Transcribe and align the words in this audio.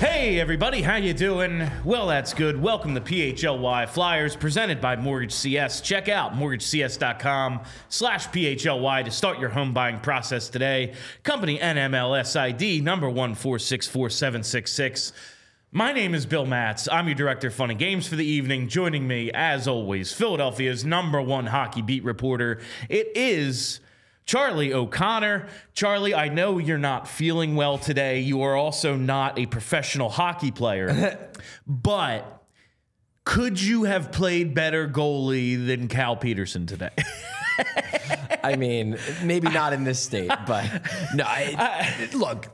Hey 0.00 0.40
everybody, 0.40 0.80
how 0.80 0.96
you 0.96 1.12
doing? 1.12 1.70
Well, 1.84 2.06
that's 2.06 2.32
good. 2.32 2.58
Welcome 2.58 2.94
to 2.94 3.02
PHLY 3.02 3.86
Flyers, 3.86 4.34
presented 4.34 4.80
by 4.80 4.96
Mortgage 4.96 5.32
CS. 5.32 5.82
Check 5.82 6.08
out 6.08 6.32
mortgagecs.com 6.32 7.60
slash 7.90 8.26
PHLY 8.28 9.04
to 9.04 9.10
start 9.10 9.38
your 9.38 9.50
home 9.50 9.74
buying 9.74 10.00
process 10.00 10.48
today. 10.48 10.94
Company 11.22 11.58
NMLS 11.58 12.34
ID 12.34 12.80
number 12.80 13.10
one 13.10 13.34
four 13.34 13.58
six 13.58 13.86
four 13.86 14.08
seven 14.08 14.42
six 14.42 14.72
six. 14.72 15.12
My 15.70 15.92
name 15.92 16.14
is 16.14 16.24
Bill 16.24 16.46
Matz. 16.46 16.88
I'm 16.90 17.06
your 17.06 17.14
director 17.14 17.48
of 17.48 17.54
fun 17.54 17.68
and 17.68 17.78
games 17.78 18.08
for 18.08 18.16
the 18.16 18.24
evening. 18.24 18.68
Joining 18.68 19.06
me, 19.06 19.30
as 19.34 19.68
always, 19.68 20.14
Philadelphia's 20.14 20.82
number 20.82 21.20
one 21.20 21.44
hockey 21.44 21.82
beat 21.82 22.04
reporter. 22.04 22.62
It 22.88 23.08
is 23.14 23.80
Charlie 24.26 24.72
O'Connor. 24.72 25.48
Charlie, 25.72 26.14
I 26.14 26.28
know 26.28 26.58
you're 26.58 26.78
not 26.78 27.08
feeling 27.08 27.56
well 27.56 27.78
today. 27.78 28.20
You 28.20 28.42
are 28.42 28.56
also 28.56 28.96
not 28.96 29.38
a 29.38 29.46
professional 29.46 30.08
hockey 30.08 30.50
player, 30.50 31.18
but 31.66 32.40
could 33.24 33.60
you 33.60 33.84
have 33.84 34.12
played 34.12 34.54
better 34.54 34.88
goalie 34.88 35.66
than 35.66 35.88
Cal 35.88 36.16
Petersen 36.16 36.66
today? 36.66 36.90
I 38.42 38.56
mean, 38.56 38.98
maybe 39.22 39.48
not 39.48 39.72
in 39.72 39.84
this 39.84 40.00
state, 40.00 40.32
but 40.46 40.64
no. 41.14 41.24
I, 41.26 42.08
look, 42.14 42.46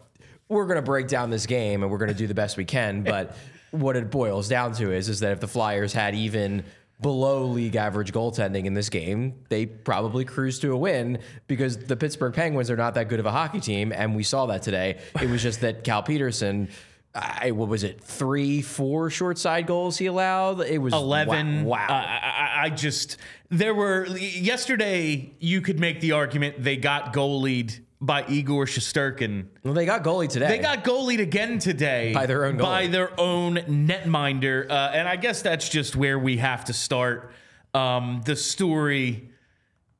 we're 0.48 0.66
going 0.66 0.76
to 0.76 0.82
break 0.82 1.08
down 1.08 1.30
this 1.30 1.46
game 1.46 1.82
and 1.82 1.90
we're 1.90 1.98
going 1.98 2.10
to 2.10 2.14
do 2.14 2.26
the 2.26 2.34
best 2.34 2.56
we 2.56 2.64
can. 2.64 3.02
But 3.02 3.36
what 3.70 3.96
it 3.96 4.10
boils 4.10 4.48
down 4.48 4.72
to 4.74 4.92
is, 4.92 5.08
is 5.08 5.20
that 5.20 5.32
if 5.32 5.40
the 5.40 5.48
Flyers 5.48 5.92
had 5.92 6.14
even 6.14 6.64
below 7.00 7.44
league 7.44 7.76
average 7.76 8.12
goaltending 8.12 8.64
in 8.64 8.74
this 8.74 8.88
game, 8.88 9.34
they 9.48 9.66
probably 9.66 10.24
cruise 10.24 10.58
to 10.60 10.72
a 10.72 10.76
win 10.76 11.18
because 11.46 11.76
the 11.76 11.96
Pittsburgh 11.96 12.34
Penguins 12.34 12.70
are 12.70 12.76
not 12.76 12.94
that 12.94 13.08
good 13.08 13.20
of 13.20 13.26
a 13.26 13.32
hockey 13.32 13.60
team, 13.60 13.92
and 13.92 14.16
we 14.16 14.22
saw 14.22 14.46
that 14.46 14.62
today. 14.62 14.98
It 15.20 15.28
was 15.28 15.42
just 15.42 15.60
that 15.60 15.84
Cal 15.84 16.02
Petersen. 16.02 16.68
I, 17.14 17.52
what 17.52 17.68
was 17.68 17.82
it? 17.82 18.02
Three, 18.02 18.60
four 18.60 19.08
short 19.08 19.38
side 19.38 19.66
goals 19.66 19.96
he 19.96 20.04
allowed. 20.04 20.60
It 20.60 20.78
was 20.78 20.92
11. 20.92 21.64
Wow. 21.64 21.86
Uh, 21.88 21.92
I, 21.92 22.64
I 22.64 22.70
just, 22.70 23.16
there 23.48 23.74
were, 23.74 24.06
yesterday, 24.06 25.32
you 25.40 25.62
could 25.62 25.80
make 25.80 26.02
the 26.02 26.12
argument 26.12 26.62
they 26.62 26.76
got 26.76 27.14
goalied 27.14 27.80
by 28.06 28.24
Igor 28.28 28.66
Shesterkin. 28.66 29.46
well, 29.64 29.74
they 29.74 29.84
got 29.84 30.04
goalie 30.04 30.28
today. 30.28 30.46
They 30.48 30.58
got 30.58 30.84
goalied 30.84 31.20
again 31.20 31.58
today 31.58 32.14
By 32.14 32.26
their 32.26 32.44
own 32.46 32.56
goalie. 32.56 32.62
by 32.62 32.86
their 32.86 33.20
own 33.20 33.56
netminder, 33.56 34.70
uh, 34.70 34.90
and 34.94 35.08
I 35.08 35.16
guess 35.16 35.42
that's 35.42 35.68
just 35.68 35.96
where 35.96 36.18
we 36.18 36.36
have 36.36 36.64
to 36.66 36.72
start. 36.72 37.32
Um, 37.74 38.22
the 38.24 38.36
story 38.36 39.30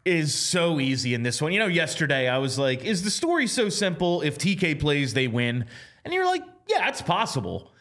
is 0.05 0.33
so 0.34 0.78
easy 0.78 1.15
in 1.15 1.25
this 1.25 1.43
one. 1.43 1.53
You 1.53 1.59
know, 1.59 1.66
yesterday 1.66 2.28
I 2.28 2.39
was 2.39 2.59
like, 2.59 2.84
"Is 2.84 3.03
the 3.03 3.11
story 3.11 3.49
so 3.49 3.69
simple? 3.69 4.22
If 4.22 4.39
TK 4.39 4.77
plays, 4.78 5.12
they 5.12 5.27
win," 5.27 5.65
and 6.05 6.15
you're 6.15 6.27
like, 6.27 6.45
"Yeah, 6.69 6.89
it's 6.89 7.03
possible." 7.03 7.72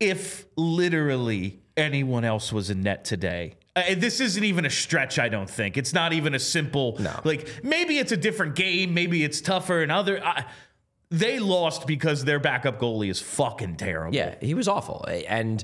If 0.00 0.44
literally 0.56 1.60
anyone 1.76 2.24
else 2.24 2.52
was 2.52 2.68
in 2.68 2.82
net 2.82 3.04
today. 3.04 3.54
Uh, 3.76 3.94
this 3.94 4.20
isn't 4.20 4.42
even 4.42 4.64
a 4.64 4.70
stretch, 4.70 5.18
I 5.18 5.28
don't 5.28 5.48
think. 5.50 5.76
It's 5.76 5.92
not 5.92 6.14
even 6.14 6.34
a 6.34 6.38
simple, 6.38 6.96
No. 6.98 7.20
like, 7.24 7.62
maybe 7.62 7.98
it's 7.98 8.10
a 8.10 8.16
different 8.16 8.54
game. 8.56 8.94
Maybe 8.94 9.22
it's 9.22 9.42
tougher 9.42 9.82
and 9.82 9.92
other. 9.92 10.24
I, 10.24 10.46
they 11.10 11.38
lost 11.38 11.86
because 11.86 12.24
their 12.24 12.40
backup 12.40 12.80
goalie 12.80 13.10
is 13.10 13.20
fucking 13.20 13.76
terrible. 13.76 14.14
Yeah, 14.16 14.34
he 14.40 14.54
was 14.54 14.66
awful. 14.66 15.04
And 15.28 15.62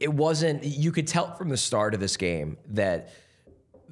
it 0.00 0.12
wasn't, 0.12 0.64
you 0.64 0.90
could 0.90 1.06
tell 1.06 1.34
from 1.36 1.48
the 1.48 1.56
start 1.56 1.94
of 1.94 2.00
this 2.00 2.16
game 2.16 2.58
that 2.70 3.10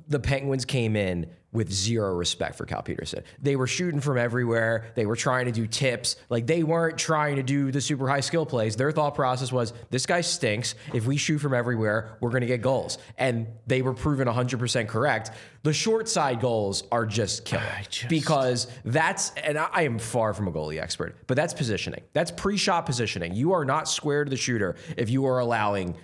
the 0.08 0.18
Penguins 0.18 0.64
came 0.64 0.96
in 0.96 1.30
with 1.54 1.72
zero 1.72 2.12
respect 2.14 2.56
for 2.56 2.66
Cal 2.66 2.82
Petersen. 2.82 3.22
They 3.40 3.56
were 3.56 3.66
shooting 3.68 4.00
from 4.00 4.18
everywhere. 4.18 4.92
They 4.96 5.06
were 5.06 5.16
trying 5.16 5.46
to 5.46 5.52
do 5.52 5.66
tips. 5.66 6.16
Like 6.28 6.46
they 6.46 6.64
weren't 6.64 6.98
trying 6.98 7.36
to 7.36 7.42
do 7.42 7.70
the 7.70 7.80
super 7.80 8.08
high 8.08 8.20
skill 8.20 8.44
plays. 8.44 8.76
Their 8.76 8.90
thought 8.92 9.14
process 9.14 9.52
was 9.52 9.72
this 9.88 10.04
guy 10.04 10.20
stinks. 10.20 10.74
If 10.92 11.06
we 11.06 11.16
shoot 11.16 11.38
from 11.38 11.54
everywhere, 11.54 12.18
we're 12.20 12.30
going 12.30 12.42
to 12.42 12.46
get 12.46 12.60
goals. 12.60 12.98
And 13.16 13.46
they 13.66 13.80
were 13.80 13.94
proven 13.94 14.26
100% 14.28 14.88
correct. 14.88 15.30
The 15.62 15.72
short 15.72 16.08
side 16.08 16.40
goals 16.40 16.82
are 16.92 17.06
just 17.06 17.44
killer 17.46 17.62
just- 17.88 18.08
because 18.08 18.66
that's, 18.84 19.30
and 19.36 19.56
I 19.56 19.68
I 19.72 19.82
am 19.82 19.98
far 19.98 20.34
from 20.34 20.46
a 20.48 20.52
goalie 20.52 20.80
expert, 20.80 21.16
but 21.26 21.36
that's 21.36 21.54
positioning. 21.54 22.02
That's 22.12 22.30
pre 22.30 22.56
shot 22.56 22.84
positioning. 22.86 23.34
You 23.34 23.52
are 23.52 23.64
not 23.64 23.88
square 23.88 24.24
to 24.24 24.30
the 24.30 24.36
shooter 24.36 24.76
if 24.96 25.08
you 25.10 25.26
are 25.26 25.38
allowing 25.38 25.96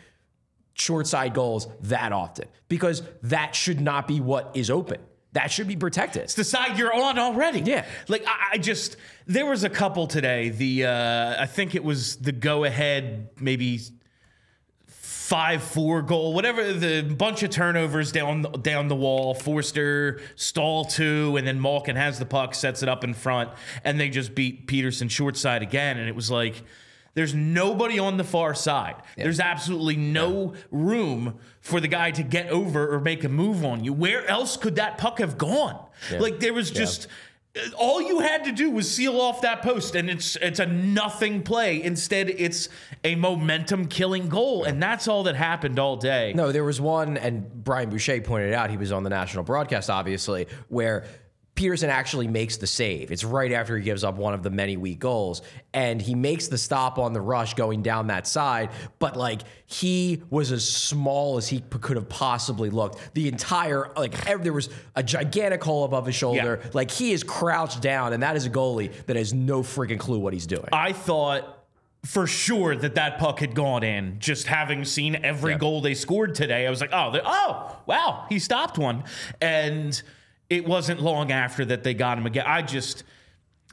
short 0.74 1.06
side 1.06 1.34
goals 1.34 1.68
that 1.82 2.12
often 2.12 2.46
because 2.68 3.02
that 3.22 3.54
should 3.54 3.80
not 3.80 4.08
be 4.08 4.20
what 4.20 4.50
is 4.54 4.70
open. 4.70 4.98
That 5.32 5.50
should 5.52 5.68
be 5.68 5.76
protected. 5.76 6.22
It's 6.22 6.34
the 6.34 6.44
side 6.44 6.76
you're 6.76 6.92
on 6.92 7.18
already. 7.18 7.60
Yeah. 7.60 7.86
Like 8.08 8.26
I, 8.26 8.54
I 8.54 8.58
just 8.58 8.96
there 9.26 9.46
was 9.46 9.62
a 9.62 9.70
couple 9.70 10.06
today. 10.06 10.48
The 10.48 10.86
uh 10.86 11.42
I 11.42 11.46
think 11.46 11.74
it 11.74 11.84
was 11.84 12.16
the 12.16 12.32
go 12.32 12.64
ahead 12.64 13.30
maybe 13.40 13.80
five 15.30 15.62
four 15.62 16.02
goal, 16.02 16.34
whatever 16.34 16.72
the 16.72 17.02
bunch 17.02 17.44
of 17.44 17.50
turnovers 17.50 18.10
down 18.10 18.42
down 18.62 18.88
the 18.88 18.96
wall. 18.96 19.32
Foerster 19.32 20.20
stall 20.34 20.84
two, 20.84 21.36
and 21.36 21.46
then 21.46 21.60
Malkin 21.60 21.94
has 21.94 22.18
the 22.18 22.26
puck, 22.26 22.52
sets 22.52 22.82
it 22.82 22.88
up 22.88 23.04
in 23.04 23.14
front, 23.14 23.50
and 23.84 24.00
they 24.00 24.08
just 24.08 24.34
beat 24.34 24.66
Petersen 24.66 25.08
short 25.08 25.36
side 25.36 25.62
again. 25.62 25.98
And 25.98 26.08
it 26.08 26.16
was 26.16 26.32
like 26.32 26.64
there's 27.14 27.34
nobody 27.34 27.98
on 27.98 28.16
the 28.16 28.24
far 28.24 28.54
side. 28.54 28.96
There's 29.16 29.40
absolutely 29.40 29.96
no 29.96 30.54
room 30.70 31.38
for 31.60 31.80
the 31.80 31.88
guy 31.88 32.10
to 32.12 32.22
get 32.22 32.48
over 32.48 32.94
or 32.94 33.00
make 33.00 33.24
a 33.24 33.28
move 33.28 33.64
on 33.64 33.84
you. 33.84 33.92
Where 33.92 34.26
else 34.26 34.56
could 34.56 34.76
that 34.76 34.98
puck 34.98 35.18
have 35.18 35.36
gone? 35.36 35.78
Like 36.18 36.40
there 36.40 36.54
was 36.54 36.70
just 36.70 37.08
uh, 37.56 37.60
all 37.76 38.00
you 38.00 38.20
had 38.20 38.44
to 38.44 38.52
do 38.52 38.70
was 38.70 38.88
seal 38.88 39.20
off 39.20 39.42
that 39.42 39.62
post 39.62 39.96
and 39.96 40.08
it's 40.08 40.36
it's 40.36 40.60
a 40.60 40.66
nothing 40.66 41.42
play. 41.42 41.82
Instead, 41.82 42.30
it's 42.30 42.68
a 43.02 43.16
momentum 43.16 43.86
killing 43.86 44.28
goal 44.28 44.62
and 44.64 44.80
that's 44.80 45.08
all 45.08 45.24
that 45.24 45.34
happened 45.34 45.78
all 45.78 45.96
day. 45.96 46.32
No, 46.34 46.52
there 46.52 46.64
was 46.64 46.80
one, 46.80 47.16
and 47.16 47.64
Brian 47.64 47.90
Boucher 47.90 48.20
pointed 48.20 48.52
out. 48.52 48.70
He 48.70 48.76
was 48.76 48.92
on 48.92 49.02
the 49.02 49.10
national 49.10 49.42
broadcast, 49.42 49.90
obviously, 49.90 50.46
where 50.68 51.06
Petersen 51.54 51.90
actually 51.90 52.26
makes 52.26 52.56
the 52.56 52.66
save. 52.66 53.12
It's 53.12 53.22
right 53.22 53.52
after 53.52 53.76
he 53.76 53.82
gives 53.84 54.02
up 54.02 54.16
one 54.16 54.32
of 54.32 54.42
the 54.42 54.48
many 54.48 54.78
weak 54.78 54.98
goals, 54.98 55.42
and 55.74 56.00
he 56.00 56.14
makes 56.14 56.48
the 56.48 56.56
stop 56.56 56.98
on 56.98 57.12
the 57.12 57.20
rush 57.20 57.52
going 57.54 57.82
down 57.82 58.06
that 58.06 58.26
side. 58.26 58.70
But 58.98 59.14
like 59.16 59.42
he 59.66 60.22
was 60.30 60.52
as 60.52 60.66
small 60.66 61.36
as 61.36 61.48
he 61.48 61.60
p- 61.60 61.78
could 61.78 61.96
have 61.96 62.08
possibly 62.08 62.70
looked. 62.70 63.12
The 63.14 63.28
entire 63.28 63.90
like 63.94 64.26
ev- 64.26 64.42
there 64.42 64.54
was 64.54 64.70
a 64.96 65.02
gigantic 65.02 65.62
hole 65.62 65.84
above 65.84 66.06
his 66.06 66.14
shoulder. 66.14 66.60
Like 66.72 66.90
he 66.90 67.12
is 67.12 67.22
crouched 67.22 67.82
down, 67.82 68.14
and 68.14 68.22
that 68.22 68.36
is 68.36 68.46
a 68.46 68.50
goalie 68.50 68.90
that 69.06 69.16
has 69.16 69.34
no 69.34 69.60
freaking 69.62 69.98
clue 69.98 70.18
what 70.18 70.32
he's 70.32 70.46
doing. 70.46 70.68
I 70.72 70.92
thought 70.92 71.58
for 72.06 72.26
sure 72.26 72.74
that 72.74 72.94
that 72.94 73.18
puck 73.18 73.40
had 73.40 73.54
gone 73.54 73.82
in. 73.82 74.18
Just 74.18 74.46
having 74.46 74.86
seen 74.86 75.16
every 75.22 75.52
Yeah. 75.52 75.58
goal 75.58 75.82
they 75.82 75.92
scored 75.92 76.34
today, 76.34 76.66
I 76.66 76.70
was 76.70 76.80
like, 76.80 76.94
oh, 76.94 77.12
oh, 77.22 77.76
wow, 77.84 78.24
he 78.30 78.38
stopped 78.38 78.78
one, 78.78 79.04
and 79.42 80.00
it 80.50 80.66
wasn't 80.66 81.00
long 81.00 81.32
after 81.32 81.64
that 81.64 81.84
they 81.84 81.94
got 81.94 82.18
him 82.18 82.26
again. 82.26 82.44
I 82.46 82.60
just 82.62 83.04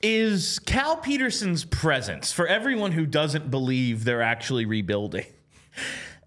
is 0.03 0.59
Cal 0.59 0.95
Petersen's 0.97 1.65
presence 1.65 2.31
for 2.31 2.47
everyone 2.47 2.91
who 2.91 3.07
doesn't 3.07 3.50
believe 3.50 4.03
they're 4.03 4.21
actually 4.21 4.65
rebuilding. 4.65 5.25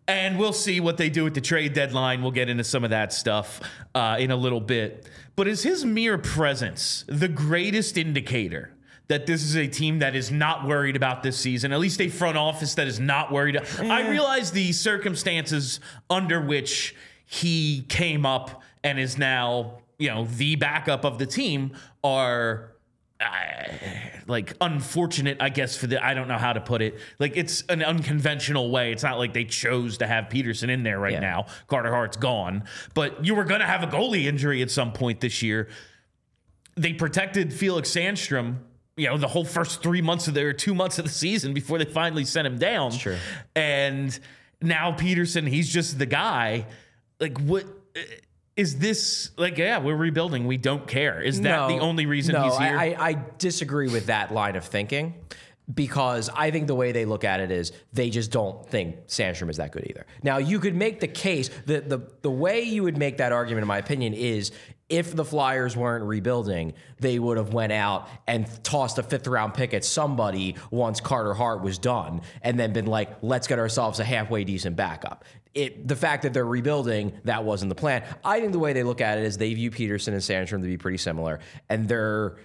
And 0.09 0.41
we'll 0.41 0.53
see 0.53 0.81
what 0.81 0.97
they 0.97 1.09
do 1.09 1.25
at 1.29 1.35
the 1.35 1.41
trade 1.41 1.73
deadline. 1.73 2.21
We'll 2.21 2.33
get 2.33 2.49
into 2.49 2.65
some 2.65 2.83
of 2.83 2.91
that 2.91 3.13
stuff 3.13 3.61
uh, 3.95 4.17
in 4.19 4.33
a 4.33 4.37
little 4.37 4.61
bit. 4.61 5.07
But 5.37 5.47
is 5.47 5.63
his 5.63 5.85
mere 5.85 6.19
presence 6.19 7.05
the 7.07 7.29
greatest 7.29 7.97
indicator 7.97 8.73
that 9.07 9.27
this 9.27 9.45
is 9.45 9.57
a 9.57 9.69
team 9.69 10.01
that 10.01 10.17
is 10.17 10.33
not 10.33 10.67
worried 10.67 10.97
about 10.97 11.23
this 11.23 11.37
season? 11.37 11.73
At 11.73 11.79
least 11.79 12.01
a 12.01 12.09
front 12.09 12.37
office 12.37 12.75
that 12.75 12.89
is 12.89 12.99
not 12.99 13.31
worried. 13.31 13.57
I 13.79 14.11
realize 14.11 14.51
the 14.51 14.73
circumstances 14.73 15.79
under 16.09 16.41
which 16.41 16.97
he 17.25 17.83
came 17.89 18.27
up 18.27 18.63
and 18.83 18.99
is 18.99 19.17
now, 19.17 19.79
you 20.01 20.09
know, 20.09 20.25
the 20.25 20.57
backup 20.57 21.05
of 21.05 21.19
the 21.19 21.27
team 21.27 21.73
are 22.03 22.73
uh, 23.21 23.27
like 24.27 24.55
unfortunate, 24.63 25.37
I 25.41 25.51
guess 25.51 25.77
for 25.77 25.87
the 25.87 26.03
I 26.03 26.15
don't 26.15 26.27
know 26.27 26.39
how 26.39 26.55
to 26.55 26.61
put 26.61 26.81
it. 26.81 26.99
Like 27.19 27.37
it's 27.37 27.63
an 27.69 27.83
unconventional 27.83 28.71
way. 28.71 28.93
It's 28.93 29.03
not 29.03 29.19
like 29.19 29.35
they 29.35 29.45
chose 29.45 29.99
to 29.99 30.07
have 30.07 30.31
Petersen 30.31 30.71
in 30.71 30.83
there 30.83 30.99
right 30.99 31.13
Yeah. 31.13 31.21
now. 31.21 31.47
Carter 31.67 31.91
Hart's 31.93 32.17
gone, 32.17 32.65
but 32.95 33.25
you 33.25 33.35
were 33.35 33.45
going 33.45 33.61
to 33.61 33.67
have 33.67 33.83
a 33.83 33.87
goalie 33.87 34.25
injury 34.25 34.63
at 34.63 34.71
some 34.71 34.93
point 34.93 35.21
this 35.21 35.43
year. 35.43 35.69
They 36.77 36.95
protected 36.95 37.53
Felix 37.53 37.91
Sandstrom. 37.91 38.57
You 38.97 39.09
know, 39.09 39.19
the 39.19 39.29
whole 39.29 39.45
first 39.45 39.83
three 39.83 40.01
months 40.03 40.27
of 40.29 40.35
their 40.35 40.53
two 40.55 40.75
months 40.75 40.99
of 40.99 41.05
the 41.05 41.11
season 41.11 41.53
before 41.53 41.79
they 41.79 41.85
finally 41.85 42.25
sent 42.25 42.47
him 42.47 42.59
down. 42.59 42.91
true. 42.93 43.17
And 43.55 44.19
now 44.63 44.93
Petersen, 44.93 45.47
he's 45.47 45.69
just 45.69 45.99
the 45.99 46.07
guy. 46.07 46.67
Like, 47.19 47.39
what 47.41 47.65
uh, 47.97 48.01
is 48.61 48.77
this? 48.77 49.31
Like, 49.39 49.57
yeah, 49.57 49.79
we're 49.79 49.97
rebuilding. 49.97 50.47
We 50.47 50.59
don't 50.59 50.87
care. 50.87 51.23
Is 51.23 51.41
that 51.41 51.69
the 51.69 51.79
only 51.79 52.05
reason 52.05 52.35
no, 52.35 52.43
he's 52.43 52.59
here? 52.59 52.77
I, 52.77 52.91
I, 52.91 53.09
I 53.09 53.25
disagree 53.39 53.89
with 53.89 54.07
that 54.07 54.33
line 54.33 54.55
of 54.55 54.65
thinking 54.65 55.15
because 55.73 56.29
I 56.35 56.51
think 56.51 56.67
the 56.67 56.75
way 56.75 56.93
they 56.93 57.07
look 57.07 57.25
at 57.25 57.41
it 57.41 57.51
is 57.51 57.73
they 57.93 58.11
just 58.11 58.31
don't 58.31 58.67
think 58.69 59.07
Sandstrom 59.07 59.49
is 59.49 59.57
that 59.57 59.73
good 59.73 59.87
either. 59.89 60.05
Now 60.23 60.37
you 60.39 60.59
could 60.59 60.75
make 60.75 61.01
the 61.01 61.09
case 61.09 61.49
that 61.67 61.89
the 61.89 62.11
the 62.21 62.31
way 62.31 62.63
you 62.63 62.83
would 62.83 62.99
make 62.99 63.17
that 63.19 63.33
argument, 63.33 63.63
in 63.63 63.69
my 63.69 63.79
opinion, 63.79 64.13
is 64.13 64.53
if 64.91 65.15
the 65.15 65.25
Flyers 65.25 65.77
weren't 65.77 66.05
rebuilding, 66.05 66.75
they 66.99 67.19
would 67.19 67.37
have 67.37 67.55
went 67.55 67.73
out 67.73 68.09
and 68.27 68.47
tossed 68.65 68.99
a 68.99 69.03
fifth 69.03 69.29
round 69.29 69.55
pick 69.55 69.73
at 69.73 69.85
somebody 69.85 70.57
once 70.71 71.01
Carter 71.01 71.33
Hart 71.33 71.63
was 71.63 71.79
done, 71.79 72.23
and 72.43 72.59
then 72.59 72.73
been 72.73 72.87
like, 72.87 73.09
let's 73.23 73.47
get 73.47 73.59
ourselves 73.59 74.01
a 74.01 74.05
halfway 74.05 74.45
decent 74.45 74.77
backup. 74.77 75.25
It, 75.53 75.89
the 75.89 75.97
fact 75.97 76.23
that 76.23 76.33
they're 76.33 76.47
rebuilding, 76.47 77.19
that 77.25 77.45
wasn't 77.45 77.71
the 77.71 77.75
plan. 77.75 78.05
I 78.25 78.41
think 78.41 78.53
the 78.53 78.61
way 78.61 78.73
they 78.73 78.85
look 78.85 79.01
at 79.01 79.19
it 79.19 79.25
is 79.25 79.37
they 79.37 79.53
view 79.53 79.71
Petersen 79.71 80.15
and 80.15 80.23
Sandstrom 80.23 80.61
to 80.61 80.67
be 80.67 80.77
pretty 80.79 80.99
similar, 80.99 81.41
and 81.69 81.89
they're 81.89 82.37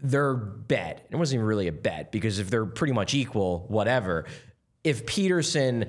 their 0.00 0.34
bet. 0.34 1.06
It 1.10 1.16
wasn't 1.16 1.36
even 1.36 1.46
really 1.46 1.68
a 1.68 1.72
bet 1.72 2.12
because 2.12 2.38
if 2.38 2.50
they're 2.50 2.66
pretty 2.66 2.92
much 2.92 3.14
equal, 3.14 3.64
whatever. 3.68 4.26
If 4.84 5.06
Petersen 5.06 5.86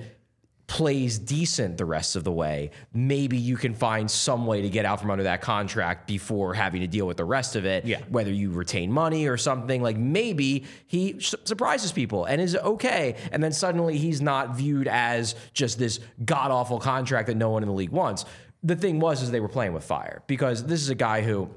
plays 0.69 1.18
decent 1.18 1.77
the 1.77 1.83
rest 1.83 2.16
of 2.16 2.24
the 2.24 2.31
way, 2.31 2.69
maybe 2.94 3.38
you 3.38 3.57
can 3.57 3.74
find 3.74 4.10
some 4.10 4.45
way 4.45 4.62
to 4.62 4.69
get 4.69 4.86
out 4.86 5.01
from 5.01 5.10
under 5.10 5.24
that 5.24 5.42
contract 5.42 6.07
before 6.07 6.54
having 6.54 6.81
to 6.81 6.88
deal 6.88 7.07
with 7.07 7.18
the 7.18 7.25
rest 7.25 7.56
of 7.56 7.66
it. 7.66 7.86
Yeah. 7.86 8.01
Whether 8.07 8.31
you 8.31 8.51
retain 8.51 8.92
money 8.92 9.27
or 9.27 9.36
something, 9.36 9.81
like 9.81 9.98
maybe 9.98 10.66
he 10.86 11.19
su- 11.19 11.38
surprises 11.44 11.92
people 11.92 12.25
and 12.25 12.39
is 12.39 12.56
okay. 12.56 13.16
And 13.31 13.44
then 13.44 13.51
suddenly 13.51 13.98
he's 13.98 14.21
not 14.21 14.56
viewed 14.56 14.88
as 14.88 15.33
just 15.54 15.80
this 15.80 16.00
god 16.24 16.51
awful 16.51 16.80
contract 16.80 17.27
that 17.27 17.36
no 17.36 17.50
one 17.50 17.63
in 17.63 17.68
the 17.68 17.75
league 17.75 17.89
wants. 17.89 18.25
The 18.62 18.75
thing 18.75 19.00
was, 19.00 19.24
is 19.24 19.31
they 19.31 19.39
were 19.39 19.50
playing 19.50 19.74
with 19.74 19.83
fire 19.83 20.21
because 20.27 20.66
this 20.66 20.81
is 20.81 20.89
a 20.89 20.95
guy 20.95 21.21
who 21.24 21.50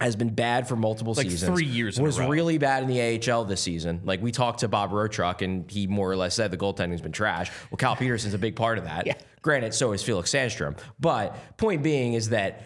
has 0.00 0.16
been 0.16 0.30
bad 0.34 0.66
for 0.68 0.76
multiple 0.76 1.14
Like 1.14 1.30
seasons. 1.30 1.50
three 1.50 1.66
years 1.66 1.98
in 1.98 2.04
a 2.04 2.06
was 2.06 2.18
really 2.18 2.58
bad 2.58 2.82
in 2.82 2.88
the 2.88 3.30
AHL 3.32 3.44
this 3.44 3.60
season. 3.60 4.00
Like 4.04 4.20
we 4.20 4.32
talked 4.32 4.60
to 4.60 4.68
Bob 4.68 4.90
Rotruck, 4.90 5.40
and 5.42 5.70
he 5.70 5.86
more 5.86 6.10
or 6.10 6.16
less 6.16 6.34
said 6.34 6.50
the 6.50 6.56
goaltending's 6.56 7.00
been 7.00 7.12
trash. 7.12 7.50
Well, 7.70 7.76
Cal 7.78 7.94
Petersen's 7.96 8.34
a 8.34 8.38
big 8.38 8.56
part 8.56 8.78
of 8.78 8.84
that. 8.84 9.06
Yeah. 9.06 9.14
Granted, 9.42 9.74
so 9.74 9.92
is 9.92 10.02
Felix 10.02 10.30
Sandstrom. 10.30 10.78
But 10.98 11.56
point 11.58 11.82
being 11.82 12.14
is 12.14 12.30
that 12.30 12.62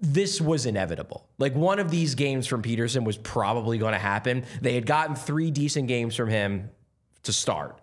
this 0.00 0.40
was 0.42 0.66
inevitable. 0.66 1.26
Like 1.38 1.54
one 1.54 1.78
of 1.78 1.90
these 1.90 2.14
games 2.14 2.46
from 2.46 2.60
Petersen 2.62 3.02
was 3.04 3.16
probably 3.16 3.78
going 3.78 3.94
to 3.94 3.98
happen. 3.98 4.44
They 4.60 4.74
had 4.74 4.84
gotten 4.86 5.16
three 5.16 5.50
decent 5.50 5.88
games 5.88 6.14
from 6.14 6.28
him 6.28 6.68
to 7.22 7.32
start. 7.32 7.80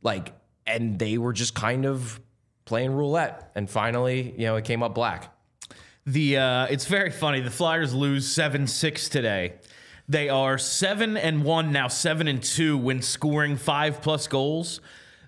Like, 0.00 0.32
and 0.64 0.98
they 0.98 1.18
were 1.18 1.32
just 1.32 1.54
kind 1.54 1.84
of 1.86 2.20
playing 2.64 2.92
roulette. 2.92 3.50
And 3.56 3.68
finally, 3.68 4.32
you 4.38 4.46
know, 4.46 4.54
it 4.56 4.64
came 4.64 4.82
up 4.82 4.94
black. 4.94 5.34
The 6.06 6.36
uh, 6.38 6.66
it's 6.66 6.86
very 6.86 7.10
funny. 7.10 7.40
The 7.40 7.50
Flyers 7.50 7.92
lose 7.94 8.26
seven 8.30 8.66
six 8.66 9.08
today. 9.08 9.54
They 10.08 10.28
are 10.30 10.56
seven 10.56 11.16
and 11.18 11.44
one 11.44 11.70
now, 11.70 11.88
seven 11.88 12.28
and 12.28 12.42
two 12.42 12.78
when 12.78 13.02
scoring 13.02 13.56
five 13.56 14.00
plus 14.00 14.26
goals. 14.26 14.80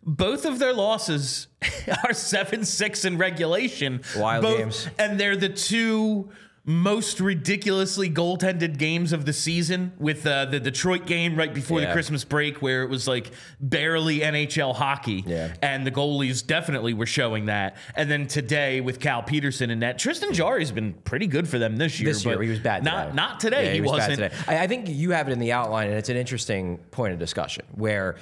Both 0.03 0.47
of 0.47 0.59
their 0.59 0.73
losses 0.73 1.49
are 2.05 2.15
seven 2.15 2.65
six 2.65 3.05
in 3.05 3.19
regulation. 3.19 4.01
Wild 4.17 4.43
Both- 4.43 4.59
games. 4.59 4.89
and 4.99 5.21
they're 5.21 5.37
the 5.37 5.51
two 5.51 6.31
most 6.71 7.21
ridiculously 7.21 8.09
goaltended 8.09 8.79
games 8.79 9.13
of 9.13 9.25
the 9.25 9.33
season. 9.33 9.93
With 9.99 10.27
uh, 10.27 10.45
the 10.47 10.61
Detroit 10.61 11.07
game 11.07 11.37
right 11.37 11.53
before 11.53 11.81
the 11.81 11.93
Christmas 11.93 12.25
break, 12.25 12.63
where 12.63 12.83
it 12.83 12.89
was 12.89 13.09
like 13.09 13.31
barely 13.61 14.21
NHL 14.21 14.75
hockey, 14.75 15.25
Yeah. 15.27 15.53
and 15.63 15.87
the 15.87 15.91
goalies 15.91 16.47
definitely 16.47 16.95
were 16.95 17.07
showing 17.07 17.47
that. 17.47 17.77
And 17.97 18.11
then 18.11 18.27
today 18.27 18.81
with 18.81 19.01
Cal 19.01 19.23
Petersen 19.23 19.71
and 19.71 19.83
that, 19.83 19.99
Tristan 19.99 20.33
Jarry's 20.33 20.71
been 20.73 20.95
pretty 20.95 21.27
good 21.27 21.49
for 21.49 21.59
them 21.59 21.77
this 21.77 22.01
year. 22.01 22.13
This 22.13 22.25
year, 22.25 22.37
but 22.37 22.45
he 22.45 22.51
was 22.51 22.61
bad. 22.61 22.85
Not 22.85 23.05
today. 23.07 23.17
not 23.17 23.41
today. 23.41 23.67
Yeah, 23.67 23.73
he, 23.73 23.81
was 23.81 23.91
wasn't. 23.91 24.21
bad 24.21 24.31
today. 24.33 24.43
I, 24.59 24.65
I 24.65 24.67
think 24.67 24.89
you 24.89 25.11
have 25.11 25.29
it 25.29 25.33
in 25.33 25.39
the 25.41 25.53
outline, 25.53 25.89
and 25.89 25.97
it's 25.99 26.09
an 26.09 26.17
interesting 26.17 26.79
point 26.91 27.13
of 27.13 27.19
discussion 27.19 27.65
where 27.75 28.17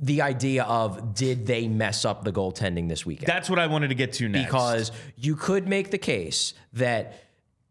the 0.00 0.22
idea 0.22 0.62
of 0.62 1.14
did 1.14 1.46
they 1.46 1.66
mess 1.66 2.04
up 2.04 2.22
the 2.24 2.32
goaltending 2.32 2.88
this 2.88 3.04
weekend? 3.04 3.26
That's 3.26 3.50
what 3.50 3.58
I 3.58 3.66
wanted 3.66 3.88
to 3.88 3.94
get 3.94 4.12
to 4.14 4.28
next. 4.28 4.46
because 4.46 4.92
you 5.16 5.34
could 5.36 5.66
make 5.68 5.90
the 5.90 5.98
case 5.98 6.54
that 6.74 7.24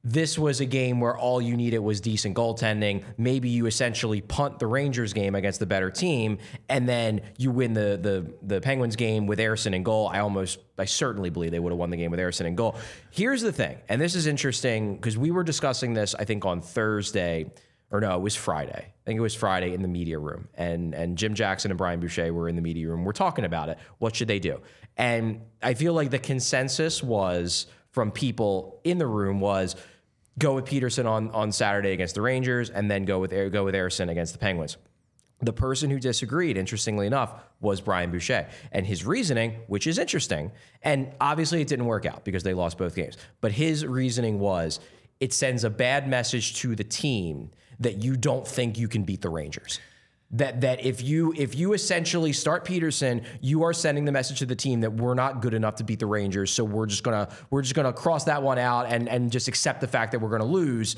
this 0.07 0.39
was 0.39 0.62
a 0.62 0.65
game 0.65 1.01
where 1.01 1.18
all 1.18 1.42
you 1.42 1.57
needed 1.57 1.80
was 1.80 2.00
decent 2.00 2.33
goaltending. 2.33 3.04
Maybe 3.18 3.50
you 3.50 3.65
essentially 3.65 4.21
punt 4.21 4.57
the 4.57 4.65
Rangers 4.65 5.12
game 5.12 5.36
against 5.36 5.59
the 5.59 5.65
better 5.65 5.92
team, 5.92 6.38
and 6.69 6.88
then 6.88 7.21
you 7.38 7.51
win 7.51 7.74
the 7.74 8.00
the 8.01 8.33
the 8.42 8.62
Penguins 8.62 8.96
game 8.96 9.27
with 9.27 9.39
Ersson 9.39 9.75
in 9.75 9.84
goal. 9.84 10.08
I 10.08 10.20
almost, 10.20 10.60
I 10.77 10.86
certainly 10.86 11.29
believe 11.29 11.51
they 11.51 11.60
would 11.60 11.72
have 11.72 11.77
won 11.77 11.89
the 11.89 11.98
game 11.98 12.10
with 12.10 12.22
Ersson 12.22 12.46
in 12.46 12.55
goal. 12.55 12.77
Here's 13.12 13.41
the 13.41 13.51
thing, 13.51 13.79
and 13.89 14.00
this 14.00 14.15
is 14.15 14.27
interesting 14.27 14.96
because 14.96 15.17
we 15.17 15.29
were 15.29 15.43
discussing 15.43 15.93
this, 15.93 16.15
I 16.15 16.24
think, 16.24 16.46
on 16.46 16.62
Thursday. 16.62 17.51
Or 17.89 18.01
no, 18.01 18.15
it 18.15 18.22
was 18.22 18.36
Friday. 18.36 18.86
I 18.86 19.05
think 19.05 19.17
it 19.17 19.22
was 19.22 19.34
Friday 19.36 19.74
in 19.74 19.81
the 19.81 19.88
media 19.89 20.20
room, 20.20 20.48
and 20.55 20.93
and 20.93 21.17
Jim 21.17 21.34
Jackson 21.34 21.70
and 21.70 21.77
Brian 21.77 22.00
Boucher 22.00 22.34
were 22.34 22.48
in 22.48 22.55
the 22.55 22.62
media 22.62 22.88
room. 22.88 23.03
We're 23.03 23.12
talking 23.12 23.43
about 23.43 23.67
it. 23.70 23.77
What 24.00 24.15
should 24.15 24.29
they 24.29 24.39
do? 24.39 24.62
And 24.96 25.41
I 25.62 25.74
feel 25.74 25.93
like 25.93 26.12
the 26.12 26.20
consensus 26.20 27.03
was 27.03 27.67
from 27.91 28.12
people 28.12 28.79
in 28.84 29.00
the 29.00 29.08
room 29.08 29.39
was 29.39 29.75
go 30.39 30.56
with 30.56 30.65
Petersen 30.65 31.06
on 31.06 31.29
on 31.32 31.51
Saturday 31.51 31.91
against 31.91 32.15
the 32.15 32.22
Rangers, 32.22 32.70
and 32.70 32.89
then 32.89 33.06
go 33.06 33.20
with 33.20 33.32
go 33.51 33.65
with 33.65 33.75
Ersson 33.75 34.10
against 34.10 34.34
the 34.34 34.39
Penguins. 34.39 34.77
The 35.39 35.53
person 35.53 35.91
who 35.91 36.00
disagreed, 36.00 36.58
interestingly 36.58 37.06
enough, 37.06 37.32
was 37.60 37.79
Brian 37.79 38.10
Boucher. 38.10 38.48
And 38.72 38.88
his 38.88 39.06
reasoning, 39.06 39.58
which 39.67 39.86
is 39.86 40.00
interesting, 40.00 40.51
and 40.82 41.12
obviously 41.22 41.62
it 41.62 41.67
didn't 41.67 41.86
work 41.86 42.08
out 42.08 42.25
because 42.25 42.41
they 42.41 42.56
lost 42.56 42.79
both 42.79 42.96
games, 42.96 43.17
but 43.39 43.51
his 43.51 43.86
reasoning 43.86 44.39
was 44.39 44.79
it 45.20 45.34
sends 45.34 45.63
a 45.63 45.70
bad 45.70 46.08
message 46.08 46.56
to 46.62 46.75
the 46.75 46.84
team 46.84 47.51
that 47.79 48.03
you 48.03 48.17
don't 48.17 48.48
think 48.48 48.77
you 48.79 48.88
can 48.88 49.03
beat 49.03 49.22
the 49.22 49.29
Rangers. 49.29 49.79
That 50.31 50.60
that 50.62 50.84
if 50.84 51.01
you 51.01 51.34
if 51.38 51.55
you 51.55 51.72
essentially 51.72 52.34
start 52.34 52.65
Petersen, 52.65 53.22
you 53.39 53.63
are 53.63 53.72
sending 53.72 54.03
the 54.03 54.12
message 54.12 54.39
to 54.39 54.46
the 54.46 54.57
team 54.57 54.81
that 54.81 54.91
we're 54.91 55.13
not 55.13 55.41
good 55.41 55.53
enough 55.53 55.75
to 55.75 55.86
beat 55.86 56.00
the 56.00 56.05
Rangers. 56.05 56.51
So 56.51 56.65
we're 56.65 56.86
just 56.86 57.03
gonna 57.03 57.29
we're 57.50 57.62
just 57.62 57.75
gonna 57.75 57.93
cross 57.93 58.25
that 58.25 58.43
one 58.43 58.57
out 58.60 58.88
and 58.88 59.07
and 59.07 59.31
just 59.31 59.48
accept 59.48 59.79
the 59.79 59.88
fact 59.88 60.12
that 60.12 60.19
we're 60.19 60.29
gonna 60.29 60.43
lose. 60.43 60.98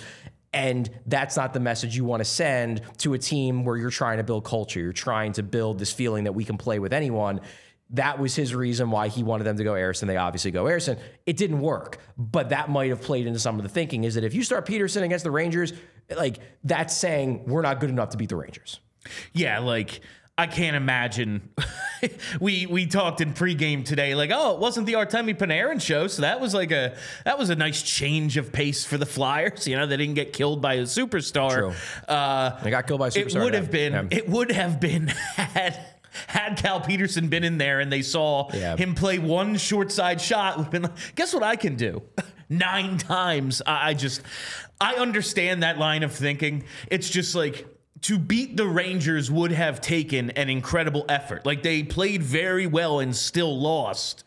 And 0.51 0.89
that's 1.05 1.37
not 1.37 1.53
the 1.53 1.59
message 1.59 1.95
you 1.95 2.05
want 2.05 2.21
to 2.21 2.25
send 2.25 2.81
to 2.99 3.13
a 3.13 3.19
team 3.19 3.65
where 3.65 3.77
you're 3.77 3.91
trying 3.91 4.17
to 4.17 4.23
build 4.23 4.45
culture. 4.45 4.79
You're 4.79 4.93
trying 4.93 5.33
to 5.33 5.43
build 5.43 5.77
this 5.77 5.93
feeling 5.93 6.23
that 6.23 6.33
we 6.33 6.43
can 6.43 6.57
play 6.57 6.79
with 6.79 6.91
anyone. 6.91 7.41
That 7.91 8.19
was 8.19 8.35
his 8.35 8.53
reason 8.55 8.91
why 8.91 9.09
he 9.09 9.23
wanted 9.23 9.43
them 9.43 9.57
to 9.57 9.63
go 9.63 9.73
Ersson. 9.73 10.07
They 10.07 10.17
obviously 10.17 10.51
go 10.51 10.65
Ersson. 10.65 10.99
It 11.25 11.37
didn't 11.37 11.59
work, 11.59 11.99
but 12.17 12.49
that 12.49 12.69
might 12.69 12.89
have 12.89 13.01
played 13.01 13.27
into 13.27 13.39
some 13.39 13.57
of 13.57 13.63
the 13.63 13.69
thinking. 13.69 14.03
Is 14.03 14.15
that 14.15 14.23
if 14.23 14.33
you 14.33 14.43
start 14.43 14.65
Petersen 14.65 15.03
against 15.03 15.23
the 15.23 15.31
Rangers, 15.31 15.73
like 16.15 16.39
that's 16.63 16.95
saying 16.95 17.45
we're 17.45 17.61
not 17.61 17.79
good 17.79 17.89
enough 17.91 18.09
to 18.09 18.17
beat 18.17 18.29
the 18.29 18.35
Rangers. 18.35 18.79
Yeah, 19.33 19.59
like 19.59 20.01
I 20.37 20.47
can't 20.47 20.75
imagine. 20.77 21.49
we 22.39 22.65
we 22.65 22.85
talked 22.85 23.19
in 23.19 23.33
pregame 23.33 23.83
today, 23.83 24.15
like, 24.15 24.31
oh, 24.33 24.53
it 24.53 24.59
wasn't 24.59 24.85
the 24.87 24.93
Artemi 24.93 25.37
Panarin 25.37 25.81
show, 25.81 26.07
so 26.07 26.21
that 26.21 26.39
was 26.39 26.53
like 26.53 26.71
a 26.71 26.95
that 27.25 27.37
was 27.37 27.49
a 27.49 27.55
nice 27.55 27.81
change 27.81 28.37
of 28.37 28.51
pace 28.53 28.85
for 28.85 28.97
the 28.97 29.05
Flyers. 29.05 29.67
You 29.67 29.75
know, 29.77 29.85
they 29.85 29.97
didn't 29.97 30.15
get 30.15 30.31
killed 30.31 30.61
by 30.61 30.75
a 30.75 30.83
superstar. 30.83 31.51
True. 31.53 31.73
Uh, 32.07 32.61
They 32.63 32.69
got 32.69 32.87
killed 32.87 32.99
by 32.99 33.07
a 33.07 33.09
it 33.09 33.27
superstar 33.27 33.43
would 33.43 33.53
have 33.53 33.69
been 33.71 33.93
Yeah. 33.93 34.03
it 34.17 34.29
would 34.29 34.51
have 34.51 34.79
been 34.79 35.07
had 35.35 35.77
had 36.27 36.57
Cal 36.57 36.79
Petersen 36.81 37.27
been 37.27 37.43
in 37.43 37.57
there 37.57 37.79
and 37.81 37.91
they 37.91 38.01
saw 38.01 38.49
Yeah. 38.53 38.77
him 38.77 38.95
play 38.95 39.19
one 39.19 39.57
short 39.57 39.91
side 39.91 40.19
shot, 40.21 40.55
would 40.57 40.63
have 40.63 40.71
been 40.71 40.81
like, 40.83 41.15
guess 41.15 41.33
what 41.33 41.43
I 41.43 41.55
can 41.57 41.75
do? 41.75 42.01
Nine 42.49 42.97
times. 42.97 43.61
I 43.65 43.89
I 43.89 43.93
just, 43.93 44.21
I 44.81 44.95
understand 44.95 45.63
that 45.63 45.77
line 45.77 46.01
of 46.03 46.13
thinking. 46.13 46.63
It's 46.89 47.09
just 47.09 47.35
like, 47.35 47.67
to 48.01 48.17
beat 48.17 48.55
the 48.57 48.65
Rangers 48.65 49.29
would 49.29 49.51
have 49.51 49.81
taken 49.81 50.29
an 50.31 50.49
incredible 50.49 51.05
effort. 51.09 51.45
Like 51.45 51.63
they 51.63 51.83
played 51.83 52.23
very 52.23 52.65
well 52.67 52.99
and 52.99 53.15
still 53.15 53.59
lost. 53.59 54.23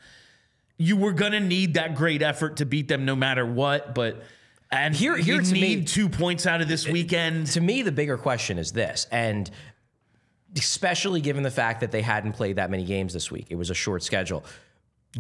You 0.77 0.97
were 0.97 1.13
gonna 1.13 1.41
need 1.41 1.75
that 1.75 1.95
great 1.95 2.23
effort 2.23 2.57
to 2.59 2.67
beat 2.67 2.89
them 2.89 3.05
no 3.05 3.17
matter 3.17 3.47
what, 3.47 3.95
but 3.95 4.23
and 4.71 4.95
Here- 4.95 5.17
here, 5.17 5.37
you 5.37 5.43
to 5.43 5.53
me- 5.53 5.61
need 5.61 5.87
two 5.87 6.09
points 6.09 6.47
out 6.47 6.61
of 6.63 6.69
this 6.69 6.89
weekend. 6.89 7.47
to 7.49 7.61
me, 7.61 7.83
the 7.83 7.93
bigger 7.93 8.17
question 8.17 8.59
is 8.59 8.73
this, 8.73 9.07
and 9.13 9.51
especially 10.57 11.21
given 11.21 11.43
the 11.43 11.51
fact 11.51 11.81
that 11.81 11.93
they 11.93 12.03
hadn't 12.03 12.33
played 12.33 12.57
that 12.57 12.71
many 12.71 12.85
games 12.85 13.13
this 13.13 13.31
week, 13.31 13.47
it 13.51 13.57
was 13.57 13.71
a 13.71 13.75
short 13.75 14.03
schedule. 14.03 14.45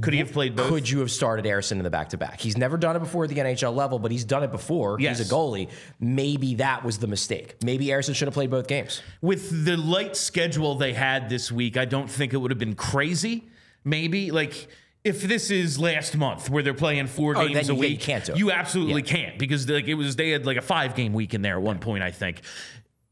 Could 0.01 0.15
he 0.15 0.21
have 0.21 0.33
played 0.33 0.57
both? 0.57 0.69
Could 0.69 0.89
you 0.89 1.01
have 1.01 1.11
started 1.11 1.45
Ersson 1.45 1.73
in 1.73 1.83
the 1.83 1.91
back 1.91 2.09
to 2.11 2.17
back? 2.17 2.41
He's 2.41 2.57
never 2.57 2.79
done 2.79 2.97
it 2.97 3.01
before 3.01 3.25
at 3.25 3.31
the 3.31 3.37
NHL 3.37 3.75
level, 3.77 3.99
but 3.99 4.11
he's 4.11 4.25
done 4.25 4.43
it 4.43 4.51
before. 4.51 4.99
Yes. 4.99 5.19
He's 5.19 5.31
a 5.31 5.35
goalie. 5.35 5.69
Maybe 6.01 6.55
that 6.55 6.83
was 6.83 6.97
the 6.99 7.07
mistake. 7.07 7.57
Maybe 7.63 7.87
Ersson 7.89 8.15
should 8.15 8.27
have 8.27 8.33
played 8.35 8.51
both 8.51 8.69
games. 8.69 9.03
With 9.21 9.67
the 9.67 9.77
light 9.77 10.17
schedule 10.17 10.77
they 10.77 10.95
had 10.95 11.29
this 11.29 11.53
week, 11.53 11.77
I 11.77 11.85
don't 11.85 12.11
think 12.11 12.33
it 12.33 12.39
would 12.39 12.51
have 12.51 12.59
been 12.59 12.75
crazy. 12.75 13.45
Maybe 13.85 14.31
like 14.31 14.67
if 15.05 15.23
this 15.23 15.51
is 15.51 15.79
last 15.79 16.17
month 16.17 16.49
where 16.49 16.63
they're 16.63 16.73
playing 16.73 17.07
four 17.09 17.37
Oh, 17.37 17.47
games 17.47 17.69
a 17.69 17.75
you- 17.75 17.79
week, 17.79 17.91
you 17.91 17.99
can't 17.99 18.25
do 18.25 18.33
it. 18.33 18.39
You 18.39 18.51
absolutely 18.51 19.03
can't 19.03 19.39
because 19.39 19.69
like 19.69 19.89
it 19.89 19.95
was 19.95 20.17
they 20.17 20.31
had 20.31 20.47
like 20.47 20.57
a 20.57 20.63
five 20.63 20.95
game 20.95 21.13
week 21.13 21.35
in 21.35 21.43
there 21.43 21.57
at 21.57 21.63
one 21.63 21.81
point, 21.81 22.03
I 22.03 22.13
think. 22.13 22.41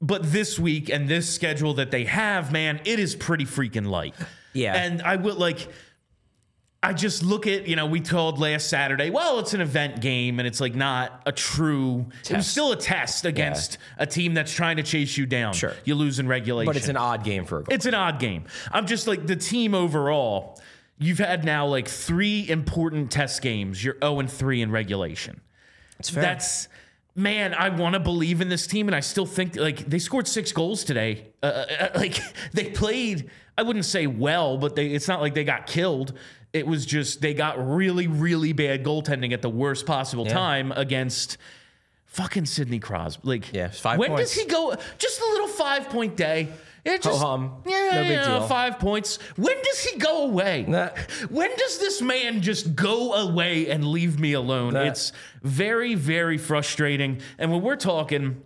But 0.01 0.33
this 0.33 0.59
week 0.59 0.89
and 0.89 1.07
this 1.09 1.29
schedule 1.29 1.75
that 1.75 1.91
they 1.91 2.05
have, 2.05 2.53
man, 2.53 2.81
it 2.87 2.99
is 2.99 3.15
pretty 3.15 3.45
freaking 3.45 3.87
light. 3.87 4.15
Yeah. 4.55 4.75
And 4.75 5.03
I 5.03 5.17
would 5.17 5.35
like 5.37 5.69
I 6.83 6.95
just 6.95 7.23
look 7.23 7.47
at, 7.47 7.69
you 7.69 7.77
know, 7.77 7.85
we 7.85 8.01
told 8.01 8.39
last 8.39 8.71
Saturday, 8.71 9.11
well, 9.11 9.39
it's 9.39 9.53
an 9.53 9.61
event 9.61 10.01
game 10.01 10.39
and 10.39 10.49
it's 10.49 10.63
like 10.63 10.75
not 10.75 11.23
a 11.27 11.33
true, 11.33 12.07
it 12.25 12.37
was 12.37 12.47
still 12.47 12.73
a 12.73 12.77
test 12.77 13.27
against 13.27 13.77
a 13.99 14.07
team 14.07 14.33
that's 14.33 14.53
trying 14.53 14.79
to 14.79 14.83
chase 14.83 15.19
you 15.19 15.27
down. 15.27 15.53
Sure. 15.53 15.75
You 15.85 15.95
lose 15.95 16.19
in 16.19 16.27
regulation. 16.27 16.67
But 16.67 16.77
it's 16.77 16.89
an 16.89 16.97
odd 16.97 17.23
game 17.23 17.45
for 17.45 17.59
a 17.59 17.65
goal. 17.65 17.75
It's 17.75 17.85
an 17.85 17.93
odd 17.93 18.19
game. 18.19 18.45
I'm 18.73 18.87
just 18.87 19.07
like 19.07 19.27
the 19.27 19.37
team 19.37 19.75
overall. 19.75 20.59
You've 20.99 21.19
had 21.19 21.45
now 21.45 21.67
like 21.67 21.87
three 21.87 22.49
important 22.49 23.11
test 23.11 23.43
games. 23.43 23.85
You're 23.85 23.99
0 24.03 24.21
and 24.21 24.31
3 24.31 24.63
in 24.63 24.71
regulation. 24.71 25.43
It's 25.99 26.09
fair. 26.09 26.23
That's 26.23 26.69
man. 27.15 27.55
I 27.55 27.69
want 27.69 27.93
to 27.93 28.01
believe 28.01 28.41
in 28.41 28.49
this 28.49 28.67
team, 28.67 28.89
and 28.89 28.95
I 28.95 29.01
still 29.01 29.27
think 29.27 29.57
like 29.57 29.89
they 29.89 29.99
scored 29.99 30.27
six 30.27 30.51
goals 30.51 30.83
today. 30.83 31.29
Uh, 31.43 31.47
uh, 31.47 31.89
like 31.95 32.21
they 32.53 32.71
played. 32.71 33.31
I 33.57 33.63
wouldn't 33.63 33.85
say 33.85 34.07
well, 34.07 34.57
but 34.57 34.77
they. 34.77 34.89
It's 34.89 35.09
not 35.09 35.21
like 35.21 35.35
they 35.35 35.45
got 35.45 35.67
killed. 35.67 36.19
It 36.53 36.67
was 36.67 36.85
just 36.85 37.21
they 37.21 37.35
got 37.35 37.65
really, 37.65 38.07
really 38.07 38.53
bad 38.53 38.85
goaltending 38.85 39.33
at 39.33 39.43
the 39.43 39.51
worst 39.51 39.87
possible 39.87 40.27
time 40.27 40.73
against 40.73 41.37
fucking 42.07 42.47
Sidney 42.47 42.81
Crosby. 42.81 43.23
Like, 43.29 43.53
Yeah, 43.53 43.69
five 43.69 43.99
when 43.99 44.11
points. 44.11 44.35
does 44.35 44.43
he 44.43 44.49
go? 44.49 44.75
Just 44.99 45.21
a 45.21 45.27
little 45.27 45.47
five 45.49 45.89
point 45.91 46.17
day. 46.17 46.49
It 46.85 47.03
just, 47.03 47.21
Ho-hum. 47.21 47.63
Yeah, 47.67 47.91
No 47.93 48.03
big 48.03 48.11
yeah, 48.11 48.25
deal. 48.39 48.47
Five 48.49 48.79
points. 48.79 49.19
When 49.37 49.55
does 49.63 49.81
he 49.85 49.99
go 49.99 50.25
away? 50.25 50.65
Nah. 50.67 50.89
When 51.29 51.55
does 51.57 51.79
this 51.79 52.01
man 52.01 52.41
just 52.41 52.75
go 52.75 53.13
away 53.13 53.69
and 53.71 53.87
leave 53.87 54.19
me 54.19 54.33
alone? 54.33 54.73
Nah. 54.73 54.85
It's 54.85 55.13
very, 55.43 55.95
very 55.95 56.39
frustrating. 56.39 57.21
And 57.39 57.53
when 57.53 57.61
we're 57.61 57.77
talking 57.77 58.43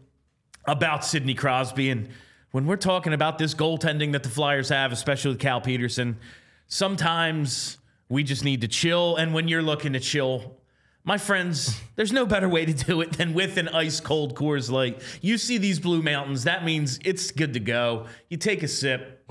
about 0.67 1.05
Sidney 1.05 1.35
Crosby 1.35 1.91
and 1.91 2.09
when 2.51 2.67
we're 2.67 2.77
talking 2.77 3.13
about 3.13 3.39
this 3.39 3.55
goaltending 3.55 4.13
that 4.13 4.25
the 4.25 4.29
Flyers 4.29 4.69
have, 4.69 4.91
especially 4.93 5.31
with 5.31 5.41
Cal 5.41 5.61
Petersen, 5.61 6.19
sometimes 6.67 7.79
we 8.09 8.23
just 8.23 8.45
need 8.45 8.61
to 8.61 8.69
chill. 8.69 9.17
And 9.17 9.35
when 9.35 9.49
you're 9.49 9.63
looking 9.63 9.93
to 9.95 10.01
chill, 10.01 10.59
my 11.05 11.19
friends, 11.19 11.81
there's 11.97 12.13
no 12.13 12.25
better 12.27 12.49
way 12.49 12.65
to 12.65 12.73
do 12.73 13.01
it 13.01 13.13
than 13.13 13.35
with 13.35 13.57
an 13.57 13.69
ice 13.69 14.01
cold 14.01 14.35
Coors 14.35 14.71
Light. 14.71 15.03
You 15.21 15.37
see 15.39 15.59
these 15.59 15.79
Blue 15.79 16.03
Mountains, 16.03 16.45
that 16.45 16.65
means 16.65 16.99
it's 17.05 17.31
good 17.31 17.55
to 17.55 17.61
go. 17.61 18.07
You 18.29 18.37
take 18.37 18.63
a 18.63 18.69
sip. 18.69 19.31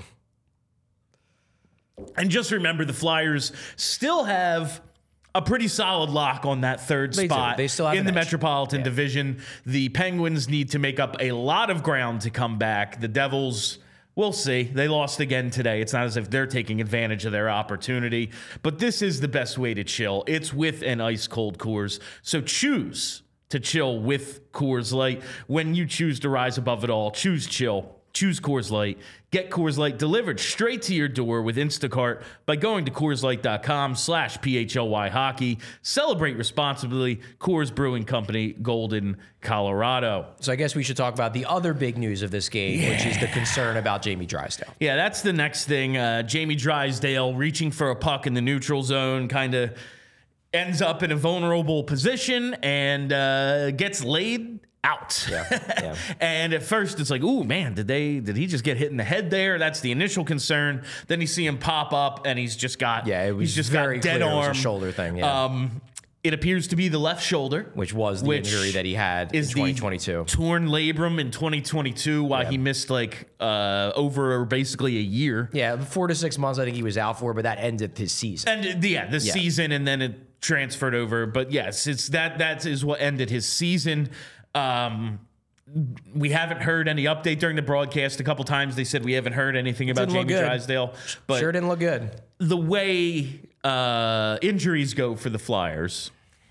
And 2.16 2.30
just 2.30 2.50
remember 2.50 2.84
the 2.84 2.92
Flyers 2.92 3.52
still 3.76 4.24
have 4.24 4.80
a 5.34 5.42
pretty 5.42 5.66
solid 5.66 6.10
lock 6.10 6.44
on 6.44 6.60
that 6.60 6.80
third 6.80 7.12
They 7.14 7.22
do. 7.22 7.28
spot 7.28 7.56
They 7.56 7.66
still 7.66 7.86
have 7.86 7.96
in 7.96 8.04
the 8.04 8.10
edge. 8.10 8.14
Metropolitan 8.14 8.82
Division. 8.82 9.40
The 9.66 9.88
Penguins 9.88 10.48
need 10.48 10.70
to 10.70 10.78
make 10.78 11.00
up 11.00 11.16
a 11.18 11.32
lot 11.32 11.70
of 11.70 11.82
ground 11.82 12.20
to 12.22 12.30
come 12.30 12.56
back. 12.56 13.00
The 13.00 13.08
Devils, 13.08 13.78
we'll 14.16 14.32
see. 14.32 14.64
They 14.64 14.88
lost 14.88 15.20
again 15.20 15.50
today. 15.50 15.80
It's 15.80 15.92
not 15.92 16.04
as 16.04 16.16
if 16.16 16.30
they're 16.30 16.46
taking 16.46 16.80
advantage 16.80 17.24
of 17.24 17.32
their 17.32 17.50
opportunity, 17.50 18.30
but 18.62 18.78
this 18.78 19.02
is 19.02 19.20
the 19.20 19.28
best 19.28 19.58
way 19.58 19.74
to 19.74 19.84
chill. 19.84 20.24
It's 20.26 20.52
with 20.52 20.82
an 20.82 21.00
ice 21.00 21.26
cold 21.26 21.58
Coors. 21.58 22.00
So 22.22 22.40
choose 22.40 23.22
to 23.50 23.60
chill 23.60 23.98
with 24.00 24.52
Coors 24.52 24.92
Light. 24.92 25.22
When 25.46 25.74
you 25.74 25.86
choose 25.86 26.20
to 26.20 26.28
rise 26.28 26.58
above 26.58 26.84
it 26.84 26.90
all, 26.90 27.10
choose 27.10 27.46
chill. 27.46 27.96
Choose 28.14 28.38
Coors 28.38 28.70
Light. 28.70 28.98
Get 29.32 29.50
Coors 29.50 29.76
Light 29.76 29.98
delivered 29.98 30.38
straight 30.38 30.82
to 30.82 30.94
your 30.94 31.08
door 31.08 31.42
with 31.42 31.56
Instacart 31.56 32.22
by 32.46 32.54
going 32.54 32.84
to 32.84 32.92
CoorsLight.com 32.92 33.96
slash 33.96 34.38
PHLY 34.38 35.10
hockey. 35.10 35.58
Celebrate 35.82 36.36
responsibly. 36.36 37.20
Coors 37.40 37.74
Brewing 37.74 38.04
Company, 38.04 38.52
Golden, 38.52 39.16
Colorado. 39.40 40.28
so 40.38 40.52
I 40.52 40.56
guess 40.56 40.76
we 40.76 40.84
should 40.84 40.96
talk 40.96 41.12
about 41.12 41.34
the 41.34 41.44
other 41.44 41.74
big 41.74 41.98
news 41.98 42.22
of 42.22 42.30
this 42.30 42.48
game, 42.48 42.88
which 42.88 43.04
is 43.04 43.18
the 43.18 43.26
concern 43.26 43.76
about 43.76 44.02
Jamie 44.02 44.26
Drysdale. 44.26 44.72
Yeah, 44.78 44.94
that's 44.94 45.22
the 45.22 45.32
next 45.32 45.66
thing. 45.66 45.96
Uh, 45.96 46.22
Jamie 46.22 46.54
Drysdale 46.54 47.34
reaching 47.34 47.72
for 47.72 47.90
a 47.90 47.96
puck 47.96 48.28
in 48.28 48.34
the 48.34 48.40
neutral 48.40 48.84
zone 48.84 49.26
kind 49.26 49.54
of 49.54 49.76
ends 50.52 50.80
up 50.80 51.02
in 51.02 51.10
a 51.10 51.16
vulnerable 51.16 51.82
position 51.82 52.54
and 52.62 53.12
uh, 53.12 53.72
gets 53.72 54.04
laid 54.04 54.60
out. 54.84 55.26
yeah. 55.28 55.96
and 56.20 56.54
at 56.54 56.62
first 56.62 57.00
it's 57.00 57.10
like, 57.10 57.22
ooh 57.22 57.42
man, 57.42 57.74
did 57.74 57.88
they 57.88 58.20
did 58.20 58.36
he 58.36 58.46
just 58.46 58.62
get 58.62 58.76
hit 58.76 58.90
in 58.90 58.96
the 58.96 59.04
head 59.04 59.30
there? 59.30 59.58
That's 59.58 59.80
the 59.80 59.90
initial 59.90 60.24
concern. 60.24 60.84
Then 61.08 61.20
you 61.20 61.26
see 61.26 61.46
him 61.46 61.58
pop 61.58 61.92
up 61.92 62.26
and 62.26 62.38
he's 62.38 62.54
just 62.54 62.78
got 62.78 63.06
Yeah, 63.06 63.24
it 63.24 63.32
was 63.32 63.48
he's 63.48 63.56
just 63.56 63.70
very 63.70 63.96
got 63.96 64.02
dead 64.04 64.20
clear 64.20 64.32
it 64.32 64.34
was 64.34 64.48
a 64.48 64.54
shoulder 64.54 64.92
thing, 64.92 65.16
yeah. 65.16 65.44
Um 65.44 65.80
it 66.24 66.32
appears 66.32 66.68
to 66.68 66.76
be 66.76 66.88
the 66.88 66.98
left 66.98 67.22
shoulder. 67.22 67.70
Which 67.74 67.92
was 67.92 68.22
the 68.22 68.28
which 68.28 68.46
injury 68.46 68.70
that 68.72 68.86
he 68.86 68.94
had 68.94 69.32
in 69.34 69.40
is 69.40 69.48
the 69.48 69.60
2022. 69.60 70.24
torn 70.24 70.68
labrum 70.68 71.20
in 71.20 71.30
2022 71.30 72.24
while 72.24 72.46
he 72.46 72.56
missed 72.56 72.88
like 72.88 73.28
uh, 73.38 73.92
over 73.94 74.46
basically 74.46 74.96
a 74.96 75.02
year. 75.02 75.50
Yeah, 75.52 75.76
four 75.76 76.06
to 76.06 76.14
six 76.14 76.38
months 76.38 76.58
I 76.58 76.64
think 76.64 76.76
he 76.76 76.82
was 76.82 76.96
out 76.96 77.18
for, 77.18 77.34
but 77.34 77.42
that 77.42 77.58
ended 77.58 77.98
his 77.98 78.10
season. 78.10 78.64
And 78.64 78.82
uh, 78.82 78.88
yeah, 78.88 79.06
the 79.06 79.20
season, 79.20 79.70
and 79.70 79.86
then 79.86 80.00
it 80.00 80.40
transferred 80.40 80.94
over. 80.94 81.26
But 81.26 81.52
yes, 81.52 81.86
it's 81.86 82.08
that 82.08 82.38
that 82.38 82.64
is 82.64 82.84
what 82.84 83.02
ended 83.02 83.28
his 83.28 83.46
season. 83.46 84.10
Um, 84.54 85.20
we 86.14 86.30
haven't 86.30 86.60
heard 86.62 86.88
any 86.88 87.04
update 87.04 87.38
during 87.38 87.56
the 87.56 87.62
broadcast. 87.62 88.20
A 88.20 88.24
couple 88.24 88.44
times 88.44 88.76
they 88.76 88.84
said 88.84 89.04
we 89.04 89.14
haven't 89.14 89.32
heard 89.32 89.56
anything 89.56 89.90
about 89.90 90.08
Jamie. 90.08 90.34
Drysdale. 90.34 90.94
But 91.26 91.40
sure 91.40 91.52
didn't 91.52 91.68
look 91.68 91.80
good. 91.80 92.20
the 92.38 92.56
way 92.56 93.40
uh, 93.64 94.38
injuries 94.42 94.94
go 94.94 95.16
for 95.16 95.30
the 95.30 95.38
Flyers, 95.38 96.10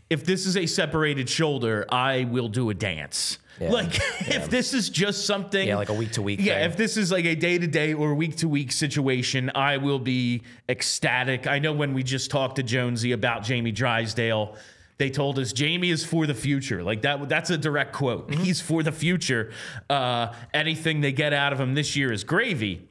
if 0.10 0.26
this 0.26 0.46
is 0.46 0.58
a 0.58 0.66
separated 0.66 1.30
shoulder, 1.30 1.86
I 1.90 2.26
will 2.26 2.50
do 2.50 2.70
a 2.72 2.74
dance. 2.74 3.38
Yeah. 3.62 3.70
Like 3.72 3.94
if 4.28 4.50
this 4.50 4.74
is 4.74 4.90
just 4.90 5.28
something, 5.28 5.68
Yeah, 5.68 5.78
like 5.78 5.90
a 5.90 5.94
week-to-week 5.94 6.40
Yeah, 6.42 6.56
thing. 6.56 6.72
if 6.72 6.76
this 6.78 6.98
is 6.98 7.12
like 7.12 7.26
a 7.26 7.36
day 7.36 7.60
to 7.60 7.68
day 7.68 7.94
or 7.94 8.16
week 8.16 8.36
to 8.38 8.50
week 8.50 8.72
situation, 8.72 9.52
I 9.54 9.78
will 9.78 10.00
be 10.00 10.42
ecstatic. 10.68 11.46
I 11.46 11.60
know 11.60 11.72
when 11.72 11.94
we 11.94 12.02
just 12.02 12.32
talked 12.32 12.56
to 12.56 12.64
Jonesy 12.64 13.12
about 13.12 13.44
Jamie 13.44 13.72
Drysdale. 13.72 14.56
They 14.98 15.10
told 15.10 15.40
us 15.40 15.54
Jamie 15.54 15.90
is 15.90 16.06
for 16.06 16.28
the 16.28 16.34
future. 16.36 16.84
Like 16.84 17.02
that. 17.02 17.28
That's 17.28 17.50
a 17.50 17.58
direct 17.58 17.94
quote. 17.94 18.30
Mm-hmm. 18.30 18.44
He's 18.44 18.62
for 18.62 18.84
the 18.84 18.92
future. 18.92 19.52
Uh, 19.90 20.34
anything 20.54 21.02
they 21.02 21.12
get 21.12 21.34
out 21.34 21.52
of 21.54 21.60
him 21.60 21.74
this 21.74 21.96
year 21.96 22.12
is 22.12 22.24
gravy. 22.24 22.88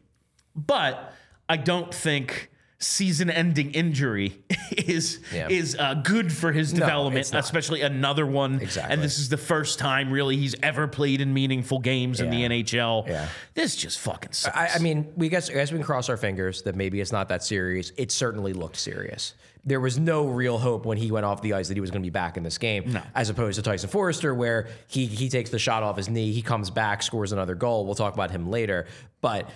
But 0.55 1.13
I 1.49 1.57
don't 1.57 1.95
think 1.95 2.51
season-ending 2.79 3.71
injury 3.73 4.43
is 4.73 5.21
Yeah. 5.33 5.49
is 5.49 5.77
uh, 5.79 5.95
good 5.95 6.33
for 6.33 6.51
his 6.53 6.73
development, 6.73 7.33
not. 7.33 7.45
especially 7.45 7.83
another 7.83 8.27
one. 8.27 8.61
Exactly. 8.61 8.93
And 8.93 9.03
this 9.03 9.19
is 9.19 9.29
the 9.29 9.37
first 9.37 9.79
time 9.79 10.11
really 10.13 10.37
he's 10.37 10.57
ever 10.63 10.89
played 10.89 11.21
in 11.21 11.33
meaningful 11.33 11.79
games 11.79 12.21
in 12.21 12.31
the 12.31 12.43
NHL. 12.43 13.07
Yeah. 13.07 13.29
This 13.55 13.77
just 13.77 14.01
fucking 14.01 14.33
sucks. 14.33 14.57
I, 14.57 14.71
I 14.75 14.79
mean, 14.81 15.13
we 15.17 15.29
guess, 15.29 15.49
I 15.49 15.55
guess 15.55 15.71
we 15.71 15.79
can 15.79 15.87
cross 15.87 16.09
our 16.09 16.17
fingers 16.17 16.63
that 16.63 16.75
maybe 16.75 17.01
it's 17.01 17.13
not 17.13 17.29
that 17.29 17.43
serious. 17.45 17.93
It 17.97 18.11
certainly 18.11 18.53
looked 18.53 18.77
serious. 18.77 19.35
There 19.65 19.81
was 19.81 19.99
no 19.99 20.27
real 20.27 20.59
hope 20.59 20.85
when 20.85 20.99
he 20.99 21.13
went 21.13 21.25
off 21.25 21.41
the 21.41 21.53
ice 21.53 21.69
that 21.69 21.75
he 21.75 21.81
was 21.81 21.91
going 21.91 22.03
to 22.03 22.07
be 22.07 22.11
back 22.11 22.37
in 22.37 22.43
this 22.43 22.59
game, 22.59 22.99
as 23.15 23.31
opposed 23.31 23.57
to 23.57 23.63
Tyson 23.63 23.89
Foerster, 23.89 24.35
where 24.35 24.69
he 24.89 25.07
he 25.07 25.29
takes 25.29 25.51
the 25.51 25.59
shot 25.59 25.83
off 25.83 25.97
his 25.97 26.09
knee, 26.09 26.33
he 26.33 26.43
comes 26.43 26.69
back, 26.71 27.03
scores 27.03 27.31
another 27.31 27.55
goal. 27.55 27.85
We'll 27.87 27.95
talk 27.95 28.15
about 28.15 28.33
him 28.33 28.51
later. 28.51 28.87
But 29.21 29.49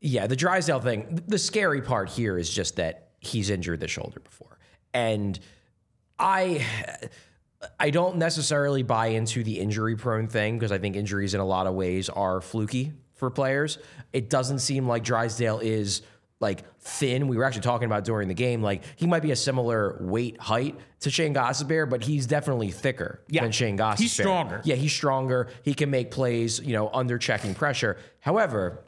yeah, 0.00 0.26
the 0.26 0.34
Drysdale 0.34 0.80
thing. 0.80 1.22
The 1.28 1.38
scary 1.38 1.80
part 1.80 2.08
here 2.08 2.36
is 2.36 2.50
just 2.50 2.76
that 2.76 3.10
he's 3.20 3.50
injured 3.50 3.78
the 3.78 3.88
shoulder 3.88 4.20
before, 4.20 4.58
and 4.92 5.38
I. 6.18 6.66
I 7.78 7.90
don't 7.90 8.16
necessarily 8.16 8.82
buy 8.82 9.06
into 9.06 9.44
the 9.44 9.60
injury 9.60 9.94
prone 9.94 10.26
thing 10.26 10.58
because 10.58 10.72
I 10.72 10.78
think 10.78 10.96
injuries 10.96 11.32
in 11.32 11.40
a 11.40 11.44
lot 11.44 11.68
of 11.68 11.74
ways 11.74 12.08
are 12.08 12.40
fluky 12.40 12.92
for 13.14 13.30
players. 13.30 13.78
It 14.12 14.28
doesn't 14.28 14.58
seem 14.58 14.88
like 14.88 15.04
Drysdale 15.04 15.60
is 15.60 16.02
like 16.42 16.64
thin. 16.80 17.28
We 17.28 17.36
were 17.38 17.44
actually 17.44 17.62
talking 17.62 17.86
about 17.86 18.04
during 18.04 18.28
the 18.28 18.34
game, 18.34 18.60
like 18.62 18.82
he 18.96 19.06
might 19.06 19.22
be 19.22 19.30
a 19.30 19.36
similar 19.36 19.96
weight 20.00 20.38
height 20.40 20.76
to 21.00 21.10
Shane 21.10 21.32
Gostisbehere, 21.34 21.88
but 21.88 22.04
he's 22.04 22.26
definitely 22.26 22.70
thicker 22.70 23.22
Yeah. 23.28 23.42
than 23.42 23.52
Shane 23.52 23.78
Gostisbehere. 23.78 23.98
He's 23.98 24.12
stronger. 24.12 24.60
Yeah, 24.64 24.74
he's 24.74 24.92
stronger. 24.92 25.48
He 25.62 25.72
can 25.72 25.90
make 25.90 26.10
plays, 26.10 26.60
you 26.60 26.74
know, 26.74 26.90
under 26.92 27.16
checking 27.16 27.54
pressure. 27.54 27.96
However, 28.20 28.80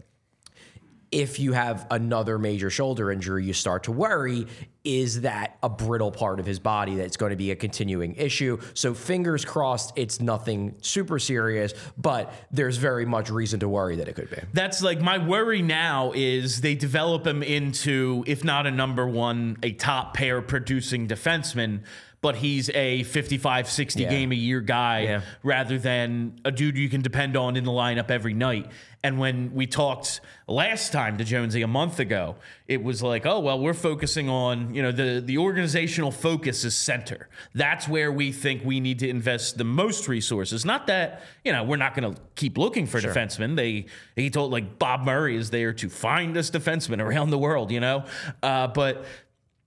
if 1.14 1.38
you 1.38 1.52
have 1.52 1.86
another 1.92 2.40
major 2.40 2.70
shoulder 2.70 3.12
injury, 3.12 3.44
you 3.44 3.52
start 3.52 3.84
to 3.84 3.92
worry 3.92 4.48
is 4.84 5.22
that 5.22 5.56
a 5.62 5.68
brittle 5.68 6.12
part 6.12 6.38
of 6.38 6.44
his 6.44 6.58
body 6.58 6.94
that's 6.94 7.16
going 7.16 7.30
to 7.30 7.36
be 7.36 7.50
a 7.50 7.56
continuing 7.56 8.14
issue? 8.16 8.60
So, 8.74 8.92
fingers 8.92 9.44
crossed, 9.44 9.94
it's 9.96 10.20
nothing 10.20 10.74
super 10.82 11.18
serious, 11.18 11.72
but 11.96 12.34
there's 12.50 12.76
very 12.76 13.06
much 13.06 13.30
reason 13.30 13.60
to 13.60 13.68
worry 13.68 13.96
that 13.96 14.08
it 14.08 14.14
could 14.14 14.28
be. 14.28 14.36
That's 14.52 14.82
like 14.82 15.00
my 15.00 15.18
worry 15.18 15.62
now 15.62 16.12
is 16.14 16.60
they 16.60 16.74
develop 16.74 17.26
him 17.26 17.42
into, 17.42 18.24
if 18.26 18.44
not 18.44 18.66
a 18.66 18.70
number 18.70 19.06
one, 19.06 19.56
a 19.62 19.72
top 19.72 20.14
pair 20.14 20.42
producing 20.42 21.08
defenseman, 21.08 21.80
but 22.24 22.36
he's 22.36 22.70
a 22.70 23.02
55, 23.02 23.68
60 23.68 24.02
Yeah. 24.02 24.08
game 24.08 24.32
a 24.32 24.34
year 24.34 24.62
guy 24.62 25.00
Yeah. 25.02 25.20
rather 25.42 25.78
than 25.78 26.40
a 26.42 26.50
dude 26.50 26.78
you 26.78 26.88
can 26.88 27.02
depend 27.02 27.36
on 27.36 27.54
in 27.54 27.64
the 27.64 27.70
lineup 27.70 28.10
every 28.10 28.32
night. 28.32 28.66
And 29.02 29.18
when 29.18 29.52
we 29.52 29.66
talked 29.66 30.22
last 30.48 30.90
time 30.90 31.18
to 31.18 31.24
Jonesy 31.24 31.60
a 31.60 31.66
month 31.66 32.00
ago, 32.00 32.36
it 32.66 32.82
was 32.82 33.02
like, 33.02 33.26
oh 33.26 33.40
well, 33.40 33.58
we're 33.60 33.74
focusing 33.74 34.30
on 34.30 34.74
you 34.74 34.80
know 34.82 34.90
the 34.90 35.20
the 35.22 35.36
organizational 35.36 36.10
focus 36.10 36.64
is 36.64 36.74
center. 36.74 37.28
That's 37.54 37.86
where 37.86 38.10
we 38.10 38.32
think 38.32 38.64
we 38.64 38.80
need 38.80 39.00
to 39.00 39.08
invest 39.08 39.58
the 39.58 39.64
most 39.64 40.08
resources. 40.08 40.64
Not 40.64 40.86
that 40.86 41.20
you 41.44 41.52
know 41.52 41.62
we're 41.62 41.76
not 41.76 41.94
going 41.94 42.14
to 42.14 42.18
keep 42.36 42.56
looking 42.56 42.86
for 42.86 42.98
defensemen. 43.02 43.56
They 43.56 43.84
he 44.16 44.30
told 44.30 44.50
like 44.50 44.78
Bob 44.78 45.04
Murray 45.04 45.36
is 45.36 45.50
there 45.50 45.74
to 45.74 45.90
find 45.90 46.34
us 46.38 46.50
defensemen 46.50 47.00
around 47.02 47.28
the 47.28 47.38
world. 47.38 47.70
You 47.70 47.80
know, 47.80 48.04
uh, 48.42 48.68
but 48.68 49.04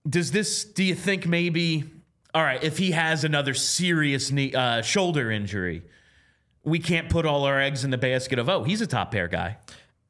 does 0.10 0.32
this? 0.32 0.64
Do 0.66 0.84
you 0.84 0.96
think 0.96 1.28
maybe? 1.28 1.84
All 2.38 2.44
right, 2.44 2.63
if 2.63 2.77
he 2.77 2.91
has 2.91 3.24
another 3.24 3.56
serious 3.56 4.29
knee, 4.29 4.53
uh, 4.53 4.84
shoulder 4.84 5.32
injury, 5.32 5.82
we 6.63 6.77
can't 6.77 7.10
put 7.10 7.25
all 7.25 7.46
our 7.46 7.60
eggs 7.60 7.84
in 7.84 7.89
the 7.89 7.98
basket 7.98 8.38
of 8.38 8.48
oh 8.48 8.63
he's 8.63 8.79
a 8.79 8.86
top 8.86 9.12
pair 9.12 9.27
guy. 9.27 9.58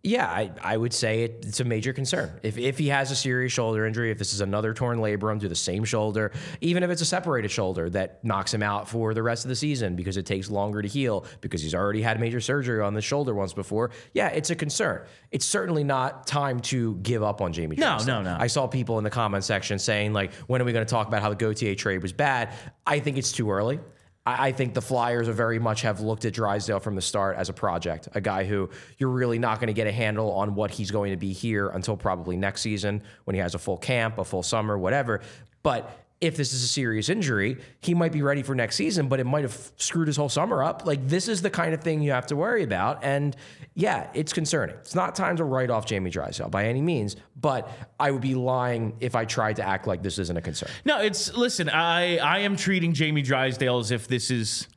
Yeah, 0.04 0.26
I, 0.28 0.52
I 0.62 0.78
would 0.78 0.94
say 0.94 1.24
it, 1.24 1.44
it's 1.48 1.60
a 1.60 1.66
major 1.66 1.92
concern. 1.92 2.40
If, 2.42 2.58
if 2.58 2.78
he 2.78 2.88
has 2.90 3.12
a 3.12 3.16
serious 3.16 3.52
shoulder 3.52 3.86
injury, 3.86 4.10
if 4.12 4.18
this 4.18 4.32
is 4.32 4.40
another 4.40 4.74
torn 4.74 5.00
labrum 5.00 5.40
to 5.42 5.50
the 5.50 5.56
same 5.56 5.84
shoulder, 5.84 6.32
even 6.62 6.84
if 6.84 6.90
it's 6.92 7.02
a 7.02 7.06
separated 7.06 7.50
shoulder 7.52 7.90
that 7.90 8.24
knocks 8.24 8.54
him 8.54 8.64
out 8.64 8.88
for 8.88 9.14
the 9.14 9.24
rest 9.24 9.44
of 9.44 9.50
the 9.50 9.56
season 9.56 9.96
because 9.98 10.16
it 10.16 10.26
takes 10.26 10.50
longer 10.50 10.82
to 10.82 10.88
heal 10.88 11.26
because 11.42 11.62
he's 11.62 11.76
already 11.76 12.02
had 12.02 12.20
major 12.22 12.40
surgery 12.40 12.82
on 12.82 12.94
the 12.94 13.02
shoulder 13.02 13.34
once 13.34 13.52
before, 13.54 13.92
yeah, 14.14 14.28
it's 14.30 14.50
a 14.50 14.56
concern. 14.56 15.04
It's 15.32 15.46
certainly 15.46 15.84
not 15.84 16.26
time 16.26 16.62
to 16.62 16.96
give 16.98 17.22
up 17.24 17.42
on 17.42 17.52
Jamie 17.52 17.76
No, 17.76 17.96
Drysdale. 17.98 18.24
no, 18.24 18.36
no. 18.36 18.38
I 18.40 18.48
saw 18.48 18.66
people 18.68 19.00
in 19.00 19.04
the 19.04 19.10
comment 19.10 19.44
section 19.44 19.78
saying, 19.78 20.14
like, 20.14 20.32
when 20.46 20.62
are 20.62 20.66
we 20.66 20.72
going 20.74 20.86
to 20.86 20.90
talk 20.90 21.08
about 21.08 21.22
how 21.22 21.30
the 21.30 21.36
Gauthier 21.36 21.76
trade 21.76 22.02
was 22.02 22.14
bad? 22.14 22.54
I 22.86 23.00
think 23.00 23.18
it's 23.18 23.32
too 23.34 23.52
early. 23.52 23.80
I 24.28 24.48
I 24.48 24.52
think 24.52 24.74
the 24.74 24.82
Flyers 24.82 25.28
are 25.28 25.34
very 25.34 25.60
much 25.60 25.82
have 25.82 26.02
looked 26.02 26.26
at 26.26 26.34
Drysdale 26.34 26.80
from 26.80 26.96
the 26.96 27.02
start 27.02 27.38
as 27.38 27.50
a 27.50 27.54
project, 27.54 28.10
a 28.14 28.22
guy 28.22 28.44
who 28.44 28.70
you're 28.98 29.10
really 29.10 29.40
not 29.40 29.60
going 29.60 29.68
to 29.68 29.74
get 29.74 29.88
a 29.88 29.92
handle 29.92 30.32
on 30.32 30.54
what 30.54 30.70
he's 30.72 30.92
going 30.92 31.12
to 31.12 31.18
be 31.18 31.34
here 31.34 31.70
until 31.70 31.96
probably 31.96 32.36
next 32.38 32.62
season 32.62 33.02
when 33.24 33.36
he 33.36 33.40
has 33.40 33.56
a 33.56 33.60
full 33.60 33.78
camp, 33.78 34.18
a 34.18 34.26
full 34.26 34.44
summer, 34.44 34.78
whatever. 34.78 35.22
But 35.64 36.07
if 36.20 36.36
this 36.36 36.52
is 36.52 36.64
a 36.64 36.68
serious 36.68 37.10
injury, 37.10 37.58
he 37.80 37.94
might 37.94 38.12
be 38.12 38.24
ready 38.24 38.42
for 38.42 38.56
next 38.56 38.76
season, 38.76 39.08
but 39.08 39.20
it 39.20 39.26
might 39.26 39.44
have 39.44 39.72
screwed 39.78 40.08
his 40.08 40.18
whole 40.18 40.30
summer 40.30 40.64
up. 40.64 40.86
Like 40.86 41.08
this 41.08 41.28
is 41.28 41.44
the 41.44 41.50
kind 41.52 41.76
of 41.76 41.82
thing 41.82 42.02
you 42.02 42.12
have 42.12 42.26
to 42.28 42.36
worry 42.36 42.64
about. 42.64 43.04
And 43.04 43.36
yeah, 43.76 44.10
it's 44.16 44.34
concerning. 44.34 44.76
It's 44.78 44.96
not 44.96 45.14
time 45.14 45.38
to 45.38 45.44
write 45.44 45.70
off 45.70 45.86
Jamie 45.86 46.10
Drysdale 46.10 46.50
by 46.50 46.66
any 46.66 46.82
means, 46.82 47.18
but 47.36 47.70
I 48.00 48.10
would 48.10 48.22
be 48.22 48.34
lying 48.34 48.96
if 49.00 49.16
I 49.16 49.26
tried 49.26 49.58
to 49.58 49.64
act 49.64 49.86
like 49.86 50.02
this 50.02 50.18
isn't 50.18 50.36
a 50.36 50.42
concern. 50.42 50.70
No, 50.86 51.00
it's 51.02 51.32
listen. 51.36 51.70
I 51.70 52.18
I 52.18 52.40
am 52.40 52.56
treating 52.56 52.94
Jamie 52.94 53.22
Drysdale 53.22 53.78
as 53.78 53.92
if 53.92 54.08
this 54.08 54.32
is 54.32 54.68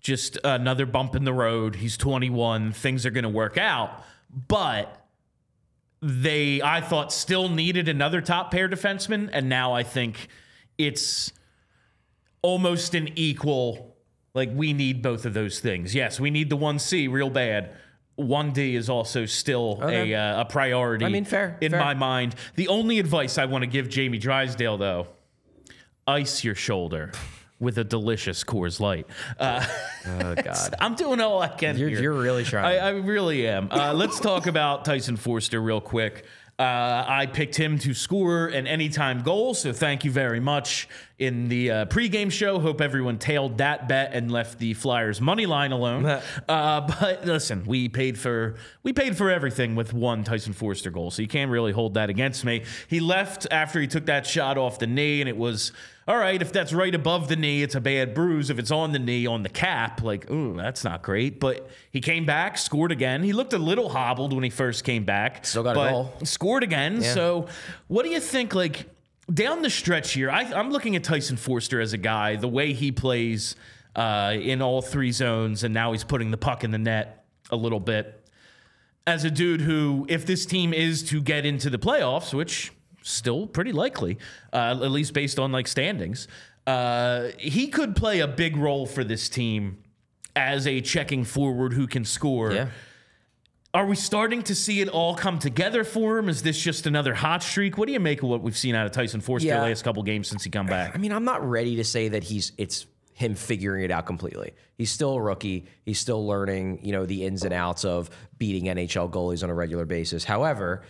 just 0.00 0.36
another 0.42 0.86
bump 0.86 1.14
in 1.14 1.22
the 1.24 1.32
road. 1.32 1.76
He's 1.76 1.96
21. 1.96 2.72
Things 2.72 3.06
are 3.06 3.10
going 3.10 3.24
to 3.24 3.28
work 3.28 3.56
out, 3.56 4.02
but 4.30 5.06
they 6.02 6.60
I 6.60 6.80
thought 6.80 7.12
still 7.12 7.48
needed 7.48 7.88
another 7.88 8.20
top 8.20 8.50
pair 8.50 8.68
defenseman, 8.68 9.30
and 9.32 9.48
now 9.48 9.74
I 9.74 9.84
think 9.84 10.28
it's 10.78 11.32
almost 12.42 12.94
an 12.94 13.10
equal. 13.16 13.96
Like 14.34 14.50
we 14.54 14.72
need 14.72 15.02
both 15.02 15.26
of 15.26 15.34
those 15.34 15.58
things. 15.60 15.94
Yes, 15.94 16.20
we 16.20 16.30
need 16.30 16.48
the 16.50 16.56
one 16.56 16.78
C 16.78 17.08
real 17.08 17.30
bad. 17.30 17.72
One 18.16 18.52
D 18.52 18.74
is 18.76 18.88
also 18.88 19.26
still 19.26 19.78
Okay. 19.82 20.12
a 20.12 20.18
uh, 20.20 20.40
a 20.42 20.44
priority. 20.44 21.04
I 21.04 21.08
mean, 21.08 21.24
fair, 21.24 21.56
in 21.60 21.72
fair. 21.72 21.80
my 21.80 21.94
mind. 21.94 22.34
The 22.56 22.68
only 22.68 22.98
advice 22.98 23.38
I 23.38 23.46
want 23.46 23.62
to 23.62 23.66
give 23.66 23.88
Jamie 23.88 24.18
Drysdale 24.18 24.76
though, 24.76 25.08
ice 26.06 26.44
your 26.44 26.54
shoulder 26.54 27.12
with 27.60 27.78
a 27.78 27.84
delicious 27.84 28.44
Coors 28.44 28.78
Light. 28.80 29.06
Uh, 29.38 29.64
Oh 30.06 30.34
God. 30.44 30.74
I'm 30.80 30.94
doing 30.94 31.20
all 31.20 31.40
I 31.42 31.48
can. 31.48 31.76
You're- 31.76 31.90
here. 31.92 32.00
you're 32.02 32.12
really 32.20 32.44
trying. 32.44 32.64
I, 32.66 32.78
I 32.78 32.90
really 32.90 33.46
am. 33.48 33.68
Uh, 33.70 33.92
let's 33.94 34.20
talk 34.20 34.46
about 34.46 34.84
Tyson 34.84 35.16
Foerster 35.16 35.60
real 35.60 35.80
quick. 35.80 36.24
Uh, 36.58 37.04
I 37.06 37.26
picked 37.26 37.54
him 37.54 37.78
to 37.78 37.94
score 37.94 38.48
an 38.48 38.66
anytime 38.66 39.22
goal, 39.22 39.54
so 39.54 39.72
thank 39.72 40.04
you 40.04 40.10
very 40.10 40.40
much 40.40 40.88
in 41.18 41.48
the 41.48 41.70
uh, 41.70 41.84
pregame 41.86 42.30
show. 42.30 42.60
Hope 42.60 42.80
everyone 42.80 43.18
tailed 43.18 43.58
that 43.58 43.88
bet 43.88 44.10
and 44.12 44.30
left 44.30 44.58
the 44.58 44.74
Flyers 44.74 45.20
money 45.20 45.46
line 45.46 45.72
alone. 45.72 46.06
uh, 46.06 46.20
but 47.00 47.24
listen, 47.26 47.64
we 47.66 47.88
paid 47.88 48.18
for 48.18 48.54
we 48.82 48.92
paid 48.92 49.16
for 49.16 49.30
everything 49.30 49.74
with 49.74 49.92
one 49.92 50.22
Tyson 50.24 50.52
Foerster 50.52 50.90
goal, 50.90 51.10
so 51.10 51.20
you 51.22 51.28
can't 51.28 51.50
really 51.50 51.72
hold 51.72 51.94
that 51.94 52.08
against 52.10 52.44
me. 52.44 52.62
He 52.88 53.00
left 53.00 53.46
after 53.50 53.80
he 53.80 53.86
took 53.86 54.06
that 54.06 54.26
shot 54.26 54.56
off 54.58 54.78
the 54.78 54.86
knee, 54.86 55.20
and 55.20 55.28
it 55.28 55.36
was 55.36 55.72
all 56.06 56.16
right. 56.16 56.40
If 56.40 56.52
that's 56.52 56.72
right 56.72 56.94
above 56.94 57.28
the 57.28 57.36
knee, 57.36 57.62
it's 57.62 57.74
a 57.74 57.80
bad 57.80 58.14
bruise. 58.14 58.48
If 58.48 58.58
it's 58.58 58.70
on 58.70 58.92
the 58.92 58.98
knee, 58.98 59.26
on 59.26 59.42
the 59.42 59.48
cap, 59.48 60.02
like 60.02 60.30
ooh, 60.30 60.56
that's 60.56 60.84
not 60.84 61.02
great. 61.02 61.40
But 61.40 61.68
he 61.90 62.00
came 62.00 62.26
back, 62.26 62.56
scored 62.58 62.92
again. 62.92 63.24
He 63.24 63.32
looked 63.32 63.52
a 63.52 63.58
little 63.58 63.88
hobbled 63.88 64.32
when 64.32 64.44
he 64.44 64.50
first 64.50 64.84
came 64.84 65.04
back, 65.04 65.44
Still 65.44 65.64
got 65.64 65.72
a 65.72 65.90
goal. 65.90 66.12
scored 66.22 66.62
again. 66.62 67.02
So, 67.02 67.48
what 67.88 68.04
do 68.04 68.10
you 68.10 68.20
think? 68.20 68.54
Like 68.54 68.86
down 69.32 69.62
the 69.62 69.70
stretch 69.70 70.12
here, 70.12 70.30
I, 70.30 70.42
I'm 70.42 70.70
looking 70.70 70.96
at 70.96 71.04
Tyson 71.04 71.36
Foerster 71.36 71.80
as 71.80 71.92
a 71.92 71.98
guy. 71.98 72.36
The 72.36 72.48
way 72.48 72.72
he 72.72 72.92
plays 72.92 73.56
uh, 73.94 74.34
in 74.38 74.62
all 74.62 74.82
three 74.82 75.12
zones, 75.12 75.64
and 75.64 75.74
now 75.74 75.92
he's 75.92 76.04
putting 76.04 76.30
the 76.30 76.36
puck 76.36 76.64
in 76.64 76.70
the 76.70 76.78
net 76.78 77.24
a 77.50 77.56
little 77.56 77.80
bit. 77.80 78.14
As 79.06 79.24
a 79.24 79.30
dude 79.30 79.62
who, 79.62 80.06
if 80.08 80.26
this 80.26 80.44
team 80.44 80.74
is 80.74 81.02
to 81.04 81.20
get 81.20 81.46
into 81.46 81.70
the 81.70 81.78
playoffs, 81.78 82.34
which 82.34 82.72
still 83.02 83.46
pretty 83.46 83.72
likely, 83.72 84.18
uh, 84.52 84.78
at 84.82 84.90
least 84.90 85.14
based 85.14 85.38
on 85.38 85.50
like 85.50 85.66
standings, 85.66 86.28
uh, 86.66 87.28
he 87.38 87.68
could 87.68 87.96
play 87.96 88.20
a 88.20 88.28
big 88.28 88.56
role 88.56 88.86
for 88.86 89.02
this 89.02 89.28
team 89.28 89.78
as 90.36 90.66
a 90.66 90.80
checking 90.80 91.24
forward 91.24 91.72
who 91.72 91.86
can 91.86 92.04
score. 92.04 92.52
Yeah. 92.52 92.68
Are 93.74 93.84
we 93.84 93.96
starting 93.96 94.42
to 94.44 94.54
see 94.54 94.80
it 94.80 94.88
all 94.88 95.14
come 95.14 95.38
together 95.38 95.84
for 95.84 96.18
him? 96.18 96.28
Is 96.30 96.42
this 96.42 96.58
just 96.58 96.86
another 96.86 97.12
hot 97.14 97.42
streak? 97.42 97.76
What 97.76 97.86
do 97.86 97.92
you 97.92 98.00
make 98.00 98.22
of 98.22 98.28
what 98.28 98.40
we've 98.42 98.56
seen 98.56 98.74
out 98.74 98.86
of 98.86 98.92
Tyson 98.92 99.20
Foerster 99.20 99.48
Yeah. 99.48 99.60
the 99.60 99.66
last 99.66 99.84
couple 99.84 100.02
games 100.02 100.26
since 100.28 100.42
he 100.42 100.50
come 100.50 100.66
back? 100.66 100.94
I 100.94 100.98
mean, 100.98 101.12
I'm 101.12 101.24
not 101.24 101.46
ready 101.46 101.76
to 101.76 101.84
say 101.84 102.08
that 102.08 102.24
he's 102.24 102.52
it's 102.56 102.86
him 103.12 103.34
figuring 103.34 103.84
it 103.84 103.90
out 103.90 104.06
completely. 104.06 104.54
He's 104.78 104.90
still 104.90 105.14
a 105.14 105.20
rookie. 105.20 105.66
He's 105.84 105.98
still 105.98 106.26
learning, 106.26 106.80
you 106.82 106.92
know, 106.92 107.04
the 107.04 107.24
ins 107.26 107.44
and 107.44 107.52
outs 107.52 107.84
of 107.84 108.08
beating 108.38 108.64
NHL 108.74 109.10
goalies 109.10 109.42
on 109.42 109.50
a 109.50 109.54
regular 109.54 109.84
basis. 109.84 110.24
However, 110.24 110.82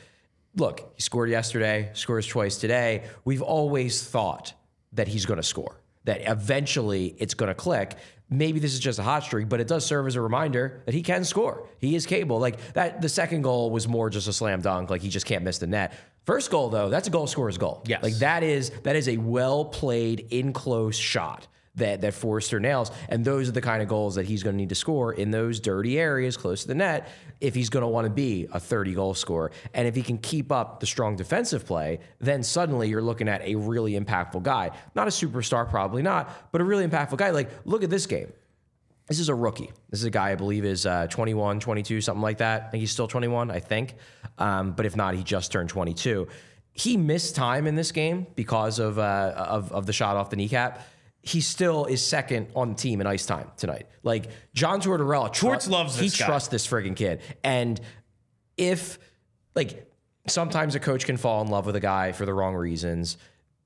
look, 0.54 0.92
he 0.94 1.00
scored 1.02 1.30
yesterday, 1.30 1.90
scores 1.94 2.26
twice 2.26 2.58
today. 2.58 3.04
We've 3.24 3.42
always 3.42 4.04
thought 4.04 4.52
that 4.92 5.08
he's 5.08 5.26
going 5.26 5.38
to 5.38 5.42
score. 5.42 5.80
That 6.04 6.20
eventually 6.30 7.16
it's 7.18 7.34
going 7.34 7.48
to 7.48 7.54
click. 7.54 7.96
Maybe 8.30 8.60
this 8.60 8.74
is 8.74 8.80
just 8.80 8.98
a 8.98 9.02
hot 9.02 9.24
streak, 9.24 9.48
but 9.48 9.58
it 9.60 9.68
does 9.68 9.86
serve 9.86 10.06
as 10.06 10.14
a 10.14 10.20
reminder 10.20 10.82
that 10.84 10.94
he 10.94 11.02
can 11.02 11.24
score. 11.24 11.66
He 11.78 11.94
is 11.94 12.04
capable. 12.04 12.38
Like 12.38 12.74
that, 12.74 13.00
the 13.00 13.08
second 13.08 13.42
goal 13.42 13.70
was 13.70 13.88
more 13.88 14.10
just 14.10 14.28
a 14.28 14.32
slam 14.32 14.60
dunk. 14.60 14.90
Like 14.90 15.00
he 15.00 15.08
just 15.08 15.24
can't 15.24 15.44
miss 15.44 15.58
the 15.58 15.66
net. 15.66 15.94
First 16.26 16.50
goal 16.50 16.68
though, 16.68 16.90
that's 16.90 17.08
a 17.08 17.10
goal 17.10 17.26
scorer's 17.26 17.56
goal. 17.56 17.82
Yes. 17.86 18.02
Like 18.02 18.14
that 18.16 18.42
is 18.42 18.70
that 18.82 18.96
is 18.96 19.08
a 19.08 19.16
well 19.16 19.64
played 19.64 20.26
in 20.30 20.52
close 20.52 20.96
shot 20.96 21.46
that 21.78 22.00
that 22.02 22.14
Foerster 22.14 22.60
nails, 22.60 22.90
and 23.08 23.24
those 23.24 23.48
are 23.48 23.52
the 23.52 23.60
kind 23.60 23.82
of 23.82 23.88
goals 23.88 24.14
that 24.16 24.26
he's 24.26 24.42
going 24.42 24.54
to 24.54 24.58
need 24.58 24.68
to 24.68 24.74
score 24.74 25.12
in 25.12 25.30
those 25.30 25.60
dirty 25.60 25.98
areas 25.98 26.36
close 26.36 26.62
to 26.62 26.68
the 26.68 26.74
net 26.74 27.08
if 27.40 27.54
he's 27.54 27.70
going 27.70 27.82
to 27.82 27.88
want 27.88 28.04
to 28.04 28.10
be 28.10 28.46
a 28.52 28.60
30 28.60 28.94
goal 28.94 29.14
scorer. 29.14 29.50
And 29.74 29.86
if 29.88 29.94
he 29.94 30.02
can 30.02 30.18
keep 30.18 30.50
up 30.52 30.80
the 30.80 30.86
strong 30.86 31.16
defensive 31.16 31.64
play, 31.66 32.00
then 32.20 32.42
suddenly 32.42 32.88
you're 32.88 33.02
looking 33.02 33.28
at 33.28 33.42
a 33.42 33.54
really 33.54 33.98
impactful 33.98 34.42
guy. 34.42 34.70
Not 34.94 35.06
a 35.06 35.10
superstar, 35.10 35.68
probably 35.68 36.02
not, 36.02 36.52
but 36.52 36.60
a 36.60 36.64
really 36.64 36.86
impactful 36.86 37.16
guy. 37.16 37.30
Like 37.30 37.50
look 37.64 37.82
at 37.82 37.90
this 37.90 38.06
game. 38.06 38.32
This 39.08 39.20
is 39.20 39.30
a 39.30 39.34
rookie. 39.34 39.70
This 39.88 40.00
is 40.00 40.04
a 40.04 40.10
guy 40.10 40.32
I 40.32 40.34
believe 40.34 40.66
is 40.66 40.84
uh, 40.84 41.06
21, 41.06 41.60
22, 41.60 42.02
something 42.02 42.20
like 42.20 42.38
that. 42.38 42.64
I 42.64 42.68
think 42.68 42.80
he's 42.82 42.90
still 42.90 43.08
21, 43.08 43.50
I 43.50 43.58
think. 43.58 43.94
Um, 44.36 44.72
but 44.72 44.84
if 44.84 44.96
not, 44.96 45.14
he 45.14 45.22
just 45.22 45.50
turned 45.50 45.70
22. 45.70 46.28
He 46.72 46.98
missed 46.98 47.34
time 47.34 47.66
in 47.66 47.74
this 47.74 47.90
game 47.90 48.26
because 48.36 48.78
of, 48.78 48.98
uh, 48.98 49.32
of, 49.34 49.72
of 49.72 49.86
the 49.86 49.94
shot 49.94 50.16
off 50.16 50.28
the 50.28 50.36
kneecap. 50.36 50.86
He 51.28 51.42
still 51.42 51.84
is 51.84 52.02
second 52.04 52.48
on 52.56 52.70
the 52.70 52.74
team 52.74 53.02
in 53.02 53.06
ice 53.06 53.26
time 53.26 53.50
tonight. 53.58 53.86
Like 54.02 54.30
John 54.54 54.80
Tortorella, 54.80 55.30
tru- 55.30 55.50
Torts 55.50 55.68
loves 55.68 55.98
he 55.98 56.08
guy. 56.08 56.24
trusts 56.26 56.48
this 56.48 56.66
friggin' 56.66 56.96
kid. 56.96 57.20
And 57.44 57.78
if 58.56 58.98
like 59.54 59.86
sometimes 60.26 60.74
a 60.74 60.80
coach 60.80 61.04
can 61.04 61.18
fall 61.18 61.42
in 61.42 61.48
love 61.48 61.66
with 61.66 61.76
a 61.76 61.80
guy 61.80 62.12
for 62.12 62.24
the 62.24 62.32
wrong 62.32 62.54
reasons. 62.54 63.18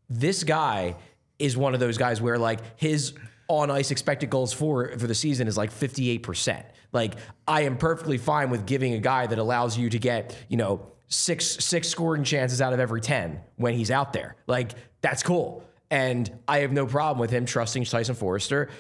This 0.09 0.43
guy 0.45 0.97
is 1.39 1.57
one 1.57 1.75
of 1.75 1.81
those 1.81 1.99
guys 1.99 2.21
where 2.21 2.39
like 2.39 2.61
his 2.81 3.15
on 3.49 3.71
ice 3.71 3.91
expected 3.91 4.31
goals 4.31 4.53
for 4.53 4.97
for 4.99 5.07
the 5.07 5.15
season 5.15 5.47
is 5.47 5.57
like 5.57 5.71
58%. 5.73 6.65
Like 6.93 7.15
I 7.47 7.63
am 7.63 7.77
perfectly 7.77 8.19
fine 8.19 8.51
with 8.51 8.67
giving 8.67 8.95
a 8.95 8.99
guy 8.99 9.27
that 9.27 9.39
allows 9.39 9.79
you 9.79 9.89
to 9.91 9.99
get, 9.99 10.37
you 10.49 10.57
know, 10.57 10.89
six 11.09 11.47
six 11.65 11.89
scoring 11.89 12.25
chances 12.25 12.61
out 12.61 12.73
of 12.73 12.81
every 12.81 13.01
10 13.01 13.41
when 13.57 13.75
he's 13.75 13.91
out 13.91 14.13
there. 14.13 14.37
Like 14.47 14.73
that's 15.01 15.23
cool. 15.23 15.65
And 15.93 16.39
I 16.49 16.61
have 16.61 16.73
no 16.73 16.87
problem 16.87 17.21
with 17.21 17.31
him 17.31 17.45
trusting 17.45 17.85
Tyson 17.85 18.15
Foerster. 18.15 18.71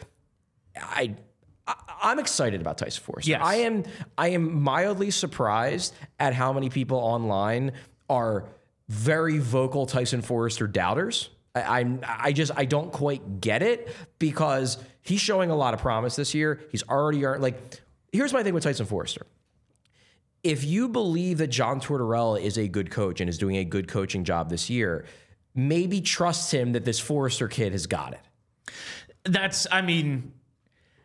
I 0.74 1.14
I'm 2.02 2.18
excited 2.18 2.62
about 2.62 2.78
Tyson 2.78 3.04
Foerster. 3.04 3.30
Yes. 3.30 3.42
I 3.44 3.56
am 3.56 3.84
I 4.16 4.28
am 4.28 4.62
mildly 4.62 5.10
surprised 5.10 5.94
at 6.18 6.32
how 6.32 6.54
many 6.54 6.70
people 6.70 6.96
online 6.96 7.72
are 8.08 8.46
very 8.88 9.38
vocal 9.38 9.84
Tyson 9.84 10.22
Foerster 10.22 10.66
doubters. 10.66 11.28
I, 11.54 11.80
I'm 11.80 12.00
I 12.02 12.32
just 12.32 12.50
I 12.56 12.64
don't 12.64 12.90
quite 12.90 13.42
get 13.42 13.62
it 13.62 13.94
because 14.18 14.78
he's 15.02 15.20
showing 15.20 15.50
a 15.50 15.56
lot 15.56 15.74
of 15.74 15.80
promise 15.80 16.16
this 16.16 16.32
year. 16.32 16.62
He's 16.70 16.82
already 16.88 17.26
earned 17.26 17.42
like 17.42 17.78
here's 18.10 18.32
my 18.32 18.42
thing 18.42 18.54
with 18.54 18.64
Tyson 18.64 18.86
Foerster. 18.86 19.26
If 20.42 20.64
you 20.64 20.88
believe 20.88 21.38
that 21.38 21.48
John 21.48 21.78
Tortorella 21.78 22.40
is 22.40 22.56
a 22.56 22.68
good 22.68 22.90
coach 22.90 23.20
and 23.20 23.28
is 23.28 23.36
doing 23.36 23.56
a 23.56 23.64
good 23.64 23.86
coaching 23.86 24.24
job 24.24 24.48
this 24.48 24.70
year, 24.70 25.04
maybe 25.54 26.00
trust 26.00 26.52
him 26.52 26.72
that 26.72 26.84
this 26.84 26.98
Foerster 26.98 27.48
kid 27.48 27.72
has 27.72 27.86
got 27.86 28.14
it. 28.14 28.20
That's, 29.24 29.66
I 29.70 29.82
mean, 29.82 30.32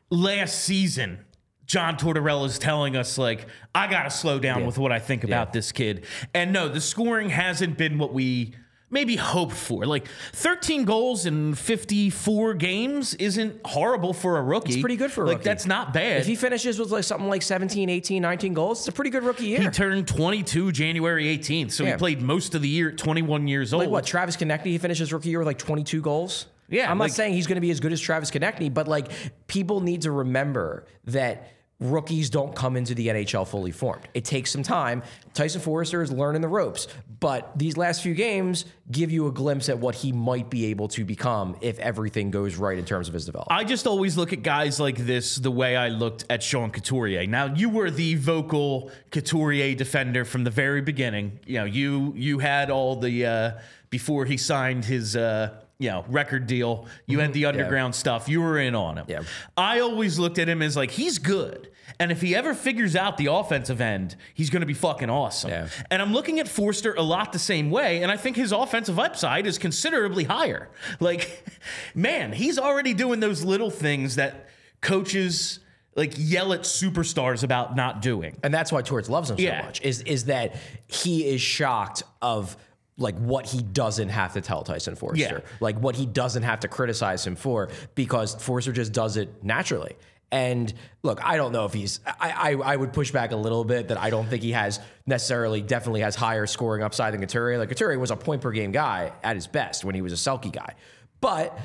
last 0.09 0.63
season, 0.63 1.25
John 1.65 1.97
Tortorella 1.97 2.45
is 2.45 2.57
telling 2.57 2.95
us, 2.95 3.17
like, 3.17 3.45
I 3.75 3.87
got 3.87 4.03
to 4.03 4.09
slow 4.09 4.39
down 4.39 4.65
with 4.65 4.77
what 4.77 4.91
I 4.91 4.99
think 4.99 5.23
about 5.25 5.51
this 5.51 5.71
kid. 5.71 6.05
And 6.33 6.53
no, 6.53 6.69
the 6.69 6.79
scoring 6.79 7.29
hasn't 7.29 7.77
been 7.77 7.97
what 7.97 8.13
we 8.13 8.55
maybe 8.89 9.15
hoped 9.15 9.55
for. 9.55 9.85
Like, 9.85 10.07
13 10.33 10.85
goals 10.85 11.25
in 11.25 11.55
54 11.55 12.53
games 12.53 13.13
isn't 13.15 13.59
horrible 13.65 14.13
for 14.13 14.37
a 14.37 14.41
rookie. 14.43 14.73
It's 14.73 14.81
pretty 14.81 14.95
good 14.95 15.11
for 15.11 15.23
a 15.23 15.27
like, 15.27 15.37
rookie. 15.39 15.43
that's 15.49 15.65
not 15.65 15.93
bad. 15.93 16.21
If 16.21 16.27
he 16.27 16.35
finishes 16.35 16.79
with 16.79 16.91
like 16.91 17.03
something 17.03 17.27
like 17.29 17.41
17, 17.41 17.89
18, 17.89 18.21
19 18.21 18.53
goals, 18.53 18.79
it's 18.79 18.87
a 18.87 18.91
pretty 18.91 19.09
good 19.09 19.23
rookie 19.23 19.45
year. 19.47 19.59
He 19.61 19.69
turned 19.69 20.07
22 20.07 20.71
January 20.71 21.25
18th, 21.37 21.71
so 21.71 21.83
Yeah. 21.83 21.91
he 21.91 21.97
played 21.97 22.21
most 22.21 22.55
of 22.55 22.61
the 22.61 22.69
year 22.69 22.89
at 22.89 22.97
21 22.97 23.47
years 23.47 23.73
old. 23.73 23.83
Like 23.83 23.89
what? 23.91 24.05
Travis 24.05 24.37
Konecny, 24.37 24.65
he 24.67 24.77
finished 24.77 24.99
his 24.99 25.11
rookie 25.11 25.29
year 25.29 25.39
with 25.39 25.47
like 25.47 25.57
22 25.57 26.01
goals. 26.01 26.45
Yeah, 26.69 26.91
I'm 26.91 26.97
like- 26.99 27.09
not 27.11 27.15
saying 27.15 27.33
he's 27.33 27.47
going 27.47 27.55
to 27.55 27.61
be 27.61 27.71
as 27.71 27.79
good 27.79 27.93
as 27.93 28.01
Travis 28.01 28.29
Konecny, 28.31 28.73
but 28.73 28.87
like 28.87 29.09
people 29.47 29.79
need 29.81 30.01
to 30.03 30.11
remember 30.11 30.85
that 31.05 31.51
rookies 31.79 32.29
don't 32.29 32.55
come 32.55 32.75
into 32.75 32.95
the 32.95 33.07
NHL 33.07 33.47
fully 33.47 33.71
formed. 33.71 34.07
It 34.13 34.25
takes 34.25 34.51
some 34.51 34.63
time. 34.63 35.03
Tyson 35.33 35.61
Foerster 35.61 36.01
is 36.01 36.11
learning 36.11 36.41
the 36.41 36.47
ropes, 36.47 36.87
but 37.19 37.51
these 37.57 37.77
last 37.77 38.01
few 38.01 38.15
games 38.15 38.65
give 38.89 39.11
you 39.11 39.27
a 39.27 39.31
glimpse 39.31 39.69
at 39.69 39.77
what 39.77 39.93
he 39.93 40.11
might 40.11 40.49
be 40.49 40.65
able 40.65 40.87
to 40.87 41.05
become 41.05 41.55
if 41.61 41.77
everything 41.77 42.31
goes 42.31 42.55
right 42.55 42.77
in 42.77 42.85
terms 42.85 43.07
of 43.07 43.13
his 43.13 43.25
development. 43.25 43.59
I 43.59 43.63
just 43.63 43.85
always 43.85 44.17
look 44.17 44.33
at 44.33 44.41
guys 44.41 44.79
like 44.79 44.97
this 44.97 45.35
the 45.35 45.51
way 45.51 45.75
I 45.75 45.89
looked 45.89 46.25
at 46.31 46.41
Sean 46.41 46.71
Couturier. 46.71 47.27
Now 47.27 47.45
you 47.45 47.69
were 47.69 47.91
the 47.91 48.15
vocal 48.15 48.91
Couturier 49.11 49.75
defender 49.75 50.25
from 50.25 50.43
the 50.43 50.51
very 50.51 50.81
beginning. 50.81 51.39
You 51.45 51.59
know, 51.59 51.65
you 51.65 52.13
you 52.15 52.39
had 52.39 52.71
all 52.71 52.95
the 52.95 53.25
uh, 53.25 53.51
before 53.91 54.25
he 54.25 54.37
signed 54.37 54.85
his 54.85 55.15
uh, 55.15 55.61
you 55.79 55.89
know 55.89 56.05
record 56.07 56.47
deal. 56.47 56.87
You 57.05 57.19
had 57.19 57.27
mm-hmm. 57.27 57.33
the 57.33 57.45
underground 57.45 57.95
stuff. 57.95 58.27
You 58.27 58.41
were 58.41 58.57
in 58.59 58.75
on 58.75 58.97
him. 58.97 59.05
Yeah. 59.07 59.23
I 59.55 59.79
always 59.79 60.17
looked 60.17 60.39
at 60.39 60.49
him 60.49 60.61
as 60.61 60.75
like 60.75 60.91
he's 60.91 61.17
good. 61.17 61.69
And 61.99 62.11
if 62.11 62.21
he 62.21 62.35
ever 62.35 62.53
figures 62.53 62.95
out 62.95 63.17
the 63.17 63.27
offensive 63.27 63.81
end, 63.81 64.15
he's 64.33 64.49
going 64.49 64.59
to 64.59 64.67
be 64.67 64.73
fucking 64.73 65.09
awesome. 65.09 65.49
Yeah. 65.49 65.67
And 65.89 66.01
I'm 66.01 66.13
looking 66.13 66.39
at 66.39 66.47
Foerster 66.47 66.93
a 66.93 67.01
lot 67.01 67.31
the 67.33 67.39
same 67.39 67.71
way, 67.71 68.03
and 68.03 68.11
I 68.11 68.17
think 68.17 68.35
his 68.35 68.51
offensive 68.51 68.99
upside 68.99 69.47
is 69.47 69.57
considerably 69.57 70.23
higher. 70.25 70.69
Like, 70.99 71.45
man, 71.93 72.33
he's 72.33 72.57
already 72.57 72.93
doing 72.93 73.19
those 73.19 73.43
little 73.43 73.69
things 73.69 74.15
that 74.15 74.49
coaches 74.81 75.59
like 75.95 76.13
yell 76.17 76.53
at 76.53 76.61
superstars 76.61 77.43
about 77.43 77.75
not 77.75 78.01
doing. 78.01 78.37
and 78.43 78.53
that's 78.53 78.71
why 78.71 78.81
Torts 78.81 79.09
loves 79.09 79.29
him 79.29 79.37
Yeah. 79.39 79.61
so 79.61 79.65
much 79.65 79.81
is 79.81 80.01
is 80.01 80.25
that 80.25 80.55
he 80.87 81.25
is 81.25 81.39
shocked 81.41 82.03
of 82.21 82.57
like 82.97 83.15
what 83.19 83.45
he 83.45 83.61
doesn't 83.61 84.09
have 84.09 84.33
to 84.33 84.41
tell 84.41 84.63
Tyson 84.63 84.95
Foerster, 84.95 85.43
Yeah. 85.45 85.51
like 85.59 85.77
what 85.79 85.95
he 85.95 86.05
doesn't 86.05 86.43
have 86.43 86.61
to 86.61 86.67
criticize 86.67 87.25
him 87.25 87.35
for 87.35 87.69
because 87.95 88.35
Foerster 88.35 88.71
just 88.71 88.91
does 88.91 89.17
it 89.17 89.43
naturally. 89.43 89.95
And 90.31 90.73
look, 91.03 91.23
I 91.23 91.37
don't 91.37 91.53
know 91.53 91.63
if 91.65 91.73
he's. 91.73 92.01
I, 92.05 92.31
I 92.31 92.51
I 92.73 92.75
would 92.75 92.91
push 92.91 93.11
back 93.11 93.31
a 93.31 93.35
little 93.37 93.63
bit 93.63 93.87
that 93.87 93.97
I 93.97 94.09
don't 94.09 94.27
think 94.27 94.43
he 94.43 94.51
has 94.51 94.79
necessarily 95.05 95.61
definitely 95.61 96.01
has 96.01 96.15
higher 96.15 96.45
scoring 96.45 96.83
upside 96.83 97.13
than 97.13 97.21
Couturier. 97.21 97.57
Like 97.57 97.69
Couturier 97.69 97.97
was 97.97 98.11
a 98.11 98.17
point 98.17 98.41
per 98.41 98.51
game 98.51 98.71
guy 98.73 99.13
at 99.23 99.35
his 99.37 99.47
best 99.47 99.85
when 99.85 99.95
he 99.95 100.01
was 100.01 100.11
a 100.11 100.17
Selke 100.17 100.51
guy, 100.51 100.73
but 101.21 101.57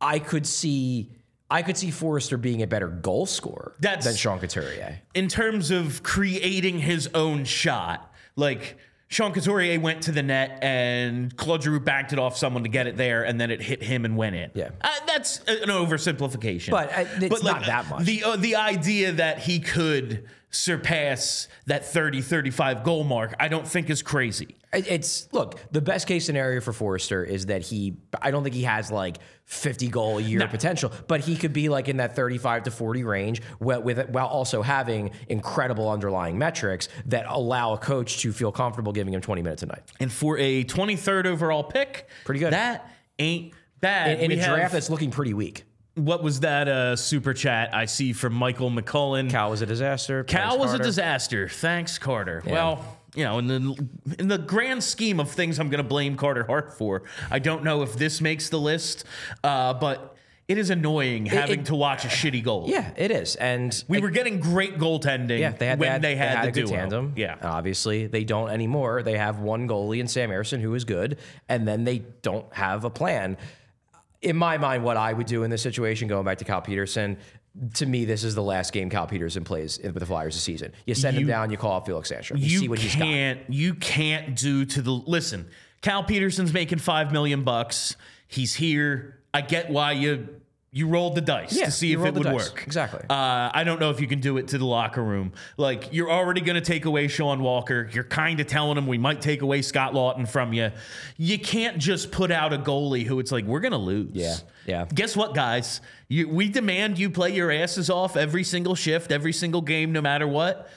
I 0.00 0.18
could 0.18 0.46
see. 0.46 1.10
I 1.50 1.62
could 1.62 1.76
see 1.78 1.90
Foerster 1.90 2.36
being 2.38 2.62
a 2.62 2.66
better 2.66 2.88
goal 2.88 3.24
scorer 3.26 3.76
That's- 3.78 4.04
than 4.04 4.14
Sean 4.16 4.38
Couturier. 4.40 5.00
in 5.14 5.28
terms 5.28 5.70
of 5.70 6.02
creating 6.02 6.78
his 6.80 7.08
own 7.14 7.44
shot, 7.44 8.10
like 8.36 8.76
Sean 9.12 9.34
Couturier 9.34 9.78
went 9.78 10.04
to 10.04 10.12
the 10.12 10.22
net 10.22 10.58
and 10.62 11.36
Claude 11.36 11.62
Giroux 11.62 11.80
backed 11.80 12.14
it 12.14 12.18
off 12.18 12.34
someone 12.34 12.62
to 12.62 12.70
get 12.70 12.86
it 12.86 12.96
there, 12.96 13.24
and 13.24 13.38
then 13.38 13.50
it 13.50 13.60
hit 13.60 13.82
him 13.82 14.06
and 14.06 14.16
went 14.16 14.34
in. 14.36 14.50
Yeah. 14.54 14.70
uh, 14.80 14.88
that's 15.06 15.40
an 15.40 15.68
oversimplification, 15.68 16.70
But, 16.70 16.88
uh, 16.96 17.04
it's 17.20 17.42
not 17.42 17.66
that 17.66 17.90
much. 17.90 18.06
The 18.06 18.24
uh, 18.24 18.36
the 18.36 18.56
idea 18.56 19.12
that 19.12 19.40
he 19.40 19.60
could 19.60 20.26
surpass 20.52 21.48
that 21.66 21.84
30 21.84 22.20
35 22.20 22.84
goal 22.84 23.04
mark, 23.04 23.34
I 23.40 23.48
don't 23.48 23.66
think 23.66 23.90
is 23.90 24.02
crazy. 24.02 24.56
It's 24.72 25.30
look, 25.32 25.58
the 25.70 25.82
best 25.82 26.06
case 26.06 26.24
scenario 26.24 26.60
for 26.60 26.72
Foerster 26.72 27.22
is 27.24 27.46
that 27.46 27.62
he 27.62 27.96
I 28.22 28.30
don't 28.30 28.42
think 28.42 28.54
he 28.54 28.62
has 28.62 28.90
like 28.90 29.18
50 29.44 29.88
goal 29.88 30.18
a 30.18 30.22
year 30.22 30.46
potential, 30.48 30.92
but 31.08 31.20
he 31.20 31.36
could 31.36 31.52
be 31.52 31.68
like 31.68 31.88
in 31.88 31.98
that 31.98 32.16
35 32.16 32.64
to 32.64 32.70
40 32.70 33.04
range 33.04 33.42
with, 33.60 33.82
with 33.82 34.08
while 34.10 34.28
also 34.28 34.62
having 34.62 35.10
incredible 35.28 35.90
underlying 35.90 36.38
metrics 36.38 36.88
that 37.06 37.26
allow 37.28 37.74
a 37.74 37.78
coach 37.78 38.20
to 38.20 38.32
feel 38.32 38.52
comfortable 38.52 38.92
giving 38.92 39.12
him 39.12 39.20
20 39.20 39.42
minutes 39.42 39.62
a 39.62 39.66
night. 39.66 39.82
And 40.00 40.10
for 40.10 40.38
a 40.38 40.64
23rd 40.64 41.26
overall 41.26 41.64
pick, 41.64 42.08
Pretty 42.24 42.40
good. 42.40 42.52
That 42.52 42.90
ain't 43.18 43.52
bad. 43.80 44.20
In, 44.20 44.32
in 44.32 44.38
a 44.38 44.42
have- 44.42 44.54
draft 44.54 44.72
that's 44.72 44.88
looking 44.88 45.10
pretty 45.10 45.34
weak. 45.34 45.64
What 45.94 46.22
was 46.22 46.40
that 46.40 46.68
uh, 46.68 46.96
super 46.96 47.34
chat 47.34 47.74
I 47.74 47.84
see 47.84 48.12
from 48.14 48.32
Michael 48.32 48.70
McCullen? 48.70 49.28
Cal 49.28 49.50
was 49.50 49.60
a 49.60 49.66
disaster. 49.66 50.24
Cal 50.24 50.50
Thanks, 50.50 50.60
was 50.60 50.70
Carter. 50.70 50.82
a 50.82 50.86
disaster. 50.86 51.48
Thanks, 51.48 51.98
Carter. 51.98 52.42
Well, 52.46 52.98
you 53.14 53.24
know, 53.24 53.38
in 53.38 53.46
the 53.46 53.86
in 54.18 54.28
the 54.28 54.38
grand 54.38 54.82
scheme 54.82 55.20
of 55.20 55.30
things, 55.30 55.58
I'm 55.58 55.68
going 55.68 55.82
to 55.82 55.88
blame 55.88 56.16
Carter 56.16 56.44
Hart 56.44 56.78
for. 56.78 57.02
I 57.30 57.40
don't 57.40 57.62
know 57.62 57.82
if 57.82 57.94
this 57.94 58.22
makes 58.22 58.48
the 58.48 58.58
list, 58.58 59.04
uh, 59.44 59.74
but 59.74 60.16
it 60.48 60.56
is 60.56 60.70
annoying 60.70 61.26
having 61.26 61.60
it- 61.60 61.66
to 61.66 61.74
watch 61.74 62.06
a 62.06 62.08
shitty 62.08 62.42
goal. 62.42 62.64
Yeah, 62.68 62.90
it 62.96 63.10
is. 63.10 63.36
And 63.36 63.84
we 63.86 64.00
were 64.00 64.08
getting 64.10 64.40
great 64.40 64.78
goaltending. 64.78 65.40
Yeah, 65.40 65.50
they 65.52 65.66
had, 65.66 65.78
when 65.78 66.00
they 66.00 66.16
had, 66.16 66.44
the 66.44 66.48
a 66.48 66.52
good 66.52 66.66
duo. 66.68 66.76
tandem. 66.76 67.12
Yeah, 67.16 67.36
obviously 67.42 68.06
they 68.06 68.24
don't 68.24 68.48
anymore. 68.48 69.02
They 69.02 69.18
have 69.18 69.40
one 69.40 69.68
goalie 69.68 70.00
in 70.00 70.08
Sam 70.08 70.30
Ersson 70.30 70.60
who 70.62 70.74
is 70.74 70.84
good, 70.86 71.18
and 71.50 71.68
then 71.68 71.84
they 71.84 71.98
don't 72.22 72.50
have 72.54 72.84
a 72.84 72.90
plan. 72.90 73.36
In 74.22 74.36
my 74.36 74.56
mind, 74.56 74.84
what 74.84 74.96
I 74.96 75.12
would 75.12 75.26
do 75.26 75.42
in 75.42 75.50
this 75.50 75.62
situation, 75.62 76.08
going 76.08 76.24
back 76.24 76.38
to 76.38 76.44
Cal 76.44 76.62
Petersen, 76.62 77.18
to 77.74 77.86
me, 77.86 78.04
this 78.04 78.24
is 78.24 78.34
the 78.34 78.42
last 78.42 78.72
game 78.72 78.88
Cal 78.88 79.06
Petersen 79.06 79.44
plays 79.44 79.78
with 79.82 79.94
the 79.94 80.06
Flyers 80.06 80.34
this 80.34 80.42
season. 80.42 80.72
You 80.86 80.94
send 80.94 81.16
him 81.16 81.26
down, 81.26 81.50
you 81.50 81.56
call 81.56 81.76
up 81.76 81.86
Felix 81.86 82.10
Sandstrom, 82.10 82.38
you, 82.38 82.46
you 82.46 82.58
see 82.60 82.68
what 82.68 82.78
he's 82.78 82.94
got. 82.94 83.02
can't 83.02 83.40
you 83.48 83.74
can't 83.74 84.36
do 84.36 84.64
to 84.64 84.80
the 84.80 84.92
listen. 84.92 85.48
Cal 85.82 86.04
Petersen's 86.04 86.52
making 86.52 86.78
five 86.78 87.12
million 87.12 87.42
bucks. 87.42 87.96
He's 88.28 88.54
here. 88.54 89.18
I 89.34 89.40
get 89.40 89.70
why 89.70 89.92
you 89.92 90.28
you 90.74 90.88
rolled 90.88 91.14
the 91.14 91.20
dice 91.20 91.52
Yeah, 91.54 91.66
to 91.66 91.70
see 91.70 91.92
if 91.92 92.00
it 92.00 92.14
would 92.14 92.22
dice. 92.22 92.34
work. 92.50 92.62
Exactly. 92.66 93.00
Uh, 93.10 93.50
I 93.52 93.62
don't 93.62 93.78
know 93.78 93.90
if 93.90 94.00
you 94.00 94.06
can 94.06 94.20
do 94.20 94.38
it 94.38 94.48
to 94.48 94.58
the 94.58 94.64
locker 94.64 95.02
room. 95.02 95.32
Like 95.58 95.92
you're 95.92 96.10
already 96.10 96.40
going 96.40 96.54
to 96.54 96.62
take 96.62 96.86
away 96.86 97.08
Sean 97.08 97.42
Walker. 97.42 97.90
You're 97.92 98.04
kind 98.04 98.40
of 98.40 98.46
telling 98.46 98.78
him 98.78 98.86
we 98.86 98.96
might 98.96 99.20
take 99.20 99.42
away 99.42 99.60
Scott 99.60 99.92
Laughton 99.92 100.26
from 100.26 100.54
you. 100.54 100.70
You 101.18 101.38
can't 101.38 101.76
just 101.76 102.10
put 102.10 102.30
out 102.30 102.54
a 102.54 102.58
goalie 102.58 103.04
who 103.04 103.20
it's 103.20 103.30
like 103.30 103.44
we're 103.44 103.60
going 103.60 103.72
to 103.72 103.78
lose. 103.78 104.12
Yeah, 104.14 104.36
yeah. 104.64 104.86
Guess 104.94 105.14
what, 105.14 105.34
guys? 105.34 105.82
You, 106.08 106.28
we 106.28 106.48
demand 106.48 106.98
you 106.98 107.10
play 107.10 107.34
your 107.34 107.50
asses 107.52 107.90
off 107.90 108.16
every 108.16 108.42
single 108.44 108.74
shift, 108.74 109.12
every 109.12 109.34
single 109.34 109.60
game, 109.60 109.92
no 109.92 110.00
matter 110.00 110.26
what. 110.26 110.70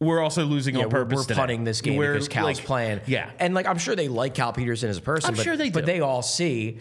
We're 0.00 0.20
also 0.22 0.44
losing 0.44 0.76
Yeah, 0.76 0.84
on 0.84 0.90
purpose. 0.90 1.16
we're 1.16 1.22
today. 1.24 1.34
punting 1.34 1.64
this 1.64 1.80
game 1.80 1.96
We're, 1.96 2.12
because 2.12 2.28
Cal's 2.28 2.44
like, 2.58 2.64
playing. 2.64 3.00
Yeah. 3.06 3.30
and 3.40 3.52
like 3.52 3.66
I'm 3.66 3.78
sure 3.78 3.96
they 3.96 4.08
like 4.08 4.32
Cal 4.32 4.52
Petersen 4.52 4.88
as 4.88 4.96
a 4.96 5.02
person. 5.02 5.30
I'm 5.30 5.36
but, 5.36 5.42
sure 5.42 5.56
they 5.56 5.70
do. 5.70 5.72
But 5.72 5.86
they 5.86 6.00
all 6.00 6.22
see, 6.22 6.78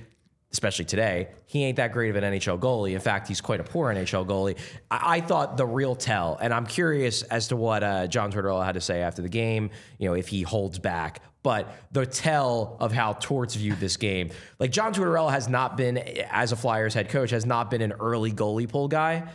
especially 0.58 0.86
today, 0.86 1.28
he 1.46 1.64
ain't 1.64 1.76
that 1.76 1.92
great 1.92 2.10
of 2.10 2.16
an 2.16 2.24
NHL 2.24 2.60
goalie. 2.60 2.94
In 2.94 3.00
fact, 3.00 3.28
he's 3.28 3.42
quite 3.42 3.60
a 3.60 3.64
poor 3.64 3.94
NHL 3.94 4.26
goalie. 4.26 4.58
I, 4.90 5.18
I 5.18 5.22
thought 5.22 5.56
the 5.56 5.68
real 5.68 5.96
tell, 5.96 6.36
and 6.42 6.52
I'm 6.52 6.66
curious 6.66 7.22
as 7.22 7.50
to 7.50 7.56
what 7.56 7.84
uh, 7.84 8.08
John 8.08 8.32
Tortorella 8.32 8.66
had 8.66 8.72
to 8.72 8.82
say 8.82 9.02
after 9.02 9.22
the 9.22 9.30
game. 9.30 9.70
You 10.00 10.10
know, 10.10 10.16
if 10.16 10.28
he 10.28 10.42
holds 10.42 10.80
back. 10.80 11.22
But 11.44 11.72
the 11.92 12.08
tell 12.08 12.76
of 12.80 12.92
how 12.92 13.14
Torts 13.14 13.56
viewed 13.56 13.80
this 13.80 13.98
game, 13.98 14.32
like 14.60 14.72
John 14.72 14.96
Tortorella 14.96 15.30
has 15.30 15.48
not 15.48 15.78
been, 15.78 15.98
as 15.98 16.52
a 16.52 16.56
Flyers 16.56 16.96
head 16.96 17.10
coach, 17.10 17.30
has 17.30 17.46
not 17.46 17.70
been 17.70 17.82
an 17.82 17.94
early 18.00 18.34
goalie 18.34 18.68
pull 18.68 18.88
guy 18.88 19.30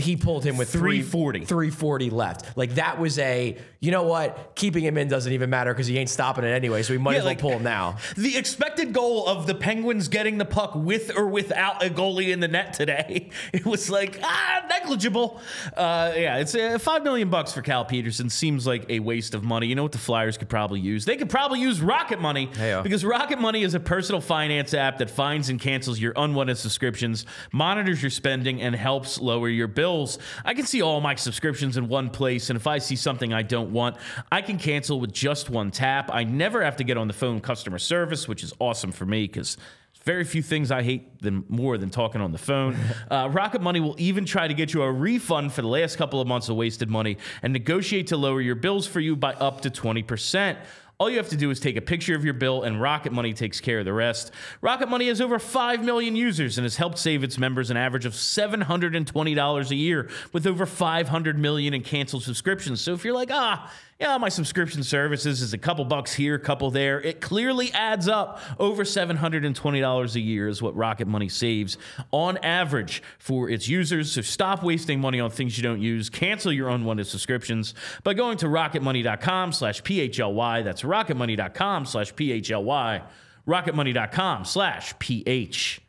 he 0.00 0.16
pulled 0.16 0.44
him 0.44 0.56
with 0.56 0.70
three- 0.70 1.02
340. 1.02 1.44
340 1.44 2.10
left. 2.10 2.56
Like 2.56 2.74
that 2.74 2.98
was 2.98 3.18
a, 3.18 3.56
you 3.80 3.90
know 3.90 4.02
what? 4.02 4.52
Keeping 4.56 4.84
him 4.84 4.96
in 4.98 5.08
doesn't 5.08 5.32
even 5.32 5.50
matter 5.50 5.72
because 5.72 5.86
he 5.86 5.96
ain't 5.98 6.10
stopping 6.10 6.44
it 6.44 6.48
anyway. 6.48 6.82
So 6.82 6.92
we 6.94 6.98
might 6.98 7.12
Yeah, 7.12 7.18
as 7.18 7.24
well 7.24 7.30
like- 7.30 7.38
pull 7.40 7.50
him 7.52 7.62
now. 7.62 7.96
The 8.16 8.36
expected 8.36 8.92
goal 8.92 9.26
of 9.26 9.46
the 9.46 9.54
Penguins 9.54 10.08
getting 10.08 10.38
the 10.38 10.44
puck 10.44 10.74
with 10.74 11.16
or 11.16 11.26
without 11.26 11.84
a 11.84 11.88
goalie 11.90 12.28
in 12.32 12.40
the 12.40 12.48
net 12.48 12.72
today, 12.74 13.30
it 13.52 13.64
was 13.64 13.88
like 13.90 14.18
ah 14.22 14.64
negligible. 14.68 15.40
Uh, 15.76 16.12
yeah, 16.16 16.36
it's 16.38 16.54
uh, 16.54 16.78
five 16.78 17.02
million 17.02 17.30
bucks 17.30 17.52
for 17.52 17.62
Cal 17.62 17.84
Petersen. 17.84 18.28
Seems 18.30 18.66
like 18.66 18.84
a 18.88 19.00
waste 19.00 19.34
of 19.34 19.42
money. 19.44 19.66
You 19.68 19.74
know 19.74 19.82
what 19.82 19.92
the 19.92 19.98
Flyers 19.98 20.36
could 20.36 20.48
probably 20.48 20.80
use? 20.80 21.04
They 21.04 21.16
could 21.16 21.30
probably 21.30 21.60
use 21.60 21.80
Rocket 21.80 22.20
Money 22.20 22.46
Hey-o. 22.56 22.82
because 22.82 23.04
Rocket 23.04 23.38
Money 23.40 23.62
is 23.62 23.74
a 23.74 23.80
personal 23.80 24.20
finance 24.20 24.74
app 24.74 24.98
that 24.98 25.10
finds 25.10 25.48
and 25.48 25.60
cancels 25.60 25.98
your 26.00 26.12
unwanted 26.16 26.58
subscriptions, 26.58 27.26
monitors 27.52 28.02
your 28.02 28.10
spending, 28.10 28.60
and 28.60 28.74
helps 28.74 29.20
lower 29.20 29.48
your 29.48 29.68
bills. 29.90 30.18
I 30.44 30.54
can 30.54 30.66
see 30.66 30.82
all 30.82 31.00
my 31.00 31.14
subscriptions 31.16 31.76
in 31.76 31.88
one 31.88 32.10
place, 32.10 32.50
and 32.50 32.56
if 32.56 32.66
I 32.66 32.78
see 32.78 32.96
something 32.96 33.32
I 33.32 33.42
don't 33.42 33.72
want, 33.72 33.96
I 34.30 34.40
can 34.42 34.58
cancel 34.58 35.00
with 35.00 35.12
just 35.12 35.50
one 35.50 35.70
tap. 35.70 36.10
I 36.12 36.24
never 36.24 36.62
have 36.62 36.76
to 36.76 36.84
get 36.84 36.96
on 36.96 37.08
the 37.08 37.12
phone 37.12 37.40
customer 37.40 37.78
service, 37.78 38.28
which 38.28 38.42
is 38.44 38.52
awesome 38.60 38.92
for 38.92 39.04
me 39.04 39.26
because 39.26 39.56
very 40.04 40.24
few 40.24 40.42
things 40.42 40.70
I 40.70 40.82
hate 40.82 41.20
than 41.20 41.44
more 41.48 41.76
than 41.76 41.90
talking 41.90 42.20
on 42.20 42.32
the 42.32 42.38
phone. 42.38 42.76
Uh, 43.10 43.28
Rocket 43.28 43.60
Money 43.60 43.80
will 43.80 43.96
even 43.98 44.24
try 44.24 44.46
to 44.46 44.54
get 44.54 44.72
you 44.72 44.82
a 44.82 44.92
refund 44.92 45.52
for 45.52 45.62
the 45.62 45.68
last 45.68 45.96
couple 45.96 46.20
of 46.20 46.28
months 46.28 46.48
of 46.48 46.54
wasted 46.54 46.88
money 46.88 47.16
and 47.42 47.52
negotiate 47.52 48.06
to 48.08 48.16
lower 48.16 48.40
your 48.40 48.54
bills 48.54 48.86
for 48.86 49.00
you 49.00 49.16
by 49.16 49.32
up 49.34 49.62
to 49.62 49.70
20%. 49.70 50.56
All 51.00 51.08
you 51.08 51.16
have 51.16 51.30
to 51.30 51.36
do 51.36 51.48
is 51.48 51.58
take 51.58 51.78
a 51.78 51.80
picture 51.80 52.14
of 52.14 52.26
your 52.26 52.34
bill, 52.34 52.62
and 52.62 52.78
Rocket 52.78 53.10
Money 53.10 53.32
takes 53.32 53.58
care 53.58 53.78
of 53.78 53.86
the 53.86 53.92
rest. 53.94 54.32
Rocket 54.60 54.90
Money 54.90 55.08
has 55.08 55.18
over 55.22 55.38
5 55.38 55.82
million 55.82 56.14
users 56.14 56.58
and 56.58 56.66
has 56.66 56.76
helped 56.76 56.98
save 56.98 57.24
its 57.24 57.38
members 57.38 57.70
an 57.70 57.78
average 57.78 58.04
of 58.04 58.12
$720 58.12 59.70
a 59.70 59.74
year 59.74 60.10
with 60.34 60.46
over 60.46 60.66
500 60.66 61.38
million 61.38 61.72
in 61.72 61.82
canceled 61.82 62.24
subscriptions. 62.24 62.82
So 62.82 62.92
if 62.92 63.02
you're 63.02 63.14
like, 63.14 63.30
ah, 63.32 63.72
yeah, 64.00 64.16
my 64.16 64.30
subscription 64.30 64.82
services 64.82 65.42
is 65.42 65.52
a 65.52 65.58
couple 65.58 65.84
bucks 65.84 66.14
here, 66.14 66.34
a 66.34 66.38
couple 66.38 66.70
there, 66.70 67.02
it 67.02 67.20
clearly 67.20 67.70
adds 67.72 68.08
up. 68.08 68.40
Over 68.58 68.84
$720 68.84 70.14
a 70.14 70.20
year 70.20 70.48
is 70.48 70.62
what 70.62 70.74
Rocket 70.74 71.06
Money 71.06 71.28
saves 71.28 71.76
on 72.10 72.38
average 72.38 73.02
for 73.18 73.50
its 73.50 73.68
users. 73.68 74.10
So 74.10 74.22
stop 74.22 74.62
wasting 74.62 75.02
money 75.02 75.20
on 75.20 75.30
things 75.30 75.58
you 75.58 75.62
don't 75.62 75.82
use. 75.82 76.08
Cancel 76.08 76.50
your 76.50 76.70
unwanted 76.70 77.08
subscriptions 77.08 77.74
by 78.02 78.14
going 78.14 78.38
to 78.38 78.46
rocketmoney.com 78.46 79.52
slash 79.52 79.82
PHLY. 79.82 80.64
That's 80.64 80.82
rocketmoney.com 80.90 81.86
slash 81.86 82.12
PHLY. 82.14 83.02
Rocketmoney.com 83.46 84.44
slash 84.44 84.94
PHLY. 84.96 85.80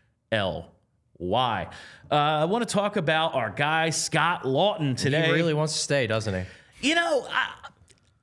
Uh, 2.12 2.16
I 2.16 2.46
want 2.46 2.68
to 2.68 2.74
talk 2.74 2.96
about 2.98 3.36
our 3.36 3.50
guy, 3.50 3.90
Scott 3.90 4.44
Laughton, 4.44 4.98
today. 4.98 5.26
He 5.26 5.32
really 5.32 5.54
wants 5.54 5.74
to 5.74 5.80
stay, 5.80 6.08
doesn't 6.08 6.34
he? 6.34 6.90
You 6.90 6.96
know, 6.96 7.28
I, 7.30 7.54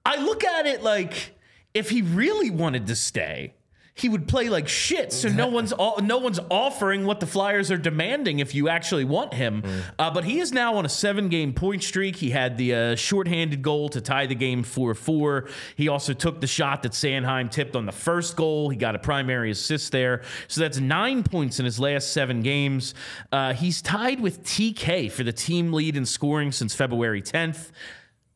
I 0.04 0.22
look 0.22 0.44
at 0.44 0.66
it 0.66 0.82
like 0.82 1.36
if 1.74 1.90
he 1.90 2.02
really 2.02 2.50
wanted 2.50 2.86
to 2.88 2.96
stay, 2.96 3.54
he 4.00 4.08
would 4.08 4.28
play 4.28 4.48
like 4.48 4.68
shit. 4.68 5.12
So 5.12 5.28
no 5.28 5.46
one's 5.48 5.72
o- 5.78 6.00
no 6.02 6.18
one's 6.18 6.40
offering 6.50 7.04
what 7.04 7.20
the 7.20 7.26
Flyers 7.26 7.70
are 7.70 7.76
demanding 7.76 8.38
if 8.38 8.54
you 8.54 8.68
actually 8.68 9.04
want 9.04 9.34
him. 9.34 9.62
Uh, 9.98 10.11
but 10.11 10.24
he 10.24 10.40
is 10.40 10.52
now 10.52 10.74
on 10.76 10.84
a 10.84 10.88
seven 10.88 11.28
game 11.28 11.52
point 11.52 11.82
streak. 11.82 12.16
He 12.16 12.30
had 12.30 12.56
the 12.56 12.74
uh, 12.74 12.96
shorthanded 12.96 13.62
goal 13.62 13.88
to 13.90 14.00
tie 14.00 14.26
the 14.26 14.34
game 14.34 14.62
four 14.62 14.94
four. 14.94 15.48
He 15.76 15.88
also 15.88 16.12
took 16.12 16.40
the 16.40 16.46
shot 16.46 16.82
that 16.82 16.92
Sanheim 16.92 17.50
tipped 17.50 17.76
on 17.76 17.87
the 17.87 17.92
first 17.92 18.37
goal. 18.37 18.68
He 18.70 18.76
got 18.76 18.94
a 18.94 18.98
primary 18.98 19.50
assist 19.50 19.92
there. 19.92 20.22
So 20.48 20.61
that's 20.61 20.78
nine 20.78 21.22
points 21.22 21.58
in 21.58 21.64
his 21.64 21.78
last 21.80 22.12
seven 22.12 22.40
games. 22.42 22.94
Uh, 23.32 23.52
he's 23.54 23.82
tied 23.82 24.20
with 24.20 24.42
TK 24.44 25.11
for 25.11 25.24
the 25.24 25.32
team 25.32 25.72
lead 25.72 25.96
in 25.96 26.06
scoring 26.06 26.52
since 26.52 26.74
February 26.74 27.22
10th. 27.22 27.70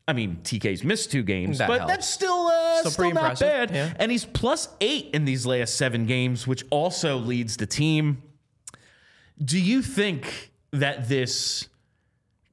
I 0.07 0.13
mean, 0.13 0.39
TK's 0.43 0.83
missed 0.83 1.11
two 1.11 1.23
games, 1.23 1.59
That 1.59 1.67
but 1.69 1.79
helps. 1.79 1.93
that's 1.93 2.07
still 2.07 2.47
uh, 2.47 2.79
Still 2.79 2.91
still, 2.91 3.03
pretty 3.03 3.13
not 3.15 3.41
impressive, 3.41 3.47
bad. 3.69 3.71
yeah. 3.71 3.93
And 3.97 4.11
he's 4.11 4.25
plus 4.25 4.67
eight 4.81 5.09
in 5.13 5.23
these 5.25 5.45
last 5.45 5.75
seven 5.75 6.05
games, 6.05 6.45
which 6.45 6.65
also 6.69 7.17
leads 7.17 7.55
the 7.57 7.65
team. 7.65 8.21
Do 9.43 9.57
you 9.59 9.81
think 9.81 10.51
that 10.71 11.07
this 11.07 11.67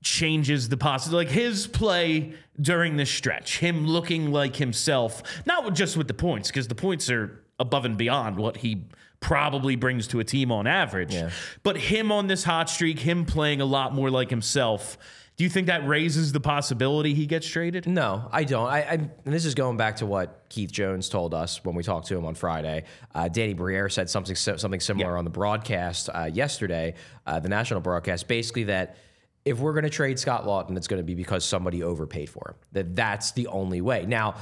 changes 0.02 0.68
the 0.68 0.76
possibility? 0.76 1.26
Like 1.28 1.34
his 1.34 1.66
play 1.66 2.34
during 2.60 2.96
this 2.96 3.10
stretch, 3.10 3.58
him 3.58 3.86
looking 3.86 4.30
like 4.32 4.56
himself, 4.56 5.22
not 5.46 5.74
just 5.74 5.96
with 5.96 6.08
the 6.08 6.14
points, 6.14 6.48
because 6.50 6.68
the 6.68 6.74
points 6.74 7.10
are 7.10 7.42
above 7.58 7.84
and 7.84 7.96
beyond 7.96 8.36
what 8.36 8.58
he 8.58 8.84
probably 9.20 9.76
brings 9.76 10.06
to 10.08 10.20
a 10.20 10.24
team 10.24 10.50
on 10.50 10.66
average, 10.66 11.14
but 11.62 11.76
him 11.76 12.10
on 12.10 12.26
this 12.26 12.44
hot 12.44 12.70
streak, 12.70 12.98
him 13.00 13.26
playing 13.26 13.60
a 13.60 13.64
lot 13.66 13.92
more 13.94 14.08
like 14.10 14.30
himself. 14.30 14.96
Do 15.40 15.44
you 15.44 15.48
think 15.48 15.68
that 15.68 15.88
raises 15.88 16.32
the 16.32 16.40
possibility 16.40 17.14
he 17.14 17.24
gets 17.24 17.46
traded? 17.46 17.86
No, 17.86 18.28
I 18.30 18.44
don't. 18.44 18.68
I, 18.68 18.80
I 18.80 18.92
and 18.92 19.10
this 19.24 19.46
is 19.46 19.54
going 19.54 19.78
back 19.78 19.96
to 19.96 20.04
what 20.06 20.44
Keith 20.50 20.70
Jones 20.70 21.08
told 21.08 21.32
us 21.32 21.64
when 21.64 21.74
we 21.74 21.82
talked 21.82 22.08
to 22.08 22.14
him 22.18 22.26
on 22.26 22.34
Friday. 22.34 22.84
Uh, 23.14 23.26
Danny 23.26 23.54
Briere 23.54 23.88
said 23.88 24.10
something 24.10 24.36
something 24.36 24.80
similar 24.80 25.12
Yeah. 25.12 25.18
on 25.18 25.24
the 25.24 25.30
broadcast 25.30 26.10
uh, 26.12 26.28
yesterday, 26.30 26.92
uh, 27.26 27.40
the 27.40 27.48
national 27.48 27.80
broadcast, 27.80 28.28
basically 28.28 28.64
that 28.64 28.98
if 29.46 29.58
we're 29.58 29.72
going 29.72 29.84
to 29.84 29.88
trade 29.88 30.18
Scott 30.18 30.44
Laughton, 30.44 30.76
it's 30.76 30.88
going 30.88 31.00
to 31.00 31.04
be 31.06 31.14
because 31.14 31.42
somebody 31.42 31.82
overpaid 31.82 32.28
for 32.28 32.50
him. 32.50 32.56
That 32.72 32.94
that's 32.94 33.32
the 33.32 33.46
only 33.46 33.80
way. 33.80 34.04
Now. 34.04 34.34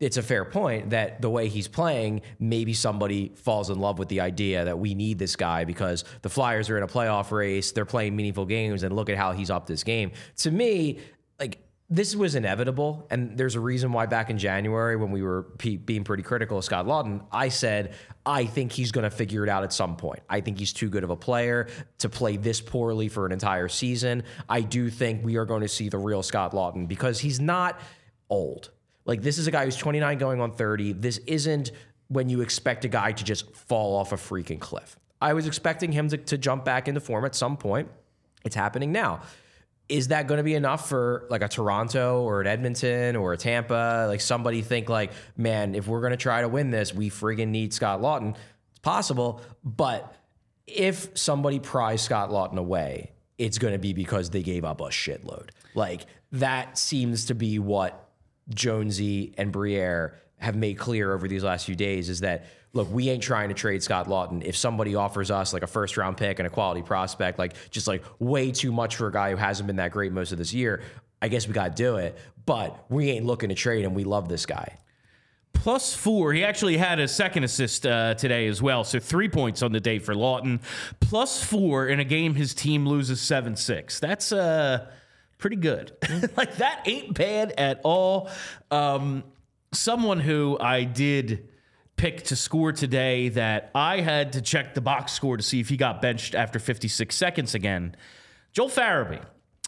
It's 0.00 0.16
a 0.16 0.22
fair 0.22 0.46
point 0.46 0.90
that 0.90 1.20
the 1.20 1.28
way 1.28 1.48
he's 1.48 1.68
playing, 1.68 2.22
maybe 2.38 2.72
somebody 2.72 3.32
falls 3.36 3.68
in 3.68 3.78
love 3.78 3.98
with 3.98 4.08
the 4.08 4.20
idea 4.20 4.64
that 4.64 4.78
we 4.78 4.94
need 4.94 5.18
this 5.18 5.36
guy 5.36 5.64
because 5.64 6.04
the 6.22 6.30
Flyers 6.30 6.70
are 6.70 6.78
in 6.78 6.82
a 6.82 6.88
playoff 6.88 7.30
race, 7.30 7.72
they're 7.72 7.84
playing 7.84 8.16
meaningful 8.16 8.46
games, 8.46 8.82
and 8.82 8.96
look 8.96 9.10
at 9.10 9.18
how 9.18 9.32
he's 9.32 9.50
up 9.50 9.66
this 9.66 9.84
game. 9.84 10.12
To 10.38 10.50
me, 10.50 11.00
like 11.38 11.58
this 11.90 12.16
was 12.16 12.34
inevitable, 12.34 13.06
and 13.10 13.36
there's 13.36 13.56
a 13.56 13.60
reason 13.60 13.92
why 13.92 14.06
back 14.06 14.30
in 14.30 14.38
January 14.38 14.96
when 14.96 15.10
we 15.10 15.22
were 15.22 15.42
pe- 15.58 15.76
being 15.76 16.04
pretty 16.04 16.22
critical 16.22 16.56
of 16.56 16.64
Scott 16.64 16.86
Laughton, 16.86 17.22
I 17.30 17.50
said 17.50 17.94
I 18.24 18.46
think 18.46 18.72
he's 18.72 18.92
going 18.92 19.04
to 19.04 19.10
figure 19.10 19.42
it 19.42 19.50
out 19.50 19.64
at 19.64 19.72
some 19.72 19.96
point. 19.96 20.20
I 20.30 20.40
think 20.40 20.58
he's 20.58 20.72
too 20.72 20.88
good 20.88 21.04
of 21.04 21.10
a 21.10 21.16
player 21.16 21.68
to 21.98 22.08
play 22.08 22.38
this 22.38 22.62
poorly 22.62 23.08
for 23.08 23.26
an 23.26 23.32
entire 23.32 23.68
season. 23.68 24.22
I 24.48 24.62
do 24.62 24.88
think 24.88 25.24
we 25.24 25.36
are 25.36 25.44
going 25.44 25.62
to 25.62 25.68
see 25.68 25.90
the 25.90 25.98
real 25.98 26.22
Scott 26.22 26.52
Laughton 26.52 26.88
because 26.88 27.20
he's 27.20 27.38
not 27.38 27.78
old. 28.30 28.70
Like 29.04 29.22
this 29.22 29.38
is 29.38 29.46
a 29.46 29.50
guy 29.50 29.64
who's 29.64 29.76
29 29.76 30.18
going 30.18 30.40
on 30.40 30.52
30. 30.52 30.94
This 30.94 31.18
isn't 31.26 31.72
when 32.08 32.28
you 32.28 32.40
expect 32.40 32.84
a 32.84 32.88
guy 32.88 33.12
to 33.12 33.24
just 33.24 33.54
fall 33.54 33.96
off 33.96 34.12
a 34.12 34.16
freaking 34.16 34.60
cliff. 34.60 34.96
I 35.20 35.32
was 35.34 35.46
expecting 35.46 35.92
him 35.92 36.08
to, 36.08 36.16
to 36.16 36.38
jump 36.38 36.64
back 36.64 36.88
into 36.88 37.00
form 37.00 37.24
at 37.24 37.34
some 37.34 37.56
point. 37.56 37.88
It's 38.44 38.56
happening 38.56 38.90
now. 38.90 39.22
Is 39.88 40.08
that 40.08 40.28
going 40.28 40.38
to 40.38 40.44
be 40.44 40.54
enough 40.54 40.88
for 40.88 41.26
like 41.30 41.42
a 41.42 41.48
Toronto 41.48 42.22
or 42.22 42.40
an 42.40 42.46
Edmonton 42.46 43.16
or 43.16 43.32
a 43.32 43.36
Tampa? 43.36 44.06
Like 44.08 44.20
somebody 44.20 44.62
think 44.62 44.88
like, 44.88 45.12
man, 45.36 45.74
if 45.74 45.86
we're 45.86 46.00
going 46.00 46.12
to 46.12 46.16
try 46.16 46.40
to 46.40 46.48
win 46.48 46.70
this, 46.70 46.94
we 46.94 47.10
friggin' 47.10 47.48
need 47.48 47.74
Scott 47.74 48.00
Laughton. 48.00 48.36
It's 48.70 48.78
possible, 48.80 49.40
but 49.64 50.14
if 50.66 51.08
somebody 51.18 51.58
pries 51.58 52.02
Scott 52.02 52.30
Laughton 52.30 52.56
away, 52.56 53.12
it's 53.36 53.58
going 53.58 53.72
to 53.72 53.78
be 53.78 53.92
because 53.92 54.30
they 54.30 54.42
gave 54.42 54.64
up 54.64 54.80
a 54.80 54.84
shitload. 54.84 55.50
Like 55.74 56.06
that 56.32 56.78
seems 56.78 57.26
to 57.26 57.34
be 57.34 57.58
what 57.58 58.09
Jonesy 58.48 59.34
and 59.36 59.52
Briere 59.52 60.18
have 60.38 60.56
made 60.56 60.78
clear 60.78 61.12
over 61.12 61.28
these 61.28 61.44
last 61.44 61.66
few 61.66 61.76
days 61.76 62.08
is 62.08 62.20
that 62.20 62.46
look, 62.72 62.90
we 62.92 63.10
ain't 63.10 63.22
trying 63.22 63.48
to 63.48 63.54
trade 63.54 63.82
Scott 63.82 64.06
Laughton. 64.06 64.42
If 64.44 64.56
somebody 64.56 64.94
offers 64.94 65.30
us 65.30 65.52
like 65.52 65.62
a 65.62 65.66
first 65.66 65.96
round 65.96 66.16
pick 66.16 66.38
and 66.38 66.46
a 66.46 66.50
quality 66.50 66.82
prospect, 66.82 67.38
like 67.38 67.54
just 67.70 67.86
like 67.86 68.04
way 68.18 68.50
too 68.52 68.72
much 68.72 68.96
for 68.96 69.08
a 69.08 69.12
guy 69.12 69.30
who 69.30 69.36
hasn't 69.36 69.66
been 69.66 69.76
that 69.76 69.90
great 69.90 70.12
most 70.12 70.32
of 70.32 70.38
this 70.38 70.54
year, 70.54 70.82
I 71.20 71.28
guess 71.28 71.46
we 71.46 71.52
got 71.52 71.76
to 71.76 71.82
do 71.82 71.96
it. 71.96 72.16
But 72.46 72.84
we 72.88 73.10
ain't 73.10 73.26
looking 73.26 73.48
to 73.50 73.54
trade 73.54 73.84
him. 73.84 73.94
We 73.94 74.04
love 74.04 74.28
this 74.28 74.46
guy. 74.46 74.78
plus 75.52 75.94
four. 75.94 76.32
He 76.32 76.42
actually 76.44 76.76
had 76.78 76.98
a 77.00 77.08
second 77.08 77.44
assist 77.44 77.84
uh, 77.84 78.14
today 78.14 78.46
as 78.46 78.62
well. 78.62 78.82
So 78.84 78.98
three 78.98 79.28
points 79.28 79.62
on 79.62 79.72
the 79.72 79.80
day 79.80 79.98
for 79.98 80.14
Laughton. 80.14 80.60
Plus 81.00 81.42
four 81.42 81.88
in 81.88 82.00
a 82.00 82.04
game 82.04 82.34
his 82.34 82.54
team 82.54 82.86
loses 82.86 83.20
7 83.20 83.56
6. 83.56 84.00
That's 84.00 84.32
uh, 84.32 84.90
pretty 85.40 85.56
good. 85.56 85.92
like, 86.36 86.56
that 86.56 86.82
ain't 86.86 87.14
bad 87.14 87.52
at 87.58 87.80
all. 87.82 88.28
Um, 88.70 89.24
someone 89.72 90.20
who 90.20 90.56
I 90.60 90.84
did 90.84 91.48
pick 91.96 92.22
to 92.24 92.36
score 92.36 92.72
today 92.72 93.28
that 93.30 93.70
I 93.74 94.00
had 94.00 94.32
to 94.34 94.42
check 94.42 94.74
the 94.74 94.80
box 94.80 95.12
score 95.12 95.36
to 95.36 95.42
see 95.42 95.60
if 95.60 95.68
he 95.68 95.76
got 95.76 96.00
benched 96.00 96.34
after 96.34 96.58
56 96.58 97.14
seconds 97.14 97.54
again. 97.54 97.94
Joel 98.52 98.68
Farabee. 98.68 99.22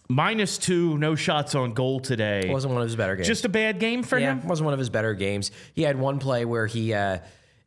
Minus 0.08 0.58
two, 0.58 0.98
no 0.98 1.14
shots 1.14 1.54
on 1.54 1.72
goal 1.72 2.00
today. 2.00 2.50
Wasn't 2.50 2.72
one 2.72 2.82
of 2.82 2.88
his 2.88 2.96
better 2.96 3.16
games. 3.16 3.28
Just 3.28 3.44
a 3.44 3.48
bad 3.48 3.78
game 3.78 4.02
for 4.02 4.18
yeah, 4.18 4.32
him? 4.32 4.46
wasn't 4.46 4.64
one 4.64 4.74
of 4.74 4.78
his 4.78 4.90
better 4.90 5.14
games. 5.14 5.50
He 5.74 5.82
had 5.82 5.98
one 5.98 6.18
play 6.18 6.44
where 6.44 6.66
he 6.66 6.92
uh, 6.92 7.18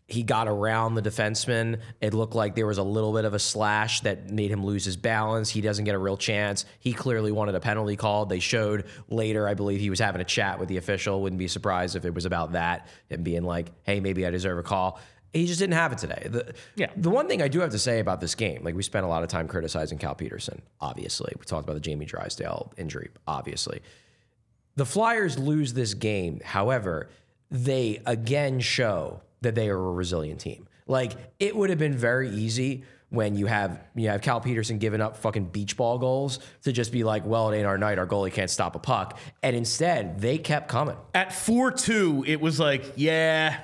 he 0.07 0.21
got 0.21 0.47
around 0.47 0.93
the 0.95 1.01
defenseman. 1.01 1.79
It 1.99 2.13
looked 2.13 2.35
like 2.35 2.53
there 2.53 2.67
was 2.67 2.77
a 2.77 2.83
little 2.83 3.11
bit 3.11 3.25
of 3.25 3.33
a 3.33 3.39
slash 3.39 4.01
that 4.01 4.29
made 4.29 4.51
him 4.51 4.63
lose 4.63 4.85
his 4.85 4.95
balance. 4.97 5.49
He 5.49 5.61
doesn't 5.61 5.83
get 5.85 5.95
a 5.95 5.97
real 5.97 6.15
chance. 6.17 6.65
He 6.79 6.93
clearly 6.93 7.31
wanted 7.31 7.55
a 7.55 7.59
penalty 7.59 7.95
called. 7.95 8.29
They 8.29 8.39
showed 8.39 8.85
later, 9.09 9.47
I 9.47 9.55
believe 9.55 9.79
he 9.79 9.89
was 9.89 9.99
having 9.99 10.21
a 10.21 10.25
chat 10.25 10.59
with 10.59 10.69
the 10.69 10.77
official. 10.77 11.21
Wouldn't 11.23 11.39
be 11.39 11.47
surprised 11.47 11.95
if 11.95 12.05
it 12.05 12.13
was 12.13 12.25
about 12.25 12.51
that 12.51 12.87
and 13.09 13.23
being 13.23 13.43
like, 13.43 13.71
"Hey, 13.83 13.99
maybe 13.99 14.25
I 14.27 14.29
deserve 14.29 14.59
a 14.59 14.63
call." 14.63 14.99
He 15.33 15.47
just 15.47 15.59
didn't 15.59 15.73
have 15.73 15.91
it 15.91 15.97
today. 15.97 16.27
The, 16.29 16.53
Yeah. 16.75 16.91
the 16.95 17.09
one 17.09 17.27
thing 17.27 17.41
I 17.41 17.47
do 17.49 17.59
have 17.61 17.71
to 17.71 17.79
say 17.79 17.99
about 17.99 18.21
this 18.21 18.35
game, 18.35 18.63
like 18.63 18.73
we 18.75 18.83
spent 18.83 19.05
a 19.05 19.09
lot 19.09 19.23
of 19.23 19.27
time 19.29 19.47
criticizing 19.49 19.97
Cal 19.97 20.15
Petersen, 20.15 20.61
obviously. 20.79 21.33
We 21.37 21.43
talked 21.45 21.65
about 21.65 21.73
the 21.73 21.79
Jamie 21.81 22.05
Drysdale 22.05 22.71
injury, 22.77 23.09
obviously. 23.27 23.81
The 24.75 24.85
Flyers 24.85 25.37
lose 25.39 25.73
this 25.73 25.93
game. 25.93 26.41
However, 26.43 27.09
they 27.51 28.01
again 28.05 28.59
show 28.59 29.21
that 29.45 29.55
they 29.55 29.69
are 29.69 29.77
a 29.77 29.91
resilient 29.93 30.41
team. 30.41 30.67
Like 30.87 31.13
it 31.39 31.55
would 31.55 31.69
have 31.69 31.79
been 31.79 31.97
very 31.97 32.29
easy 32.29 32.83
when 33.09 33.35
you 33.35 33.45
have 33.45 33.79
you 33.95 34.09
have 34.09 34.21
Cal 34.21 34.41
Petersen 34.41 34.77
giving 34.77 35.01
up 35.01 35.17
fucking 35.17 35.45
beach 35.45 35.77
ball 35.77 35.97
goals 35.97 36.39
to 36.63 36.71
just 36.71 36.91
be 36.91 37.03
like, 37.03 37.25
well, 37.25 37.51
it 37.51 37.57
ain't 37.57 37.65
our 37.65 37.77
night. 37.77 37.97
Our 37.97 38.07
goalie 38.07 38.33
can't 38.33 38.49
stop 38.49 38.75
a 38.75 38.79
puck. 38.79 39.17
And 39.41 39.55
instead, 39.55 40.19
they 40.19 40.37
kept 40.37 40.67
coming. 40.67 40.97
At 41.13 41.33
4 41.33 41.71
2, 41.71 42.25
it 42.27 42.41
was 42.41 42.59
like, 42.59 42.93
yeah, 42.95 43.59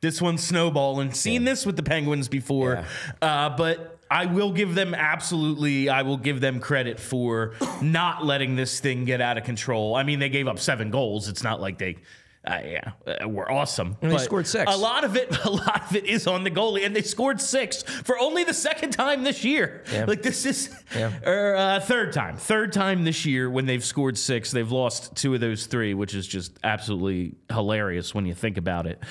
this 0.00 0.20
one's 0.20 0.44
snowballing. 0.44 1.12
Seen 1.12 1.44
this 1.44 1.66
with 1.66 1.76
the 1.76 1.82
Penguins 1.82 2.28
before. 2.28 2.84
Uh, 3.20 3.50
but 3.50 3.98
I 4.10 4.26
will 4.26 4.52
give 4.52 4.74
them 4.74 4.94
absolutely, 4.94 5.88
I 5.88 6.02
will 6.02 6.16
give 6.16 6.40
them 6.40 6.58
credit 6.58 6.98
for 6.98 7.54
not 7.80 8.24
letting 8.24 8.56
this 8.56 8.80
thing 8.80 9.04
get 9.04 9.20
out 9.20 9.38
of 9.38 9.44
control. 9.44 9.94
I 9.94 10.02
mean, 10.02 10.18
they 10.18 10.28
gave 10.28 10.48
up 10.48 10.58
seven 10.58 10.90
goals. 10.90 11.28
It's 11.28 11.42
not 11.42 11.60
like 11.60 11.78
they. 11.78 11.96
Uh, 12.42 12.58
yeah, 12.64 12.92
uh, 13.06 13.28
were 13.28 13.50
awesome. 13.52 13.98
they 14.00 14.08
but 14.08 14.18
scored 14.20 14.46
six. 14.46 14.72
A 14.72 14.76
lot 14.76 15.04
of 15.04 15.14
it, 15.14 15.36
a 15.44 15.50
lot 15.50 15.90
of 15.90 15.94
it 15.94 16.06
is 16.06 16.26
on 16.26 16.42
the 16.42 16.50
goalie, 16.50 16.86
and 16.86 16.96
they 16.96 17.02
scored 17.02 17.38
six 17.38 17.82
for 17.82 18.18
only 18.18 18.44
the 18.44 18.54
second 18.54 18.92
time 18.92 19.24
this 19.24 19.44
year. 19.44 19.84
Yeah. 19.92 20.06
Like 20.06 20.22
this 20.22 20.46
is, 20.46 20.74
Yeah. 20.96 21.12
or 21.26 21.54
uh, 21.54 21.80
third 21.80 22.14
time, 22.14 22.38
third 22.38 22.72
time 22.72 23.04
this 23.04 23.26
year 23.26 23.50
when 23.50 23.66
they've 23.66 23.84
scored 23.84 24.16
six. 24.16 24.52
They've 24.52 24.70
lost 24.70 25.14
two 25.16 25.34
of 25.34 25.40
those 25.40 25.66
three, 25.66 25.92
which 25.92 26.14
is 26.14 26.26
just 26.26 26.58
absolutely 26.64 27.34
hilarious 27.52 28.14
when 28.14 28.24
you 28.24 28.32
think 28.34 28.56
about 28.56 28.86
it. 28.86 29.02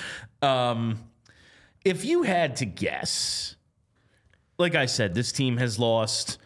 Um, 0.42 0.98
if 1.86 2.06
you 2.06 2.24
had 2.24 2.56
to 2.58 2.66
guess, 2.66 3.56
like 4.58 4.74
I 4.74 4.88
said, 4.88 5.14
this 5.14 5.32
team 5.32 5.58
has 5.58 5.78
lost. 5.78 6.40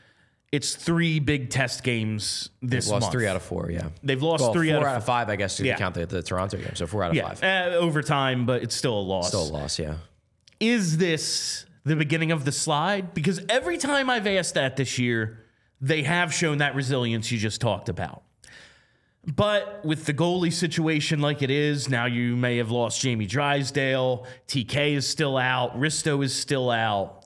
It's 0.54 0.76
three 0.76 1.20
big 1.20 1.50
test 1.50 1.84
games 1.84 2.52
this 2.62 2.86
month. 2.86 2.92
Lost 2.92 3.02
month. 3.06 3.12
three 3.12 3.28
out 3.28 3.36
of 3.36 3.42
four. 3.42 3.72
Yeah, 3.72 3.90
They've 4.04 4.22
lost 4.22 4.42
well, 4.44 4.54
three 4.54 4.70
four 4.70 4.78
out 4.78 4.84
of 4.84 4.88
out 4.90 4.98
of 4.98 5.06
five. 5.06 5.28
I 5.30 5.36
guess 5.36 5.60
if 5.60 5.66
Yeah. 5.66 5.72
you 5.74 5.78
count 5.80 5.96
the, 5.96 6.06
the 6.06 6.22
Toronto 6.22 6.58
game. 6.58 6.76
So 6.76 6.86
four 6.86 7.04
out 7.04 7.10
of 7.10 7.16
yeah, 7.16 7.34
five. 7.34 7.44
uh, 7.74 7.76
overtime, 7.78 8.46
but 8.46 8.62
it's 8.62 8.76
still 8.76 8.98
a 8.98 9.02
loss. 9.02 9.30
Still 9.30 9.44
a 9.50 9.52
loss. 9.52 9.80
Yeah. 9.80 9.96
is 10.60 10.98
this 10.98 11.66
the 11.86 11.96
beginning 11.96 12.32
of 12.32 12.46
the 12.46 12.52
slide? 12.52 13.16
Because 13.16 13.42
every 13.50 13.78
time 13.80 14.10
I've 14.12 14.28
asked 14.28 14.54
that 14.54 14.78
this 14.78 15.00
year, 15.00 15.40
they 15.82 16.04
have 16.04 16.32
shown 16.32 16.60
that 16.60 16.76
resilience 16.76 17.32
you 17.32 17.40
just 17.40 17.60
talked 17.60 17.90
about. 17.90 18.22
But 19.26 19.84
with 19.84 20.06
the 20.06 20.14
goalie 20.14 20.54
situation 20.54 21.20
like 21.20 21.42
it 21.42 21.50
is, 21.50 21.90
now 21.90 22.06
you 22.06 22.36
may 22.36 22.58
have 22.58 22.72
lost 22.72 23.02
Jamie 23.02 23.26
Drysdale. 23.26 24.26
TK 24.48 24.94
is 24.96 25.08
still 25.08 25.36
out. 25.38 25.80
Risto 25.80 26.24
is 26.24 26.36
still 26.36 26.70
out. 26.70 27.23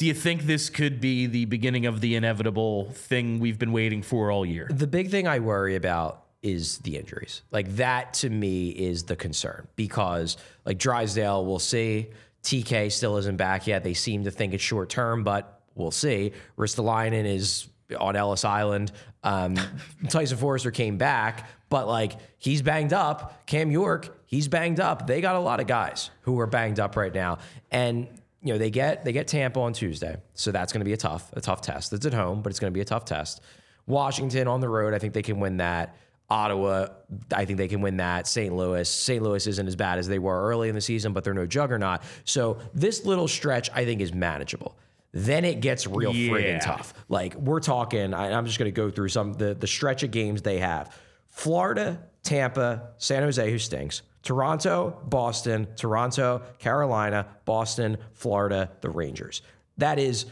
Do 0.00 0.06
you 0.06 0.14
think 0.14 0.44
this 0.44 0.70
could 0.70 0.98
be 0.98 1.26
the 1.26 1.44
beginning 1.44 1.84
of 1.84 2.00
the 2.00 2.14
inevitable 2.14 2.90
thing 2.92 3.38
we've 3.38 3.58
been 3.58 3.70
waiting 3.70 4.00
for 4.00 4.30
all 4.30 4.46
year? 4.46 4.66
The 4.70 4.86
big 4.86 5.10
thing 5.10 5.28
I 5.28 5.40
worry 5.40 5.76
about 5.76 6.24
is 6.42 6.78
the 6.78 6.96
injuries. 6.96 7.42
Like 7.50 7.76
that 7.76 8.14
to 8.14 8.30
me 8.30 8.70
is 8.70 9.02
the 9.02 9.14
concern 9.14 9.68
because 9.76 10.38
like 10.64 10.78
Drysdale, 10.78 11.44
we'll 11.44 11.58
see. 11.58 12.08
TK 12.42 12.90
still 12.90 13.18
isn't 13.18 13.36
back 13.36 13.66
yet. 13.66 13.84
They 13.84 13.92
seem 13.92 14.24
to 14.24 14.30
think 14.30 14.54
it's 14.54 14.62
short 14.62 14.88
term, 14.88 15.22
but 15.22 15.60
we'll 15.74 15.90
see. 15.90 16.32
Ristolainen 16.56 17.26
is 17.26 17.68
on 17.98 18.16
Ellis 18.16 18.46
Island. 18.46 18.92
Um, 19.22 19.56
Tyson 20.08 20.38
Foerster 20.38 20.70
came 20.70 20.96
back, 20.96 21.46
but 21.68 21.86
like 21.86 22.14
he's 22.38 22.62
banged 22.62 22.94
up. 22.94 23.44
Cam 23.44 23.70
York, 23.70 24.16
he's 24.24 24.48
banged 24.48 24.80
up. 24.80 25.06
They 25.06 25.20
got 25.20 25.36
a 25.36 25.40
lot 25.40 25.60
of 25.60 25.66
guys 25.66 26.08
who 26.22 26.40
are 26.40 26.46
banged 26.46 26.80
up 26.80 26.96
right 26.96 27.12
now, 27.12 27.36
and 27.70 28.08
you 28.42 28.52
know 28.52 28.58
they 28.58 28.70
get 28.70 29.04
they 29.04 29.12
get 29.12 29.28
Tampa 29.28 29.60
on 29.60 29.72
Tuesday, 29.72 30.16
so 30.34 30.50
that's 30.52 30.72
going 30.72 30.80
to 30.80 30.84
be 30.84 30.92
a 30.92 30.96
tough 30.96 31.30
a 31.34 31.40
tough 31.40 31.60
test. 31.62 31.92
It's 31.92 32.06
at 32.06 32.14
home, 32.14 32.42
but 32.42 32.50
it's 32.50 32.58
going 32.60 32.72
to 32.72 32.74
be 32.74 32.80
a 32.80 32.84
tough 32.86 33.04
test. 33.04 33.40
Washington 33.86 34.46
on 34.48 34.60
the 34.60 34.68
road, 34.68 34.94
I 34.94 34.98
think 34.98 35.14
they 35.14 35.22
can 35.22 35.40
win 35.40 35.58
that. 35.58 35.96
Ottawa, 36.28 36.86
I 37.34 37.44
think 37.44 37.58
they 37.58 37.66
can 37.66 37.80
win 37.80 37.96
that. 37.96 38.28
St. 38.28 38.54
Louis, 38.54 38.88
St. 38.88 39.20
Louis 39.20 39.44
isn't 39.48 39.66
as 39.66 39.74
bad 39.74 39.98
as 39.98 40.06
they 40.06 40.20
were 40.20 40.42
early 40.48 40.68
in 40.68 40.76
the 40.76 40.80
season, 40.80 41.12
but 41.12 41.24
they're 41.24 41.34
no 41.34 41.44
juggernaut. 41.44 42.02
So 42.24 42.58
this 42.72 43.04
little 43.04 43.26
stretch, 43.26 43.68
I 43.74 43.84
think, 43.84 44.00
is 44.00 44.12
manageable. 44.14 44.78
Then 45.12 45.44
it 45.44 45.60
gets 45.60 45.88
real 45.88 46.14
Yeah. 46.14 46.30
friggin' 46.32 46.60
tough. 46.62 46.94
Like 47.08 47.34
we're 47.34 47.58
talking, 47.58 48.14
I, 48.14 48.32
I'm 48.32 48.46
just 48.46 48.60
going 48.60 48.72
to 48.72 48.76
go 48.76 48.90
through 48.90 49.08
some 49.08 49.32
the 49.32 49.54
the 49.54 49.66
stretch 49.66 50.04
of 50.04 50.12
games 50.12 50.42
they 50.42 50.60
have: 50.60 50.96
Florida, 51.30 52.00
Tampa, 52.22 52.90
San 52.98 53.24
Jose, 53.24 53.50
who 53.50 53.58
stinks. 53.58 54.02
Toronto, 54.22 54.98
Boston, 55.04 55.66
Toronto, 55.76 56.42
Carolina, 56.58 57.26
Boston, 57.44 57.98
Florida, 58.12 58.70
the 58.80 58.90
Rangers. 58.90 59.42
That 59.78 59.98
is 59.98 60.26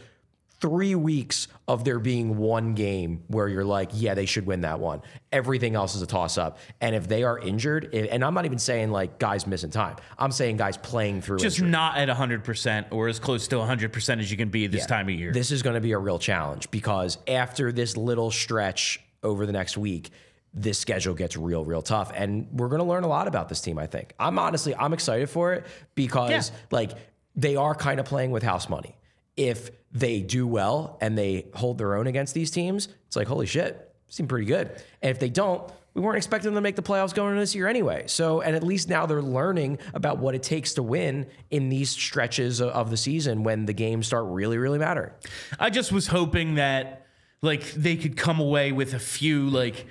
three 0.61 0.93
weeks 0.93 1.47
of 1.67 1.85
there 1.85 1.99
being 1.99 2.37
one 2.37 2.73
game 2.73 3.23
where 3.27 3.47
you're 3.47 3.63
like, 3.63 3.89
yeah, 3.93 4.13
they 4.13 4.25
should 4.25 4.45
win 4.45 4.61
that 4.61 4.79
one. 4.79 5.01
Everything 5.31 5.75
else 5.75 5.95
is 5.95 6.01
a 6.01 6.05
toss 6.07 6.37
up. 6.37 6.57
And 6.81 6.95
if 6.95 7.07
they 7.07 7.23
are 7.23 7.39
injured, 7.39 7.93
and 7.95 8.23
I'm 8.23 8.33
not 8.33 8.45
even 8.45 8.59
saying 8.59 8.91
like 8.91 9.19
guys 9.19 9.47
missing 9.47 9.69
time, 9.69 9.95
I'm 10.17 10.31
saying 10.31 10.57
guys 10.57 10.75
playing 10.75 11.21
through 11.21 11.37
Just 11.39 11.59
injury. 11.59 11.71
not 11.71 11.97
at 11.97 12.09
100% 12.09 12.87
or 12.91 13.07
as 13.07 13.19
close 13.19 13.47
to 13.47 13.55
100% 13.55 14.19
as 14.19 14.29
you 14.29 14.37
can 14.37 14.49
be 14.49 14.67
this 14.67 14.85
time 14.85 15.07
of 15.07 15.15
year. 15.15 15.31
This 15.31 15.51
is 15.51 15.63
going 15.63 15.75
to 15.75 15.81
be 15.81 15.93
a 15.93 15.97
real 15.97 16.19
challenge 16.19 16.69
because 16.71 17.17
after 17.27 17.71
this 17.71 17.95
little 17.95 18.29
stretch 18.29 18.99
over 19.23 19.45
the 19.45 19.53
next 19.53 19.77
week, 19.77 20.09
this 20.53 20.79
schedule 20.79 21.13
gets 21.13 21.37
real, 21.37 21.63
real 21.63 21.81
tough. 21.81 22.11
And 22.15 22.47
we're 22.51 22.69
going 22.69 22.81
to 22.81 22.87
learn 22.87 23.03
a 23.03 23.07
lot 23.07 23.27
about 23.27 23.49
this 23.49 23.61
team, 23.61 23.77
I 23.77 23.85
think. 23.87 24.13
I'm 24.19 24.39
honestly, 24.39 24.75
I'm 24.75 24.93
excited 24.93 25.29
for 25.29 25.53
it 25.53 25.65
because 25.95 26.49
Yeah. 26.49 26.55
like 26.71 26.91
they 27.35 27.55
are 27.55 27.75
kind 27.75 27.99
of 27.99 28.05
playing 28.05 28.31
with 28.31 28.43
house 28.43 28.67
money. 28.69 28.95
If 29.37 29.69
they 29.91 30.21
do 30.21 30.47
well 30.47 30.97
and 31.01 31.17
they 31.17 31.47
hold 31.53 31.77
their 31.77 31.95
own 31.95 32.07
against 32.07 32.33
these 32.33 32.51
teams, 32.51 32.89
it's 33.07 33.15
like, 33.15 33.27
holy 33.27 33.45
shit, 33.45 33.93
seem 34.07 34.27
pretty 34.27 34.45
good. 34.45 34.69
And 35.01 35.11
if 35.11 35.19
they 35.19 35.29
don't, 35.29 35.71
we 35.93 36.01
weren't 36.01 36.17
expecting 36.17 36.47
them 36.49 36.55
to 36.55 36.61
make 36.61 36.75
the 36.75 36.81
playoffs 36.83 37.13
going 37.13 37.31
into 37.31 37.41
this 37.41 37.55
year 37.55 37.67
anyway. 37.67 38.03
So, 38.07 38.41
and 38.41 38.55
at 38.55 38.63
least 38.63 38.89
now 38.89 39.05
they're 39.05 39.21
learning 39.21 39.79
about 39.93 40.17
what 40.19 40.35
it 40.35 40.43
takes 40.43 40.73
to 40.75 40.83
win 40.83 41.27
in 41.49 41.69
these 41.69 41.89
stretches 41.89 42.59
of- 42.59 42.69
of 42.69 42.89
the 42.89 42.97
season 42.97 43.43
when 43.43 43.65
the 43.65 43.73
games 43.73 44.07
start 44.07 44.25
really, 44.27 44.57
really 44.57 44.79
mattering. 44.79 45.11
I 45.59 45.69
just 45.69 45.91
was 45.91 46.07
hoping 46.07 46.55
that 46.55 47.05
like 47.41 47.71
they 47.73 47.95
could 47.95 48.17
come 48.17 48.39
away 48.39 48.71
with 48.71 48.93
a 48.93 48.99
few 48.99 49.49
like 49.49 49.87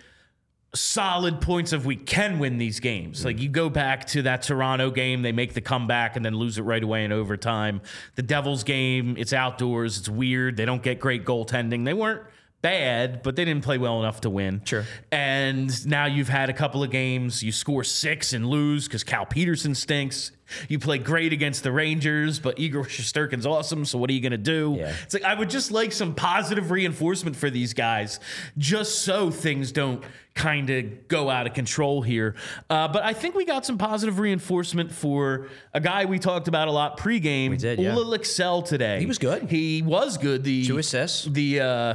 solid 0.75 1.41
points 1.41 1.73
of 1.73 1.87
we 1.87 1.97
can 1.97 2.39
win 2.39 2.59
these 2.59 2.81
games. 2.81 3.25
Like 3.25 3.41
you 3.41 3.49
go 3.49 3.71
back 3.71 4.07
to 4.09 4.23
that 4.23 4.43
Toronto 4.43 4.91
game, 4.91 5.23
they 5.23 5.33
make 5.33 5.55
the 5.55 5.61
comeback 5.61 6.17
and 6.17 6.25
then 6.25 6.35
lose 6.35 6.59
it 6.59 6.63
right 6.63 6.83
away 6.83 7.05
in 7.05 7.13
overtime. 7.13 7.81
The 8.17 8.23
Devils 8.23 8.65
game, 8.65 9.17
it's 9.19 9.33
outdoors, 9.33 9.99
it's 9.99 10.09
weird. 10.09 10.57
They 10.57 10.65
don't 10.65 10.83
get 10.83 11.01
great 11.01 11.25
goaltending. 11.25 11.85
They 11.85 11.95
weren't 11.95 12.23
bad, 12.61 13.23
but 13.23 13.37
they 13.37 13.45
didn't 13.45 13.65
play 13.65 13.79
well 13.79 14.01
enough 14.01 14.21
to 14.23 14.31
win. 14.31 14.63
Sure. 14.65 14.85
And 15.13 15.87
now 15.87 16.07
you've 16.07 16.29
had 16.29 16.51
a 16.51 16.53
couple 16.53 16.83
of 16.83 16.91
games, 16.91 17.43
you 17.43 17.53
score 17.53 17.85
six 17.85 18.33
and 18.33 18.47
lose 18.47 18.89
because 18.89 19.05
Cal 19.05 19.27
Petersen 19.27 19.75
stinks. 19.75 20.33
You 20.69 20.79
play 20.79 20.97
great 20.97 21.35
against 21.35 21.63
the 21.63 21.71
Rangers, 21.71 22.39
but 22.39 22.59
Igor 22.59 22.85
Shesterkin's 22.85 23.45
awesome. 23.45 23.85
So 23.85 23.99
what 23.99 24.09
are 24.09 24.15
you 24.15 24.23
going 24.23 24.33
to 24.33 24.39
do? 24.39 24.77
Yeah. 24.79 24.95
It's 25.03 25.13
like 25.13 25.23
I 25.23 25.35
would 25.35 25.51
just 25.51 25.71
like 25.71 25.93
some 25.93 26.15
positive 26.15 26.71
reinforcement 26.71 27.37
for 27.37 27.51
these 27.51 27.75
guys, 27.75 28.19
just 28.57 29.03
so 29.03 29.31
things 29.31 29.73
don't 29.73 30.03
kind 30.35 30.71
of 30.71 31.07
go 31.07 31.29
out 31.29 31.47
of 31.47 31.53
control 31.53 32.01
here. 32.01 32.35
Uh, 32.71 32.89
but 32.89 33.03
I 33.03 33.13
think 33.13 33.35
we 33.35 33.45
got 33.45 33.67
some 33.67 33.77
positive 33.77 34.19
reinforcement 34.19 34.91
for 34.91 35.49
a 35.75 35.81
guy 35.81 36.07
we 36.07 36.19
talked 36.19 36.49
about 36.49 36.69
a 36.69 36.73
lot 36.73 36.99
pregame. 36.99 37.51
We 37.51 37.57
did, 37.59 37.79
yeah. 37.79 37.95
Olle 37.95 38.07
Lycksell 38.07 38.65
today. 38.65 39.01
He 39.01 39.07
was 39.07 39.19
good. 39.19 39.51
He 39.51 39.83
was 39.83 40.17
good. 40.17 40.45
The 40.45 40.65
Two 40.65 40.79
assists. 40.79 41.25
The 41.27 41.61
uh, 41.61 41.95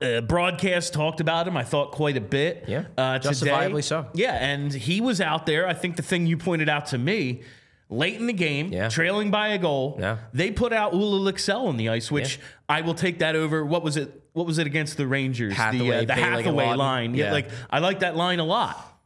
uh, 0.00 0.20
broadcast 0.22 0.92
talked 0.92 1.20
about 1.20 1.46
him. 1.48 1.56
I 1.56 1.64
thought 1.64 1.92
quite 1.92 2.16
a 2.16 2.20
bit. 2.20 2.64
Yeah, 2.68 2.84
uh, 2.96 3.18
today. 3.18 3.80
so. 3.80 4.06
Yeah, 4.14 4.34
and 4.34 4.72
he 4.72 5.00
was 5.00 5.20
out 5.20 5.46
there. 5.46 5.66
I 5.66 5.74
think 5.74 5.96
the 5.96 6.02
thing 6.02 6.26
you 6.26 6.36
pointed 6.36 6.68
out 6.68 6.86
to 6.86 6.98
me. 6.98 7.42
Late 7.90 8.16
in 8.16 8.26
the 8.26 8.34
game, 8.34 8.70
Yeah. 8.70 8.90
trailing 8.90 9.30
by 9.30 9.48
a 9.48 9.56
goal, 9.58 9.96
Yeah. 9.98 10.18
they 10.34 10.50
put 10.50 10.74
out 10.74 10.92
Olle 10.92 11.20
Lycksell 11.20 11.68
on 11.68 11.78
the 11.78 11.88
ice, 11.88 12.10
which 12.10 12.38
I 12.68 12.82
will 12.82 12.92
take 12.92 13.20
that 13.20 13.34
over. 13.34 13.64
What 13.64 13.82
was 13.82 13.96
it? 13.96 14.24
What 14.34 14.46
was 14.46 14.58
it 14.58 14.66
against 14.66 14.98
the 14.98 15.06
Rangers? 15.06 15.54
Hathaway, 15.54 16.04
the 16.04 16.12
uh, 16.12 16.16
the 16.16 16.22
Hathaway 16.22 16.74
line. 16.74 17.14
Yeah. 17.14 17.24
Yeah. 17.26 17.32
like 17.32 17.48
I 17.70 17.78
like 17.78 18.00
that 18.00 18.14
line 18.14 18.40
a 18.40 18.44
lot. 18.44 18.97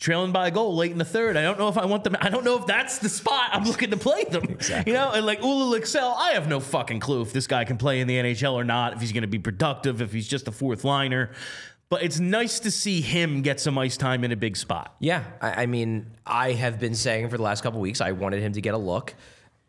Trailing 0.00 0.32
by 0.32 0.48
a 0.48 0.50
goal 0.50 0.74
late 0.74 0.90
in 0.90 0.98
the 0.98 1.04
third. 1.04 1.36
I 1.36 1.42
don't 1.42 1.58
know 1.58 1.68
if 1.68 1.78
I 1.78 1.86
want 1.86 2.04
them. 2.04 2.16
I 2.20 2.28
don't 2.28 2.44
know 2.44 2.58
if 2.58 2.66
that's 2.66 2.98
the 2.98 3.08
spot 3.08 3.50
I'm 3.52 3.64
looking 3.64 3.90
to 3.90 3.96
play 3.96 4.24
them. 4.24 4.44
Exactly. 4.44 4.92
You 4.92 4.98
know, 4.98 5.12
and 5.12 5.24
like 5.24 5.42
Olle 5.42 5.72
Lycksell, 5.72 6.14
I 6.16 6.32
have 6.32 6.48
no 6.48 6.60
fucking 6.60 7.00
clue 7.00 7.22
if 7.22 7.32
this 7.32 7.46
guy 7.46 7.64
can 7.64 7.78
play 7.78 8.00
in 8.00 8.08
the 8.08 8.16
NHL 8.16 8.54
or 8.54 8.64
not. 8.64 8.92
If 8.94 9.00
he's 9.00 9.12
going 9.12 9.22
to 9.22 9.28
be 9.28 9.38
productive, 9.38 10.02
if 10.02 10.12
he's 10.12 10.28
just 10.28 10.48
a 10.48 10.52
fourth 10.52 10.84
liner. 10.84 11.30
But 11.88 12.02
it's 12.02 12.18
nice 12.18 12.60
to 12.60 12.70
see 12.70 13.00
him 13.00 13.42
get 13.42 13.60
some 13.60 13.78
ice 13.78 13.96
time 13.96 14.24
in 14.24 14.32
a 14.32 14.36
big 14.36 14.56
spot. 14.56 14.96
Yeah, 14.98 15.22
I, 15.40 15.62
I 15.62 15.66
mean, 15.66 16.10
I 16.26 16.52
have 16.52 16.80
been 16.80 16.94
saying 16.94 17.28
for 17.28 17.36
the 17.36 17.42
last 17.42 17.62
couple 17.62 17.80
weeks 17.80 18.00
I 18.00 18.12
wanted 18.12 18.42
him 18.42 18.52
to 18.54 18.60
get 18.60 18.74
a 18.74 18.78
look. 18.78 19.14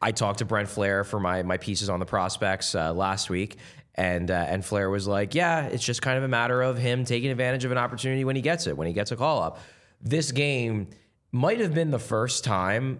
I 0.02 0.12
talked 0.12 0.40
to 0.40 0.46
Brent 0.46 0.68
Flahr 0.68 1.06
for 1.06 1.20
my 1.20 1.44
my 1.44 1.58
pieces 1.58 1.90
on 1.90 2.00
the 2.00 2.06
prospects 2.06 2.74
uh, 2.74 2.94
last 2.94 3.30
week, 3.30 3.58
and 3.96 4.32
uh, 4.32 4.46
and 4.48 4.64
Flahr 4.64 4.90
was 4.90 5.08
like, 5.08 5.36
"Yeah, 5.36 5.66
it's 5.66 5.84
just 5.84 6.02
kind 6.02 6.18
of 6.18 6.24
a 6.24 6.28
matter 6.28 6.62
of 6.62 6.78
him 6.78 7.06
taking 7.06 7.32
advantage 7.32 7.64
of 7.66 7.72
an 7.72 7.78
opportunity 7.78 8.24
when 8.24 8.36
he 8.36 8.42
gets 8.42 8.66
it, 8.68 8.76
when 8.76 8.88
he 8.88 8.94
gets 8.94 9.12
a 9.12 9.16
call 9.16 9.42
up." 9.42 9.60
This 10.06 10.32
game 10.32 10.88
might 11.32 11.60
have 11.60 11.74
been 11.74 11.92
the 11.92 12.00
first 12.00 12.44
time 12.46 13.00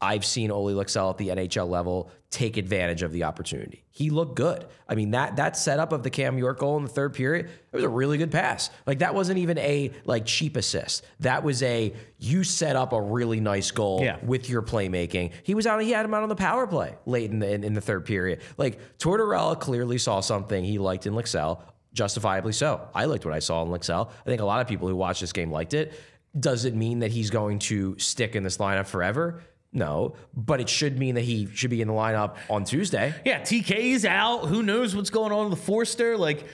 I've 0.00 0.24
seen 0.24 0.50
Olle 0.52 0.72
Lycksell 0.74 1.10
at 1.10 1.18
the 1.18 1.28
NHL 1.28 1.68
level 1.68 2.10
take 2.30 2.56
advantage 2.56 3.02
of 3.02 3.10
the 3.12 3.24
opportunity. 3.24 3.84
He 3.90 4.10
looked 4.10 4.36
good. 4.36 4.64
I 4.88 4.94
mean, 4.94 5.10
that 5.10 5.36
that 5.36 5.56
setup 5.56 5.92
of 5.92 6.02
the 6.04 6.10
Cam 6.10 6.38
York 6.38 6.60
goal 6.60 6.76
in 6.76 6.84
the 6.84 6.88
third 6.88 7.14
period, 7.14 7.46
it 7.46 7.76
was 7.76 7.82
a 7.84 7.88
really 7.88 8.16
good 8.16 8.30
pass. 8.30 8.70
Like 8.86 9.00
that 9.00 9.14
wasn't 9.14 9.38
even 9.40 9.58
a 9.58 9.90
like 10.04 10.24
cheap 10.24 10.56
assist. 10.56 11.04
That 11.20 11.42
was 11.42 11.62
a 11.64 11.92
you 12.18 12.44
set 12.44 12.76
up 12.76 12.92
a 12.92 13.00
really 13.00 13.40
nice 13.40 13.70
goal 13.72 14.00
Yeah. 14.02 14.18
with 14.22 14.48
your 14.48 14.62
playmaking. 14.62 15.32
He 15.42 15.54
was 15.54 15.66
out. 15.66 15.82
He 15.82 15.90
had 15.90 16.04
him 16.04 16.14
out 16.14 16.22
on 16.22 16.28
the 16.28 16.36
power 16.36 16.66
play 16.68 16.94
late 17.04 17.30
in 17.32 17.40
the 17.40 17.52
in, 17.52 17.64
in 17.64 17.74
the 17.74 17.80
third 17.80 18.04
period. 18.04 18.40
Like 18.56 18.78
Tortorella 18.98 19.58
clearly 19.58 19.98
saw 19.98 20.20
something 20.20 20.62
he 20.64 20.78
liked 20.78 21.06
in 21.06 21.14
Lycksell, 21.14 21.60
justifiably 21.92 22.52
so. 22.52 22.88
I 22.94 23.06
liked 23.06 23.24
what 23.24 23.34
I 23.34 23.40
saw 23.40 23.62
in 23.64 23.68
Lycksell. 23.68 24.10
I 24.10 24.24
think 24.24 24.40
a 24.40 24.44
lot 24.46 24.60
of 24.60 24.68
people 24.68 24.86
who 24.86 24.94
watched 24.94 25.20
this 25.22 25.32
game 25.32 25.50
liked 25.50 25.74
it. 25.74 25.92
Does 26.38 26.64
it 26.64 26.74
mean 26.74 27.00
that 27.00 27.10
he's 27.10 27.30
going 27.30 27.58
to 27.60 27.98
stick 27.98 28.36
in 28.36 28.42
this 28.42 28.58
lineup 28.58 28.86
forever? 28.86 29.42
No, 29.72 30.14
but 30.34 30.60
it 30.60 30.68
should 30.68 30.98
mean 30.98 31.14
that 31.16 31.24
he 31.24 31.46
should 31.54 31.70
be 31.70 31.82
in 31.82 31.88
the 31.88 31.94
lineup 31.94 32.36
on 32.48 32.64
Tuesday. 32.64 33.14
Yeah, 33.24 33.40
TK 33.40 33.76
is 33.76 34.04
out. 34.04 34.46
Who 34.46 34.62
knows 34.62 34.96
what's 34.96 35.10
going 35.10 35.30
on 35.32 35.50
with 35.50 35.60
Foerster? 35.60 36.16
Like, 36.16 36.46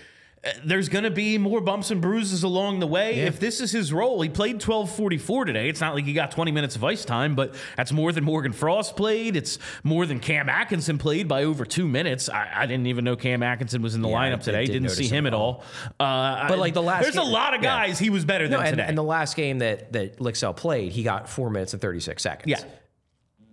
there's 0.64 0.88
going 0.88 1.05
to 1.05 1.11
be 1.11 1.38
more 1.38 1.61
bumps 1.61 1.90
and 1.90 2.01
bruises 2.01 2.42
along 2.42 2.80
the 2.80 2.86
way. 2.86 3.20
If 3.20 3.40
this 3.40 3.61
is 3.61 3.70
his 3.72 3.92
role, 3.92 4.20
he 4.22 4.28
played 4.28 4.61
12:44 4.61 5.47
today. 5.47 5.68
It's 5.68 5.80
not 5.80 5.95
like 5.95 6.05
he 6.05 6.12
got 6.12 6.30
20 6.30 6.53
minutes 6.53 6.76
of 6.76 6.84
ice 6.84 7.05
time, 7.05 7.34
but 7.34 7.55
that's 7.76 7.92
more 7.92 8.12
than 8.12 8.24
Morgan 8.24 8.53
Frost 8.53 8.97
played. 8.97 9.36
It's 9.36 9.59
more 9.82 10.07
than 10.07 10.20
Cam 10.20 10.49
Atkinson 10.49 10.99
played 10.99 11.28
by 11.28 11.45
over 11.45 11.64
two 11.64 11.88
minutes. 11.88 12.28
I, 12.28 12.51
I 12.55 12.66
didn't 12.66 12.86
even 12.88 13.05
know 13.05 13.16
Cam 13.16 13.42
Atkinson 13.42 13.80
was 13.82 13.95
in 13.95 14.03
the 14.03 14.09
Yeah, 14.09 14.16
lineup 14.16 14.42
today. 14.42 14.64
didn't 14.66 14.82
Didn't 14.82 14.97
see 14.97 15.09
him 15.09 15.26
at 15.26 15.34
all. 15.34 15.64
Uh, 15.99 16.49
But, 16.49 16.59
like, 16.59 16.74
the 16.74 16.82
last 16.82 17.03
there's 17.03 17.16
a 17.16 17.22
lot 17.22 17.55
of 17.55 17.62
yeah. 17.62 17.86
guys 17.86 17.99
he 17.99 18.11
was 18.11 18.24
better 18.24 18.45
than 18.49 18.59
No, 18.59 18.64
and, 18.64 18.76
today. 18.76 18.84
and 18.88 18.99
the 18.99 19.03
last 19.03 19.36
game 19.36 19.59
that 19.61 19.92
that 19.92 20.18
Lycksell 20.18 20.55
played, 20.57 20.92
he 20.92 21.03
got 21.03 21.28
four 21.28 21.51
minutes 21.51 21.72
and 21.72 21.80
thirty 21.80 22.01
six 22.01 22.22
seconds. 22.22 22.49
Yeah. 22.51 22.64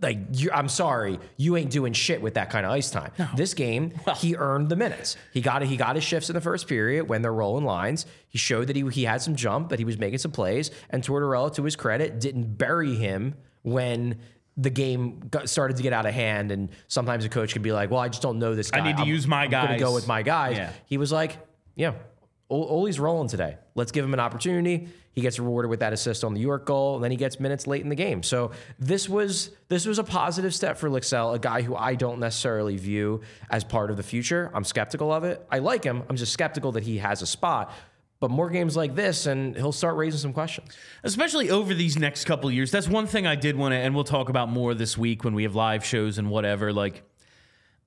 Like 0.01 0.17
I'm 0.51 0.67
sorry, 0.67 1.19
you 1.37 1.55
ain't 1.57 1.69
doing 1.69 1.93
shit 1.93 2.21
with 2.21 2.33
that 2.33 2.49
kind 2.49 2.65
of 2.65 2.71
ice 2.71 2.89
time. 2.89 3.11
This 3.35 3.53
game, 3.53 3.93
he 4.17 4.35
earned 4.35 4.69
the 4.69 4.75
minutes. 4.75 5.15
He 5.31 5.41
got 5.41 5.61
he 5.61 5.77
got 5.77 5.95
his 5.95 6.03
shifts 6.03 6.29
in 6.29 6.33
the 6.33 6.41
first 6.41 6.67
period 6.67 7.07
when 7.07 7.21
they're 7.21 7.33
rolling 7.33 7.65
lines. 7.65 8.05
He 8.27 8.37
showed 8.39 8.67
that 8.67 8.75
he 8.75 8.87
he 8.89 9.03
had 9.03 9.21
some 9.21 9.35
jump, 9.35 9.69
that 9.69 9.77
he 9.79 9.85
was 9.85 9.97
making 9.99 10.17
some 10.17 10.31
plays, 10.31 10.71
and 10.89 11.03
Tortorella, 11.03 11.53
to 11.55 11.63
his 11.63 11.75
credit, 11.75 12.19
didn't 12.19 12.57
bury 12.57 12.95
him 12.95 13.35
when 13.61 14.19
the 14.57 14.69
game 14.71 15.19
got, 15.29 15.47
started 15.49 15.77
to 15.77 15.83
get 15.83 15.93
out 15.93 16.05
of 16.05 16.13
hand. 16.13 16.51
And 16.51 16.69
sometimes 16.87 17.23
a 17.23 17.29
coach 17.29 17.53
could 17.53 17.61
be 17.61 17.71
like, 17.71 17.91
"Well, 17.91 17.99
I 17.99 18.09
just 18.09 18.21
don't 18.23 18.39
know 18.39 18.55
this 18.55 18.71
guy. 18.71 18.79
I 18.79 18.83
need 18.83 18.97
to 18.97 19.03
I'm- 19.03 19.07
use 19.07 19.27
my 19.27 19.43
I'm 19.43 19.51
gonna 19.51 19.77
go 19.79 19.93
with 19.93 20.07
my 20.07 20.23
guys." 20.23 20.57
Yeah. 20.57 20.71
He 20.87 20.97
was 20.97 21.11
like, 21.11 21.37
"Yeah, 21.75 21.93
Ol- 22.49 22.67
Olle's 22.69 22.97
rolling 22.99 23.27
today. 23.29 23.57
Let's 23.75 23.91
give 23.91 24.03
him 24.03 24.13
an 24.13 24.19
opportunity. 24.19 24.89
He 25.13 25.21
gets 25.21 25.39
rewarded 25.39 25.69
with 25.69 25.81
that 25.81 25.91
assist 25.91 26.23
on 26.23 26.33
the 26.33 26.39
York 26.39 26.65
goal, 26.65 26.95
and 26.95 27.03
then 27.03 27.11
he 27.11 27.17
gets 27.17 27.39
minutes 27.39 27.67
late 27.67 27.81
in 27.81 27.89
the 27.89 27.95
game. 27.95 28.23
So 28.23 28.51
this 28.79 29.09
was 29.09 29.51
this 29.67 29.85
was 29.85 29.99
a 29.99 30.03
positive 30.03 30.55
step 30.55 30.77
for 30.77 30.89
Lycksell, 30.89 31.35
a 31.35 31.39
guy 31.39 31.61
who 31.61 31.75
I 31.75 31.95
don't 31.95 32.19
necessarily 32.19 32.77
view 32.77 33.21
as 33.49 33.63
part 33.63 33.91
of 33.91 33.97
the 33.97 34.03
future. 34.03 34.49
I'm 34.53 34.63
skeptical 34.63 35.11
of 35.11 35.23
it. 35.23 35.45
I 35.51 35.59
like 35.59 35.83
him. 35.83 36.03
I'm 36.09 36.15
just 36.15 36.31
skeptical 36.31 36.71
that 36.73 36.83
he 36.83 36.97
has 36.99 37.21
a 37.21 37.27
spot. 37.27 37.73
But 38.21 38.29
more 38.29 38.51
games 38.51 38.77
like 38.77 38.93
this, 38.95 39.25
and 39.25 39.55
he'll 39.55 39.71
start 39.71 39.95
raising 39.95 40.19
some 40.19 40.31
questions. 40.31 40.69
especially 41.03 41.49
over 41.49 41.73
these 41.73 41.97
next 41.97 42.25
couple 42.25 42.51
years. 42.51 42.69
That's 42.69 42.87
one 42.87 43.07
thing 43.07 43.25
I 43.25 43.35
did 43.35 43.55
want 43.55 43.73
to, 43.73 43.77
and 43.77 43.95
we'll 43.95 44.03
talk 44.03 44.29
about 44.29 44.47
more 44.47 44.75
this 44.75 44.95
week 44.95 45.23
when 45.23 45.33
we 45.33 45.41
have 45.43 45.55
live 45.55 45.83
shows 45.83 46.19
and 46.19 46.29
whatever. 46.29 46.71
Like, 46.71 47.01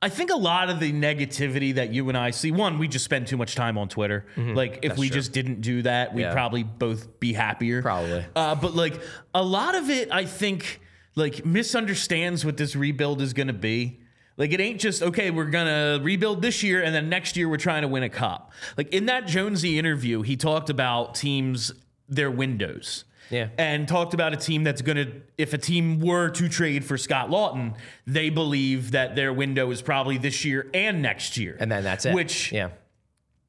I 0.05 0.11
think 0.11 0.31
a 0.31 0.37
lot 0.37 0.69
of 0.69 0.81
the 0.81 0.93
negativity 0.93 1.75
that 1.77 1.93
you 1.95 2.09
and 2.11 2.19
I 2.19 2.31
see, 2.31 2.51
one, 2.51 2.79
we 2.79 2.89
just 2.89 3.07
spend 3.07 3.27
too 3.27 3.39
much 3.39 3.55
time 3.55 3.79
on 3.79 3.89
Twitter. 3.89 4.27
Like, 4.37 4.81
if 4.83 4.99
we 4.99 5.09
just 5.09 5.33
didn't 5.33 5.63
do 5.63 5.81
that, 5.83 6.13
we'd 6.13 6.23
Yeah. 6.23 6.33
probably 6.35 6.63
both 6.63 7.19
be 7.21 7.33
happier. 7.33 7.81
Probably. 7.81 8.23
Uh, 8.37 8.55
but 8.55 8.75
like, 8.75 9.01
a 9.35 9.43
lot 9.43 9.75
of 9.75 9.89
it, 9.89 10.09
I 10.13 10.27
think, 10.27 10.81
like, 11.15 11.47
misunderstands 11.47 12.45
what 12.45 12.59
this 12.59 12.77
rebuild 12.77 13.23
is 13.23 13.33
going 13.33 13.47
to 13.47 13.55
be. 13.55 14.01
Like 14.37 14.53
it 14.53 14.61
ain't 14.61 14.81
just 14.81 15.01
okay. 15.01 15.31
We're 15.31 15.45
gonna 15.45 16.01
rebuild 16.03 16.43
this 16.43 16.63
year, 16.65 16.83
and 16.83 16.93
then 16.93 17.09
next 17.09 17.37
year 17.37 17.49
we're 17.49 17.57
trying 17.57 17.83
to 17.83 17.89
win 17.89 18.03
a 18.03 18.09
cup. 18.09 18.51
Like 18.77 18.93
in 18.93 19.07
that 19.07 19.29
Jonesy 19.29 19.79
interview, 19.79 20.23
he 20.23 20.37
talked 20.37 20.71
about 20.71 21.15
teams 21.15 21.73
their 22.09 22.33
windows. 22.33 23.05
Yeah. 23.31 23.49
And 23.59 23.89
talked 23.89 24.15
about 24.15 24.33
a 24.33 24.37
team 24.37 24.65
that's 24.65 24.83
going 24.83 24.97
to, 24.97 25.13
if 25.39 25.55
a 25.55 25.59
team 25.59 26.01
were 26.01 26.29
to 26.31 26.49
trade 26.49 26.85
for 26.85 26.99
Scott 26.99 27.31
Laughton, 27.31 27.77
they 28.07 28.31
believe 28.31 28.93
that 28.93 29.17
their 29.17 29.33
window 29.33 29.71
is 29.71 29.83
probably 29.83 30.19
this 30.19 30.45
year 30.45 30.71
and 30.75 31.03
next 31.03 31.37
year. 31.37 31.57
And 31.59 31.71
then 31.71 31.85
that's 31.85 32.05
it. 32.05 32.15
Which 32.15 32.53
yeah, 32.53 32.71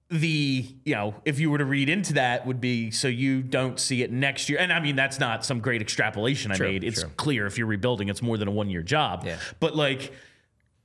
the, 0.10 0.66
you 0.86 0.96
know, 0.96 1.16
if 1.26 1.40
you 1.40 1.50
were 1.52 1.58
to 1.58 1.66
read 1.66 1.90
into 1.90 2.14
that, 2.14 2.46
would 2.46 2.62
be 2.62 2.92
so 2.92 3.08
you 3.08 3.42
don't 3.42 3.80
see 3.80 4.04
it 4.04 4.12
next 4.12 4.50
year. 4.50 4.60
And 4.60 4.72
I 4.72 4.80
mean, 4.80 4.96
that's 4.96 5.20
not 5.20 5.44
some 5.44 5.60
great 5.60 5.82
extrapolation 5.82 6.52
I 6.52 6.56
True, 6.56 6.68
made. 6.68 6.84
It's 6.84 7.02
true. 7.02 7.12
clear 7.18 7.46
if 7.46 7.58
you're 7.58 7.68
rebuilding, 7.68 8.10
it's 8.10 8.22
more 8.22 8.38
than 8.38 8.48
a 8.48 8.52
one 8.52 8.70
year 8.70 8.84
job. 8.84 9.24
Yeah. 9.26 9.38
But 9.60 9.76
like, 9.76 10.14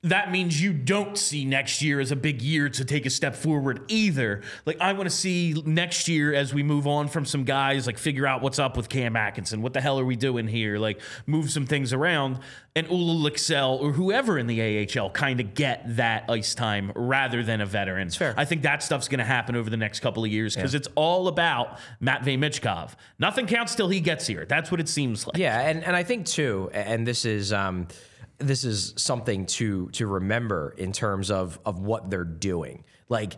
that 0.02 0.32
means 0.32 0.62
you 0.62 0.72
don't 0.72 1.18
see 1.18 1.44
next 1.44 1.82
year 1.82 2.00
as 2.00 2.10
a 2.10 2.16
big 2.16 2.40
year 2.40 2.70
to 2.70 2.84
take 2.86 3.04
a 3.04 3.10
step 3.10 3.36
forward 3.36 3.82
either. 3.88 4.40
Like 4.64 4.80
I 4.80 4.94
want 4.94 5.10
to 5.10 5.14
see 5.14 5.62
next 5.66 6.08
year 6.08 6.32
as 6.32 6.54
we 6.54 6.62
move 6.62 6.86
on 6.86 7.08
from 7.08 7.26
some 7.26 7.44
guys, 7.44 7.86
like 7.86 7.98
figure 7.98 8.26
out 8.26 8.40
what's 8.40 8.58
up 8.58 8.78
with 8.78 8.88
Cam 8.88 9.14
Atkinson. 9.14 9.60
What 9.60 9.74
the 9.74 9.80
hell 9.82 10.00
are 10.00 10.04
we 10.04 10.16
doing 10.16 10.48
here? 10.48 10.78
Like 10.78 11.02
move 11.26 11.50
some 11.50 11.66
things 11.66 11.92
around, 11.92 12.38
and 12.74 12.86
Olle 12.88 13.20
Lycksell 13.20 13.78
or 13.78 13.92
whoever 13.92 14.38
in 14.38 14.46
the 14.46 14.88
AHL 14.88 15.10
kind 15.10 15.38
of 15.38 15.52
get 15.52 15.82
that 15.96 16.24
ice 16.30 16.54
time 16.54 16.92
rather 16.94 17.42
than 17.42 17.60
a 17.60 17.66
veteran. 17.66 18.08
fair. 18.08 18.32
I 18.38 18.46
think 18.46 18.62
that 18.62 18.82
stuff's 18.82 19.08
going 19.08 19.18
to 19.18 19.24
happen 19.24 19.54
over 19.54 19.68
the 19.68 19.76
next 19.76 20.00
couple 20.00 20.24
of 20.24 20.30
years 20.30 20.56
because 20.56 20.74
it's 20.74 20.88
all 20.94 21.28
about 21.28 21.78
Matvey 22.00 22.38
Michkov. 22.38 22.94
Nothing 23.18 23.46
counts 23.46 23.74
till 23.74 23.88
he 23.88 24.00
gets 24.00 24.26
here. 24.26 24.46
That's 24.46 24.70
what 24.70 24.80
it 24.80 24.88
seems 24.88 25.26
like. 25.26 25.36
Yeah, 25.36 25.60
and, 25.60 25.84
and 25.84 25.94
I 25.94 26.04
think 26.04 26.24
too, 26.24 26.70
and 26.72 27.06
this 27.06 27.26
is 27.26 27.52
um, 27.52 27.86
this 28.40 28.64
is 28.64 28.94
something 28.96 29.46
to 29.46 29.88
to 29.90 30.06
remember 30.06 30.74
in 30.76 30.92
terms 30.92 31.30
of 31.30 31.58
of 31.64 31.78
what 31.80 32.10
they're 32.10 32.24
doing. 32.24 32.84
Like 33.08 33.34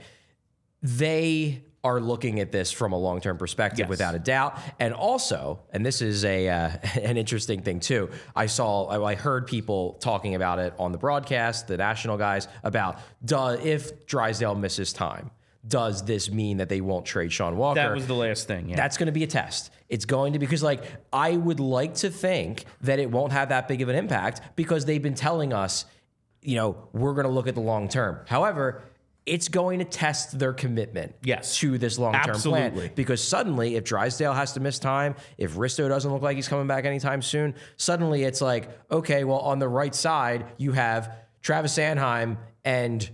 they 0.83 1.63
are 1.85 2.01
looking 2.01 2.39
at 2.39 2.53
this 2.53 2.71
from 2.71 2.93
a 2.93 2.99
long 2.99 3.21
term 3.21 3.37
perspective, 3.37 3.81
Yes. 3.81 3.89
without 3.89 4.15
a 4.15 4.19
doubt, 4.21 4.57
and 4.79 4.95
also, 4.95 5.61
and 5.73 5.85
this 5.85 6.01
is 6.01 6.25
a 6.25 6.49
uh, 6.49 6.71
an 7.03 7.17
interesting 7.17 7.63
thing 7.63 7.81
too. 7.81 8.09
I 8.37 8.47
saw, 8.47 8.87
I 8.87 9.13
I 9.13 9.15
heard 9.17 9.47
people 9.49 9.95
talking 9.95 10.35
about 10.37 10.59
it 10.61 10.75
on 10.79 10.93
the 10.93 10.99
broadcast, 10.99 11.67
the 11.67 11.77
national 11.77 12.19
guys, 12.19 12.47
about 12.63 12.99
duh, 13.25 13.57
if 13.63 14.07
Drysdale 14.07 14.55
misses 14.55 14.93
time. 14.93 15.31
Does 15.67 16.05
this 16.05 16.31
mean 16.31 16.57
that 16.57 16.69
they 16.69 16.81
won't 16.81 17.07
trade 17.07 17.33
Sean 17.33 17.57
Walker? 17.57 17.81
That 17.81 17.95
was 17.95 18.07
the 18.09 18.15
last 18.15 18.49
thing. 18.49 18.69
Yeah. 18.69 18.77
That's 18.77 18.97
going 18.97 19.07
to 19.07 19.13
be 19.13 19.23
a 19.23 19.29
test. 19.29 19.71
It's 19.89 20.05
going 20.05 20.33
to 20.33 20.39
because 20.41 20.63
like 20.63 20.83
I 21.13 21.37
would 21.37 21.61
like 21.61 21.95
to 21.97 22.11
think 22.11 22.65
that 22.81 22.99
it 22.99 23.11
won't 23.11 23.33
have 23.33 23.51
that 23.51 23.69
big 23.69 23.81
of 23.81 23.89
an 23.89 23.95
impact 23.95 24.41
because 24.57 24.85
they've 24.87 25.03
been 25.03 25.15
telling 25.15 25.53
us, 25.53 25.85
you 26.43 26.57
know, 26.57 26.89
we're 26.93 27.15
going 27.15 27.27
to 27.27 27.33
look 27.33 27.47
at 27.47 27.55
the 27.55 27.61
long 27.61 27.89
term. 27.89 28.19
However, 28.27 28.83
it's 29.25 29.47
going 29.47 29.79
to 29.79 29.85
test 29.85 30.37
their 30.41 30.53
commitment 30.53 31.15
Yes. 31.23 31.57
to 31.59 31.79
this 31.79 31.97
long 31.97 32.13
term 32.15 32.23
plan 32.25 32.35
Absolutely. 32.35 32.89
because 32.97 33.23
suddenly 33.23 33.77
if 33.77 33.85
Drysdale 33.85 34.33
has 34.33 34.55
to 34.55 34.61
miss 34.61 34.81
time, 34.81 35.15
if 35.39 35.55
Risto 35.55 35.89
doesn't 35.89 36.13
look 36.13 36.23
like 36.23 36.35
he's 36.35 36.49
coming 36.49 36.67
back 36.67 36.85
anytime 36.87 37.23
soon, 37.23 37.55
suddenly 37.77 38.25
it's 38.25 38.41
like, 38.41 38.69
okay, 38.91 39.23
well 39.23 39.39
on 39.39 39.61
the 39.61 39.69
right 39.69 39.95
side 39.95 40.47
you 40.57 40.73
have 40.73 41.15
Travis 41.41 41.79
Sanheim 41.79 42.37
and 42.65 43.09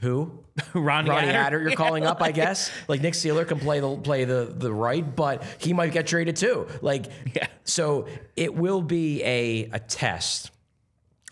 who? 0.00 0.44
Ronnie, 0.74 1.10
Ronnie 1.10 1.28
Attard. 1.28 1.52
Attard, 1.52 1.62
you're 1.62 1.72
calling 1.72 2.04
up, 2.04 2.20
I 2.22 2.32
guess. 2.42 2.70
Like 2.88 3.00
Nick 3.00 3.14
Seeler 3.14 3.46
can 3.46 3.58
play 3.60 3.80
the 3.80 3.96
play 3.96 4.24
the 4.24 4.52
the 4.56 4.72
right, 4.72 5.04
but 5.16 5.42
he 5.58 5.72
might 5.72 5.92
get 5.92 6.06
traded 6.06 6.36
too. 6.36 6.66
Like, 6.82 7.06
Yeah. 7.34 7.46
so 7.64 8.06
it 8.36 8.54
will 8.54 8.82
be 8.82 9.22
a 9.24 9.64
a 9.72 9.78
test 9.78 10.50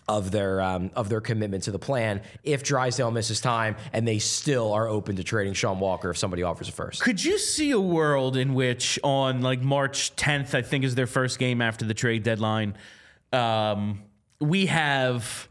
of 0.09 0.31
their 0.31 0.61
um, 0.61 0.89
of 0.95 1.09
their 1.09 1.19
commitment 1.19 1.63
to 1.63 1.71
the 1.71 1.79
plan 1.79 2.21
if 2.41 2.63
Drysdale 2.63 3.11
misses 3.11 3.41
time 3.41 3.75
and 3.91 4.07
they 4.07 4.19
still 4.19 4.71
are 4.71 4.87
open 4.87 5.17
to 5.17 5.23
trading 5.23 5.51
Sean 5.53 5.79
Walker 5.81 6.09
if 6.09 6.17
somebody 6.17 6.43
offers 6.43 6.69
a 6.69 6.71
first. 6.71 7.01
Could 7.01 7.21
you 7.23 7.37
see 7.37 7.71
a 7.71 7.79
world 7.81 8.37
in 8.37 8.53
which 8.53 8.97
on 9.03 9.41
like 9.41 9.61
March 9.61 10.15
10th, 10.15 10.53
I 10.55 10.61
think 10.61 10.85
is 10.85 10.95
their 10.95 11.07
first 11.07 11.39
game 11.39 11.61
after 11.61 11.83
the 11.83 11.93
trade 11.93 12.23
deadline, 12.23 12.75
um, 13.33 14.01
we 14.39 14.67
have 14.67 15.49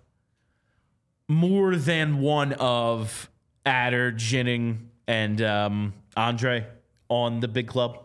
more 1.29 1.77
than 1.77 2.21
one 2.21 2.53
of 2.55 3.31
Attard, 3.65 4.17
Ginning, 4.17 4.91
and 5.07 5.41
um, 5.43 5.95
Andrae 6.17 6.67
on 7.09 7.41
the 7.41 7.49
big 7.49 7.67
club? 7.67 7.99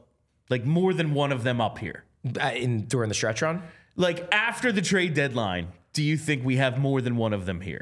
Like 0.50 0.66
more 0.66 0.94
than 0.94 1.14
one 1.14 1.32
of 1.32 1.44
them 1.44 1.62
up 1.62 1.78
here. 1.78 2.04
Uh, 2.40 2.52
in 2.56 2.82
during 2.82 3.10
the 3.10 3.16
stretch 3.16 3.42
run. 3.42 3.64
Like 3.96 4.28
after 4.32 4.72
the 4.72 4.82
trade 4.82 5.16
deadline, 5.16 5.70
do 5.92 6.04
you 6.04 6.18
think 6.18 6.46
we 6.46 6.58
have 6.58 6.78
more 6.78 7.02
than 7.02 7.16
one 7.18 7.34
of 7.34 7.48
them 7.48 7.60
here? 7.62 7.82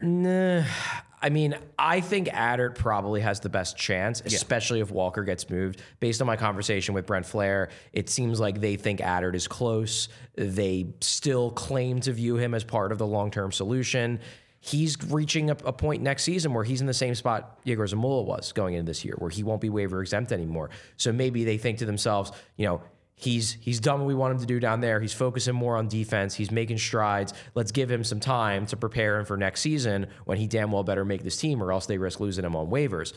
I 1.21 1.29
mean, 1.29 1.55
I 1.77 1.99
think 1.99 2.29
Attard 2.29 2.75
probably 2.75 3.19
has 3.19 3.41
the 3.41 3.49
best 3.49 3.75
chance, 3.75 4.21
especially 4.25 4.79
if 4.79 4.91
Walker 4.91 5.23
gets 5.23 5.49
moved. 5.49 5.81
Based 5.99 6.21
on 6.21 6.27
my 6.27 6.37
conversation 6.37 6.93
with 6.93 7.05
Brent 7.05 7.25
Flahr, 7.25 7.69
it 7.91 8.09
seems 8.09 8.39
like 8.39 8.61
they 8.61 8.77
think 8.77 9.01
Attard 9.01 9.35
is 9.35 9.45
close. 9.45 10.07
They 10.35 10.87
still 11.01 11.51
claim 11.51 11.99
to 12.01 12.13
view 12.13 12.37
him 12.37 12.53
as 12.53 12.63
part 12.63 12.93
of 12.93 12.97
the 12.97 13.07
long 13.07 13.29
term 13.29 13.51
solution. 13.51 14.21
He's 14.61 15.01
reaching 15.09 15.49
a, 15.49 15.57
a 15.63 15.73
point 15.73 16.03
next 16.03 16.23
season 16.23 16.53
where 16.53 16.63
he's 16.63 16.81
in 16.81 16.87
the 16.87 16.93
same 16.93 17.15
spot 17.15 17.59
Yegor 17.63 17.85
Zamula 17.85 18.25
was 18.25 18.51
going 18.51 18.73
into 18.73 18.89
this 18.89 19.05
year, 19.05 19.15
where 19.17 19.29
he 19.29 19.43
won't 19.43 19.61
be 19.61 19.69
waiver 19.69 20.01
exempt 20.01 20.31
anymore. 20.31 20.69
So 20.97 21.13
maybe 21.13 21.45
they 21.45 21.57
think 21.57 21.79
to 21.79 21.85
themselves, 21.85 22.31
you 22.57 22.65
know, 22.65 22.81
He's 23.19 23.57
he's 23.59 23.81
done 23.81 23.99
what 23.99 24.07
we 24.07 24.15
want 24.15 24.35
him 24.35 24.39
to 24.39 24.45
do 24.45 24.61
down 24.61 24.79
there. 24.79 25.01
He's 25.01 25.11
focusing 25.11 25.53
more 25.53 25.75
on 25.75 25.89
defense. 25.89 26.35
He's 26.35 26.51
making 26.51 26.77
strides. 26.77 27.33
Let's 27.53 27.73
give 27.73 27.91
him 27.91 28.05
some 28.05 28.21
time 28.21 28.65
to 28.67 28.77
prepare 28.77 29.19
him 29.19 29.25
for 29.25 29.35
next 29.35 29.59
season 29.59 30.07
when 30.23 30.37
he 30.37 30.47
damn 30.47 30.71
well 30.71 30.83
better 30.85 31.03
make 31.03 31.23
this 31.23 31.35
team, 31.35 31.61
or 31.61 31.73
else 31.73 31.85
they 31.85 31.97
risk 31.97 32.21
losing 32.21 32.45
him 32.45 32.55
on 32.55 32.67
waivers. 32.67 33.11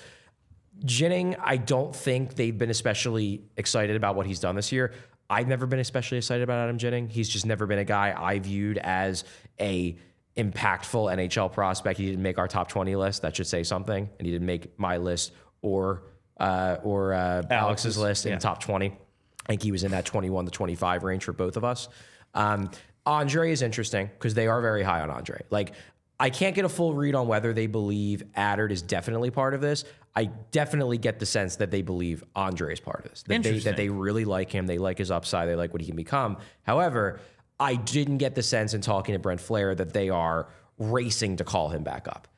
Jennings, 0.84 1.36
I 1.40 1.56
don't 1.56 1.94
think 1.94 2.34
they've 2.34 2.56
been 2.58 2.68
especially 2.68 3.44
excited 3.56 3.94
about 3.94 4.16
what 4.16 4.26
he's 4.26 4.40
done 4.40 4.56
this 4.56 4.72
year. 4.72 4.92
I've 5.30 5.46
never 5.46 5.66
been 5.66 5.78
especially 5.78 6.18
excited 6.18 6.42
about 6.42 6.58
Adam 6.58 6.78
Jennings. 6.78 7.14
He's 7.14 7.28
just 7.28 7.46
never 7.46 7.68
been 7.68 7.78
a 7.78 7.84
guy 7.84 8.12
I 8.18 8.40
viewed 8.40 8.78
as 8.78 9.22
a 9.60 9.96
impactful 10.36 11.14
NHL 11.14 11.52
prospect. 11.52 11.98
He 11.98 12.06
didn't 12.06 12.22
make 12.22 12.38
our 12.38 12.48
top 12.48 12.68
20 12.68 12.96
list. 12.96 13.22
That 13.22 13.36
should 13.36 13.46
say 13.46 13.62
something. 13.62 14.08
And 14.18 14.26
he 14.26 14.32
didn't 14.32 14.46
make 14.46 14.78
my 14.78 14.96
list 14.96 15.32
or 15.60 16.04
uh, 16.38 16.78
or 16.82 17.12
uh, 17.12 17.18
Alex's, 17.18 17.50
Alex's, 17.50 17.98
list 17.98 18.26
in 18.26 18.30
yeah. 18.32 18.38
the 18.38 18.42
top 18.42 18.60
20. 18.60 18.88
I 18.88 19.46
think 19.46 19.62
he 19.62 19.72
was 19.72 19.84
in 19.84 19.90
that 19.92 20.04
21 20.04 20.46
to 20.46 20.50
25 20.50 21.04
range 21.04 21.24
for 21.24 21.32
both 21.32 21.56
of 21.56 21.64
us. 21.64 21.88
Um, 22.34 22.70
Andrae 23.06 23.50
is 23.50 23.62
interesting 23.62 24.06
because 24.06 24.34
they 24.34 24.46
are 24.46 24.60
very 24.60 24.82
high 24.82 25.00
on 25.00 25.08
Andrae. 25.08 25.42
Like, 25.50 25.72
I 26.18 26.30
can't 26.30 26.54
get 26.54 26.64
a 26.64 26.68
full 26.68 26.94
read 26.94 27.14
on 27.14 27.26
whether 27.26 27.52
they 27.52 27.66
believe 27.66 28.22
Attard 28.36 28.70
is 28.70 28.82
definitely 28.82 29.30
part 29.30 29.54
of 29.54 29.60
this. 29.60 29.84
I 30.14 30.26
definitely 30.26 30.98
get 30.98 31.18
the 31.18 31.26
sense 31.26 31.56
that 31.56 31.70
they 31.70 31.82
believe 31.82 32.22
Andrae 32.36 32.72
is 32.72 32.80
part 32.80 33.04
of 33.04 33.10
this. 33.10 33.24
That 33.24 33.42
they, 33.42 33.58
that 33.60 33.76
they 33.76 33.88
really 33.88 34.24
like 34.24 34.50
him. 34.50 34.66
They 34.66 34.78
like 34.78 34.98
his 34.98 35.10
upside. 35.10 35.48
They 35.48 35.56
like 35.56 35.72
what 35.72 35.80
he 35.80 35.86
can 35.86 35.96
become. 35.96 36.36
However, 36.62 37.20
I 37.62 37.76
didn't 37.76 38.18
get 38.18 38.34
the 38.34 38.42
sense 38.42 38.74
in 38.74 38.80
talking 38.80 39.14
to 39.14 39.18
Brent 39.18 39.40
Flahr 39.40 39.76
that 39.76 39.92
they 39.92 40.08
are 40.08 40.48
racing 40.78 41.36
to 41.36 41.44
call 41.44 41.68
him 41.68 41.82
back 41.84 42.08
up. 42.08 42.28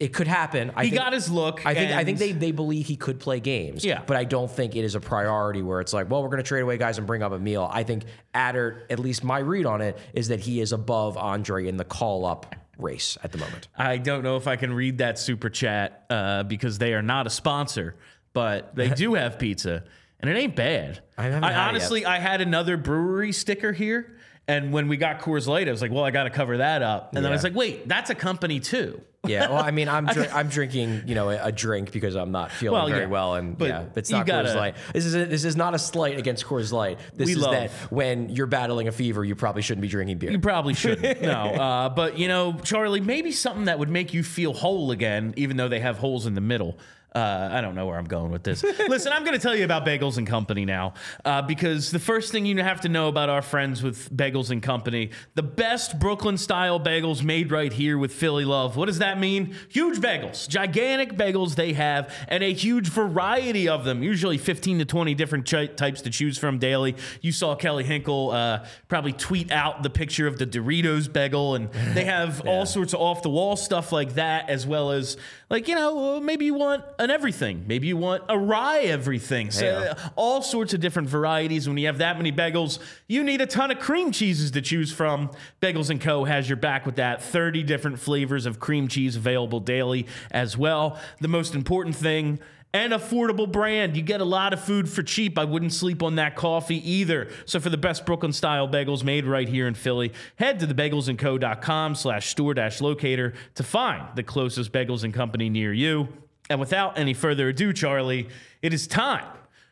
It 0.00 0.12
could 0.12 0.26
happen. 0.26 0.72
I 0.74 0.84
He 0.84 0.90
think, 0.90 1.02
got 1.02 1.12
his 1.12 1.30
look. 1.30 1.64
I 1.64 1.72
think 1.74 1.92
I 1.92 2.02
think 2.04 2.18
they, 2.18 2.32
they 2.32 2.50
believe 2.50 2.86
he 2.86 2.96
could 2.96 3.20
play 3.20 3.38
games. 3.38 3.84
Yeah. 3.84 4.02
But 4.04 4.16
I 4.16 4.24
don't 4.24 4.50
think 4.50 4.74
it 4.74 4.84
is 4.84 4.96
a 4.96 5.00
priority 5.00 5.62
where 5.62 5.80
it's 5.80 5.92
like, 5.92 6.10
well, 6.10 6.22
we're 6.22 6.30
going 6.30 6.42
to 6.42 6.48
trade 6.48 6.62
away 6.62 6.78
guys 6.78 6.98
and 6.98 7.06
bring 7.06 7.22
up 7.22 7.32
a 7.32 7.38
meal. 7.38 7.70
I 7.72 7.84
think 7.84 8.04
Attard, 8.34 8.82
at 8.90 8.98
least 8.98 9.22
my 9.22 9.38
read 9.38 9.66
on 9.66 9.80
it, 9.80 9.96
is 10.12 10.28
that 10.28 10.40
he 10.40 10.60
is 10.60 10.72
above 10.72 11.16
Andrae 11.16 11.68
in 11.68 11.76
the 11.76 11.84
call 11.84 12.26
up 12.26 12.54
race 12.76 13.16
at 13.22 13.30
the 13.30 13.38
moment. 13.38 13.68
I 13.78 13.98
don't 13.98 14.24
know 14.24 14.36
if 14.36 14.48
I 14.48 14.56
can 14.56 14.72
read 14.72 14.98
that 14.98 15.18
super 15.18 15.48
chat 15.48 16.04
uh, 16.10 16.42
because 16.42 16.78
they 16.78 16.92
are 16.94 17.02
not 17.02 17.26
a 17.28 17.30
sponsor, 17.30 17.94
but 18.32 18.74
they 18.74 18.88
do 19.04 19.14
have 19.14 19.38
pizza, 19.38 19.84
and 20.18 20.28
it 20.28 20.36
ain't 20.36 20.56
bad. 20.56 21.00
I 21.16 21.24
haven't 21.24 21.44
had 21.44 21.50
it 21.50 21.54
yet. 21.54 21.68
honestly, 21.68 22.04
I 22.04 22.18
had 22.18 22.40
another 22.40 22.76
brewery 22.76 23.30
sticker 23.32 23.72
here, 23.72 24.18
and 24.46 24.72
when 24.72 24.88
we 24.88 24.96
got 24.96 25.20
Coors 25.20 25.46
Light, 25.46 25.68
I 25.68 25.70
was 25.70 25.80
like, 25.82 25.90
"Well, 25.90 26.04
I 26.04 26.10
got 26.10 26.24
to 26.24 26.30
cover 26.30 26.58
that 26.58 26.82
up." 26.82 27.14
And 27.14 27.24
then 27.24 27.32
I 27.32 27.34
was 27.34 27.44
like, 27.44 27.54
"Wait, 27.54 27.88
that's 27.88 28.10
a 28.10 28.14
company 28.14 28.60
too." 28.60 29.00
Yeah. 29.26 29.48
Well, 29.48 29.62
I 29.62 29.70
mean, 29.70 29.88
I'm 29.88 30.04
dri- 30.14 30.28
I'm 30.28 30.48
drinking, 30.48 31.04
you 31.06 31.14
know, 31.14 31.30
a, 31.30 31.50
drink 31.50 31.92
because 31.92 32.14
I'm 32.14 32.30
not 32.30 32.50
feeling 32.50 32.78
Well, 32.78 32.88
very 32.88 33.04
yeah. 33.04 33.06
well, 33.08 33.34
and 33.36 33.56
But 33.56 33.68
yeah, 33.68 33.84
it's 33.96 34.10
not 34.10 34.26
gotta- 34.26 34.50
Coors 34.50 34.54
Light. 34.54 34.76
This 34.92 35.06
is 35.06 35.14
a, 35.14 35.24
this 35.24 35.44
is 35.44 35.56
not 35.56 35.72
a 35.74 35.78
slight 35.78 36.18
against 36.18 36.44
Coors 36.44 36.72
Light. 36.72 36.98
This 37.14 37.30
is 37.30 37.38
love- 37.38 37.52
that 37.52 37.70
when 37.90 38.28
you're 38.28 38.46
battling 38.46 38.86
a 38.86 38.92
fever, 38.92 39.24
you 39.24 39.34
probably 39.34 39.62
shouldn't 39.62 39.80
be 39.80 39.88
drinking 39.88 40.18
beer. 40.18 40.30
You 40.30 40.38
probably 40.40 40.74
shouldn't. 40.74 41.22
no, 41.22 41.30
uh, 41.32 41.88
but 41.88 42.18
you 42.18 42.28
know, 42.28 42.52
Charlie, 42.64 43.00
maybe 43.00 43.32
something 43.32 43.64
that 43.64 43.78
would 43.78 43.88
make 43.88 44.12
you 44.12 44.22
feel 44.22 44.52
whole 44.52 44.90
again, 44.90 45.32
even 45.38 45.56
though 45.56 45.68
they 45.68 45.80
have 45.80 45.96
holes 45.96 46.26
in 46.26 46.34
the 46.34 46.42
middle. 46.42 46.76
Uh, 47.14 47.48
I 47.52 47.60
don't 47.60 47.76
know 47.76 47.86
where 47.86 47.96
I'm 47.96 48.06
going 48.06 48.32
with 48.32 48.42
this. 48.42 48.64
Listen, 48.64 49.12
I'm 49.12 49.22
going 49.22 49.36
to 49.36 49.40
tell 49.40 49.54
you 49.54 49.64
about 49.64 49.86
Bagels 49.86 50.18
and 50.18 50.26
Company 50.26 50.64
now, 50.64 50.94
uh, 51.24 51.42
because 51.42 51.92
the 51.92 52.00
first 52.00 52.32
thing 52.32 52.44
you 52.44 52.60
have 52.60 52.80
to 52.80 52.88
know 52.88 53.06
about 53.06 53.28
our 53.28 53.40
friends 53.40 53.84
with 53.84 54.10
Bagels 54.14 54.50
and 54.50 54.60
Company, 54.60 55.10
the 55.36 55.42
best 55.42 56.00
Brooklyn 56.00 56.36
style 56.36 56.80
bagels 56.80 57.22
made 57.22 57.52
right 57.52 57.72
here 57.72 57.98
with 57.98 58.12
Philly 58.12 58.44
love. 58.44 58.76
What 58.76 58.86
does 58.86 58.98
that 58.98 59.20
mean? 59.20 59.54
Huge 59.68 60.00
bagels, 60.00 60.48
gigantic 60.48 61.12
bagels 61.12 61.54
they 61.54 61.74
have, 61.74 62.12
and 62.26 62.42
a 62.42 62.52
huge 62.52 62.88
variety 62.88 63.68
of 63.68 63.84
them. 63.84 64.02
Usually 64.02 64.36
15 64.36 64.80
to 64.80 64.84
20 64.84 65.14
different 65.14 65.48
chi- 65.48 65.66
types 65.66 66.00
to 66.02 66.10
choose 66.10 66.36
from 66.36 66.58
daily. 66.58 66.96
You 67.20 67.30
saw 67.30 67.54
Kelly 67.54 67.84
Hinkle 67.84 68.32
uh, 68.32 68.66
probably 68.88 69.12
tweet 69.12 69.52
out 69.52 69.84
the 69.84 69.90
picture 69.90 70.26
of 70.26 70.40
the 70.40 70.48
Doritos 70.48 71.12
bagel, 71.12 71.54
and 71.54 71.70
they 71.94 72.06
have 72.06 72.40
all 72.48 72.66
sorts 72.66 72.92
of 72.92 73.00
off 73.00 73.22
the 73.22 73.30
wall 73.30 73.54
stuff 73.54 73.92
like 73.92 74.14
that, 74.14 74.50
as 74.50 74.66
well 74.66 74.90
as 74.90 75.16
like 75.54 75.68
you 75.68 75.76
know 75.76 76.18
maybe 76.18 76.44
you 76.44 76.54
want 76.54 76.82
an 76.98 77.10
everything, 77.10 77.64
maybe 77.68 77.86
you 77.86 77.96
want 77.96 78.24
a 78.28 78.36
rye 78.36 78.80
everything. 78.80 79.52
So 79.52 79.64
Yeah. 79.64 80.08
all 80.16 80.42
sorts 80.42 80.74
of 80.74 80.80
different 80.80 81.08
varieties. 81.08 81.68
When 81.68 81.78
you 81.78 81.86
have 81.86 81.98
that 81.98 82.16
many 82.16 82.32
bagels, 82.32 82.80
you 83.06 83.22
need 83.22 83.40
a 83.40 83.46
ton 83.46 83.70
of 83.70 83.78
cream 83.78 84.10
cheeses 84.10 84.50
to 84.50 84.60
choose 84.60 84.92
from. 84.92 85.30
Bagels 85.62 85.90
and 85.90 86.00
Co 86.00 86.24
has 86.24 86.48
your 86.48 86.56
back 86.56 86.84
with 86.84 86.96
that. 86.96 87.22
30 87.22 87.62
different 87.62 88.00
flavors 88.00 88.46
of 88.46 88.58
cream 88.58 88.88
cheese 88.88 89.14
available 89.14 89.60
daily 89.60 90.08
as 90.32 90.58
well. 90.58 90.98
The 91.20 91.28
most 91.28 91.54
important 91.54 91.94
thing 91.94 92.40
an 92.74 92.90
affordable 92.90 93.50
brand. 93.50 93.96
You 93.96 94.02
get 94.02 94.20
a 94.20 94.24
lot 94.24 94.52
of 94.52 94.60
food 94.60 94.88
for 94.90 95.02
cheap. 95.02 95.38
I 95.38 95.44
wouldn't 95.44 95.72
sleep 95.72 96.02
on 96.02 96.16
that 96.16 96.34
coffee 96.34 96.90
either. 96.90 97.28
So 97.46 97.60
for 97.60 97.70
the 97.70 97.78
best 97.78 98.04
Brooklyn 98.04 98.32
style 98.32 98.68
bagels 98.68 99.04
made 99.04 99.24
right 99.24 99.48
here 99.48 99.68
in 99.68 99.74
Philly, 99.74 100.12
head 100.36 100.58
to 100.60 100.66
thebagelsandco.com 100.66 101.94
slash 101.94 102.28
store 102.28 102.52
dash 102.52 102.80
locator 102.80 103.32
to 103.54 103.62
find 103.62 104.04
the 104.16 104.24
closest 104.24 104.72
bagels 104.72 105.04
and 105.04 105.14
company 105.14 105.48
near 105.48 105.72
you. 105.72 106.08
And 106.50 106.58
without 106.58 106.98
any 106.98 107.14
further 107.14 107.48
ado, 107.48 107.72
Charlie, 107.72 108.28
it 108.60 108.74
is 108.74 108.88
time 108.88 109.24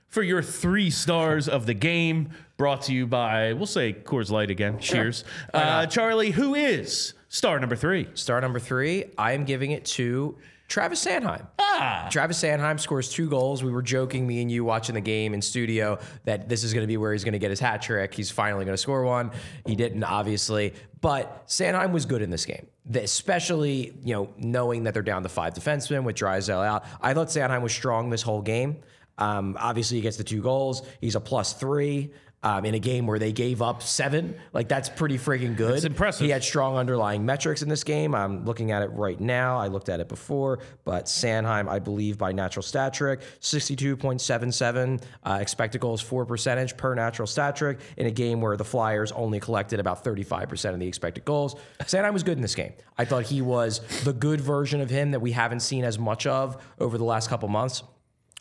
for 0.07 0.23
your 0.23 0.43
three 0.43 0.91
stars 0.91 1.49
of 1.49 1.67
the 1.67 1.75
game, 1.75 2.31
brought 2.57 2.83
to 2.83 2.93
you 2.93 3.07
by, 3.07 3.53
we'll 3.55 3.67
say 3.67 3.95
Coors 3.95 4.31
Light 4.31 4.51
again. 4.51 4.79
Cheers. 4.79 5.25
Uh, 5.53 5.87
Charlie, 5.87 6.31
who 6.31 6.55
is 6.55 7.15
star 7.29 7.59
number 7.59 7.75
three? 7.77 8.09
Star 8.15 8.41
number 8.41 8.61
three, 8.61 9.07
I 9.19 9.33
am 9.33 9.45
giving 9.45 9.73
it 9.73 9.87
to 9.87 10.37
Travis 10.73 11.05
Sanheim. 11.05 11.47
Ah. 11.59 12.09
Travis 12.11 12.43
Sanheim 12.43 12.81
scores 12.81 13.11
two 13.11 13.29
goals. 13.29 13.63
We 13.63 13.71
were 13.71 13.83
joking, 13.83 14.27
me 14.27 14.41
and 14.41 14.51
you 14.51 14.65
watching 14.65 14.95
the 14.95 15.03
game 15.03 15.35
in 15.35 15.43
studio, 15.43 15.99
that 16.25 16.49
this 16.49 16.65
is 16.65 16.73
going 16.73 16.83
to 16.83 16.87
be 16.87 16.97
where 16.97 17.13
he's 17.13 17.25
going 17.25 17.35
to 17.35 17.39
get 17.39 17.51
his 17.51 17.61
hat 17.61 17.83
trick. 17.83 18.15
He's 18.15 18.31
finally 18.31 18.65
going 18.65 18.73
to 18.73 18.79
score 18.79 19.05
one. 19.05 19.33
He 19.67 19.77
didn't, 19.77 20.03
obviously. 20.03 20.73
But 21.03 21.47
Sanheim 21.47 21.93
was 21.93 22.07
good 22.07 22.23
in 22.23 22.31
this 22.31 22.47
game, 22.47 22.69
especially 22.95 23.95
you 24.03 24.15
know 24.15 24.31
knowing 24.39 24.85
that 24.85 24.95
they're 24.95 25.03
down 25.03 25.23
to 25.25 25.29
five 25.29 25.53
defensemen 25.53 26.05
with 26.05 26.17
Drysdale 26.17 26.61
out. 26.61 26.87
I 27.03 27.13
thought 27.13 27.27
Sanheim 27.27 27.61
was 27.61 27.75
strong 27.75 28.09
this 28.09 28.23
whole 28.23 28.41
game. 28.41 28.79
Um, 29.19 29.59
obviously, 29.61 29.99
he 29.99 30.03
gets 30.03 30.17
the 30.17 30.25
two 30.25 30.41
goals. 30.41 30.87
He's 31.03 31.17
a 31.17 31.21
plus 31.21 31.53
three. 31.53 32.13
Um, 32.45 32.65
in 32.65 32.75
a 32.75 32.81
game 32.81 33.07
where 33.07 33.21
they 33.21 33.31
gave 33.31 33.63
up 33.63 33.83
seven, 33.83 34.35
like 34.53 34.69
that's 34.69 34.89
pretty 34.89 35.17
freaking 35.17 35.57
good. 35.57 35.75
That's 35.75 35.85
impressive. 35.85 36.25
He 36.25 36.31
had 36.31 36.43
strong 36.43 36.77
underlying 36.77 37.25
metrics 37.25 37.63
in 37.63 37.69
this 37.69 37.85
game. 37.85 38.17
I'm 38.17 38.45
looking 38.45 38.73
at 38.73 38.83
it 38.83 38.89
right 38.89 39.21
now. 39.21 39.59
I 39.59 39.69
looked 39.69 39.89
at 39.89 40.01
it 40.01 40.09
before, 40.09 40.59
but 40.85 41.05
Sanheim, 41.05 41.69
I 41.69 41.79
believe, 41.79 42.19
by 42.19 42.33
natural 42.33 42.65
stat 42.65 42.95
trick, 42.95 43.21
62.77 43.41 45.03
uh, 45.25 45.39
expected 45.41 45.81
goals 45.81 46.01
for 46.01 46.27
percentage 46.27 46.77
per 46.77 46.97
natural 46.97 47.29
stat 47.29 47.55
trick 47.55 47.79
in 47.97 48.07
a 48.07 48.11
game 48.11 48.41
where 48.41 48.57
the 48.57 48.65
Flyers 48.65 49.13
only 49.13 49.39
collected 49.39 49.79
about 49.79 50.03
35% 50.05 50.75
of 50.75 50.81
the 50.81 50.87
expected 50.89 51.25
goals. 51.25 51.55
Sanheim 51.83 52.13
was 52.13 52.25
good 52.25 52.39
in 52.39 52.43
this 52.43 52.57
game. 52.57 52.73
I 52.99 53.05
thought 53.05 53.23
he 53.25 53.41
was 53.41 53.81
the 54.03 54.13
good 54.13 54.41
version 54.41 54.81
of 54.81 54.91
him 54.91 55.13
that 55.13 55.21
we 55.21 55.33
haven't 55.33 55.61
seen 55.61 55.85
as 55.85 55.99
much 55.99 56.27
of 56.27 56.61
over 56.79 56.99
the 56.99 57.05
last 57.05 57.29
couple 57.29 57.49
months. 57.49 57.85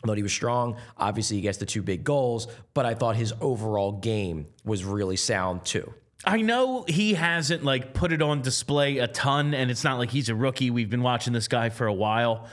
I 0.03 0.07
thought 0.07 0.17
he 0.17 0.23
was 0.23 0.33
strong. 0.33 0.77
Obviously, 0.97 1.37
he 1.37 1.41
gets 1.41 1.59
the 1.59 1.65
two 1.65 1.81
big 1.81 2.03
goals, 2.03 2.47
but 2.73 2.85
I 2.85 2.95
thought 2.95 3.15
his 3.15 3.33
overall 3.39 3.91
game 3.91 4.47
was 4.65 4.83
really 4.83 5.17
sound 5.17 5.65
too. 5.65 5.93
I 6.23 6.41
know 6.41 6.85
he 6.87 7.13
hasn't 7.15 7.63
like 7.63 7.93
put 7.93 8.11
it 8.11 8.21
on 8.21 8.41
display 8.41 8.99
a 8.99 9.07
ton, 9.07 9.53
and 9.53 9.71
it's 9.71 9.83
not 9.83 9.97
like 9.97 10.11
he's 10.11 10.29
a 10.29 10.35
rookie. 10.35 10.69
We've 10.69 10.89
been 10.89 11.01
watching 11.01 11.33
this 11.33 11.47
guy 11.47 11.69
for 11.69 11.87
a 11.87 11.93
while. 11.93 12.47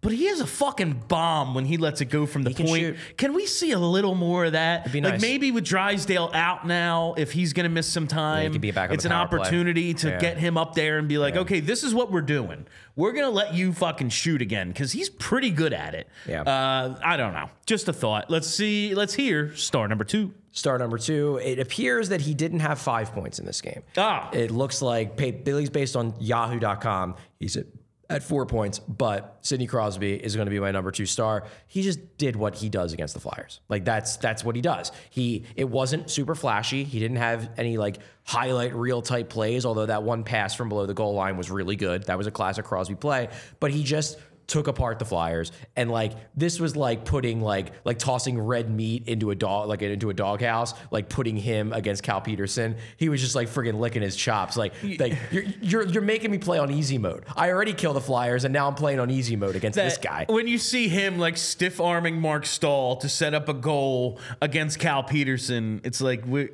But 0.00 0.12
he 0.12 0.28
is 0.28 0.40
a 0.40 0.46
fucking 0.46 1.02
bomb 1.08 1.54
when 1.56 1.64
he 1.64 1.76
lets 1.76 2.00
it 2.00 2.04
go 2.04 2.24
from 2.24 2.44
the 2.44 2.54
can 2.54 2.66
point. 2.66 2.80
shoot. 2.80 2.96
Can 3.16 3.32
we 3.34 3.46
see 3.46 3.72
a 3.72 3.78
little 3.80 4.14
more 4.14 4.44
of 4.44 4.52
that? 4.52 4.86
like 4.92 5.02
nice. 5.02 5.20
maybe 5.20 5.50
with 5.50 5.64
Drysdale 5.64 6.30
out 6.32 6.64
now, 6.68 7.14
if 7.18 7.32
he's 7.32 7.52
going 7.52 7.64
to 7.64 7.68
miss 7.68 7.88
some 7.88 8.06
time, 8.06 8.52
back 8.52 8.92
it's 8.92 9.04
an 9.04 9.10
power 9.10 9.26
play. 9.26 9.40
opportunity 9.40 9.94
to 9.94 10.10
Yeah. 10.10 10.20
get 10.20 10.38
him 10.38 10.56
up 10.56 10.74
there 10.74 10.98
and 10.98 11.08
be 11.08 11.18
like, 11.18 11.34
okay, 11.36 11.58
this 11.58 11.82
is 11.82 11.94
what 11.94 12.12
we're 12.12 12.20
doing. 12.20 12.64
We're 12.94 13.10
going 13.10 13.24
to 13.24 13.30
let 13.30 13.54
you 13.54 13.72
fucking 13.72 14.10
shoot 14.10 14.40
again 14.40 14.68
because 14.68 14.92
he's 14.92 15.08
pretty 15.10 15.50
good 15.50 15.72
at 15.72 15.94
it. 15.96 16.08
Yeah. 16.28 16.42
Uh, 16.42 16.96
I 17.04 17.16
don't 17.16 17.32
know. 17.32 17.50
Just 17.66 17.88
a 17.88 17.92
thought. 17.92 18.30
Let's 18.30 18.46
see. 18.48 18.94
Let's 18.94 19.14
hear 19.14 19.54
star 19.56 19.88
number 19.88 20.04
two. 20.04 20.32
Star 20.52 20.78
number 20.78 20.98
two, 20.98 21.38
it 21.42 21.58
appears 21.58 22.08
that 22.08 22.20
he 22.20 22.34
didn't 22.34 22.60
have 22.60 22.78
five 22.80 23.12
points 23.12 23.38
in 23.40 23.46
this 23.46 23.60
game. 23.60 23.82
Ah. 23.96 24.30
It 24.32 24.50
looks 24.52 24.80
like, 24.80 25.16
Billy's 25.44 25.70
based 25.70 25.94
on 25.96 26.14
yahoo.com, 26.18 27.14
he's 27.38 27.56
at, 27.56 27.66
at 28.10 28.22
four 28.22 28.46
points, 28.46 28.78
but 28.78 29.38
Sidney 29.42 29.66
Crosby 29.66 30.14
is 30.14 30.34
going 30.34 30.46
to 30.46 30.50
be 30.50 30.58
my 30.58 30.70
number 30.70 30.90
two 30.90 31.04
star. 31.04 31.44
He 31.66 31.82
just 31.82 32.16
did 32.16 32.36
what 32.36 32.54
he 32.54 32.68
does 32.68 32.92
against 32.92 33.14
the 33.14 33.20
Flyers. 33.20 33.60
Like 33.68 33.84
that's 33.84 34.16
that's 34.16 34.42
what 34.42 34.56
he 34.56 34.62
does. 34.62 34.92
He 35.10 35.44
it 35.56 35.68
wasn't 35.68 36.10
super 36.10 36.34
flashy. 36.34 36.84
He 36.84 36.98
didn't 36.98 37.18
have 37.18 37.50
any 37.58 37.76
like 37.76 37.98
highlight 38.24 38.74
reel 38.74 39.02
type 39.02 39.28
plays, 39.28 39.66
although 39.66 39.86
that 39.86 40.02
one 40.02 40.24
pass 40.24 40.54
from 40.54 40.68
below 40.68 40.86
the 40.86 40.94
goal 40.94 41.14
line 41.14 41.36
was 41.36 41.50
really 41.50 41.76
good. 41.76 42.04
That 42.04 42.16
was 42.16 42.26
a 42.26 42.30
classic 42.30 42.64
Crosby 42.64 42.94
play, 42.94 43.28
but 43.60 43.70
he 43.70 43.82
just 43.82 44.18
took 44.48 44.66
apart 44.66 44.98
the 44.98 45.04
Flyers, 45.04 45.52
and 45.76 45.90
like 45.90 46.14
this 46.34 46.58
was 46.58 46.74
like 46.74 47.04
putting 47.04 47.40
like 47.40 47.70
like 47.84 47.98
tossing 47.98 48.40
red 48.40 48.68
meat 48.68 49.06
into 49.06 49.30
a 49.30 49.34
dog 49.34 49.68
like 49.68 49.82
into 49.82 50.10
a 50.10 50.14
doghouse, 50.14 50.74
like 50.90 51.08
putting 51.08 51.36
him 51.36 51.72
against 51.72 52.02
Cal 52.02 52.20
Petersen. 52.20 52.76
He 52.96 53.08
was 53.08 53.20
just 53.20 53.36
like 53.36 53.48
friggin' 53.48 53.78
licking 53.78 54.02
his 54.02 54.16
chops, 54.16 54.56
like 54.56 54.72
like 54.98 55.16
you're 55.30 55.44
you're, 55.60 55.86
you're 55.86 56.02
making 56.02 56.30
me 56.32 56.38
play 56.38 56.58
on 56.58 56.70
easy 56.70 56.98
mode. 56.98 57.24
I 57.36 57.50
already 57.50 57.74
killed 57.74 57.96
the 57.96 58.00
Flyers, 58.00 58.44
and 58.44 58.52
now 58.52 58.66
I'm 58.66 58.74
playing 58.74 58.98
on 58.98 59.10
easy 59.10 59.36
mode 59.36 59.54
against 59.54 59.76
this 59.76 59.98
guy. 59.98 60.26
When 60.28 60.48
you 60.48 60.58
see 60.58 60.88
him 60.88 61.18
like 61.18 61.36
stiff 61.36 61.80
arming 61.80 62.20
Marc 62.20 62.46
Staal 62.46 62.96
to 62.96 63.08
set 63.08 63.34
up 63.34 63.48
a 63.48 63.54
goal 63.54 64.18
against 64.40 64.78
Cal 64.78 65.02
Petersen, 65.02 65.82
it's 65.84 66.00
like 66.00 66.24
we 66.26 66.48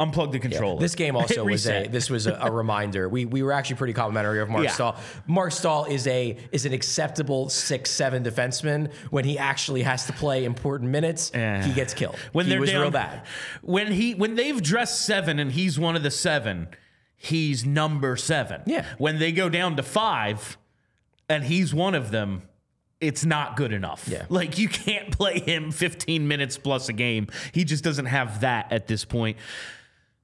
unplug 0.00 0.30
the 0.32 0.38
controller. 0.38 0.80
This 0.80 0.94
game 0.94 1.16
also 1.20 1.44
was 1.44 1.66
a 1.66 1.88
this 1.88 2.08
was 2.08 2.26
a, 2.26 2.34
a 2.34 2.50
reminder. 2.50 3.08
We 3.08 3.24
we 3.24 3.42
were 3.42 3.52
actually 3.52 3.76
pretty 3.76 3.92
complimentary 3.92 4.40
of 4.40 4.48
Marc 4.48 4.64
Yeah. 4.64 4.70
Staal. 4.70 4.96
Marc 5.26 5.52
Staal 5.52 5.86
is 5.86 6.06
a 6.06 6.36
is 6.52 6.66
an 6.66 6.72
acceptable 6.72 7.48
six 7.48 7.90
seven 7.90 8.22
defenseman. 8.22 8.92
When 9.10 9.24
he 9.24 9.38
actually 9.38 9.82
has 9.82 10.06
to 10.06 10.12
play 10.12 10.44
important 10.44 10.90
minutes, 10.90 11.32
Yeah. 11.34 11.64
he 11.64 11.72
eh. 11.72 11.74
gets 11.74 11.94
killed. 11.94 12.16
when 12.32 12.46
he 12.46 12.50
they're 12.50 12.60
was 12.60 12.70
down, 12.70 12.82
real 12.82 12.90
bad. 12.90 13.22
When 13.62 13.92
he 13.92 14.14
when 14.14 14.34
they've 14.36 14.62
dressed 14.62 15.04
seven 15.04 15.38
and 15.38 15.50
he's 15.52 15.78
one 15.78 15.96
of 15.96 16.02
the 16.02 16.10
seven, 16.10 16.68
he's 17.16 17.66
number 17.66 18.16
seven. 18.16 18.62
Yeah. 18.66 18.84
When 18.98 19.18
they 19.18 19.32
go 19.32 19.48
down 19.48 19.76
to 19.76 19.82
five, 19.82 20.56
and 21.28 21.44
he's 21.44 21.74
one 21.74 21.94
of 21.94 22.10
them. 22.10 22.42
It's 23.00 23.24
not 23.24 23.56
good 23.56 23.72
enough. 23.72 24.08
Yeah. 24.08 24.24
Like 24.28 24.58
you 24.58 24.68
can't 24.68 25.12
play 25.16 25.38
him 25.38 25.70
15 25.70 26.26
minutes 26.26 26.58
plus 26.58 26.88
a 26.88 26.92
game. 26.92 27.28
He 27.52 27.62
just 27.62 27.84
doesn't 27.84 28.06
have 28.06 28.40
that 28.40 28.72
at 28.72 28.88
this 28.88 29.04
point. 29.04 29.36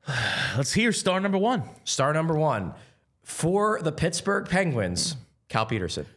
Let's 0.57 0.73
hear 0.73 0.93
star 0.93 1.21
number 1.21 1.39
one. 1.39 1.63
Star 1.85 2.13
number 2.13 2.35
one 2.35 2.75
for 3.23 3.81
the 3.83 3.93
Pittsburgh 3.93 4.49
Penguins, 4.49 5.17
Cal 5.49 5.67
Petersen. 5.67 6.07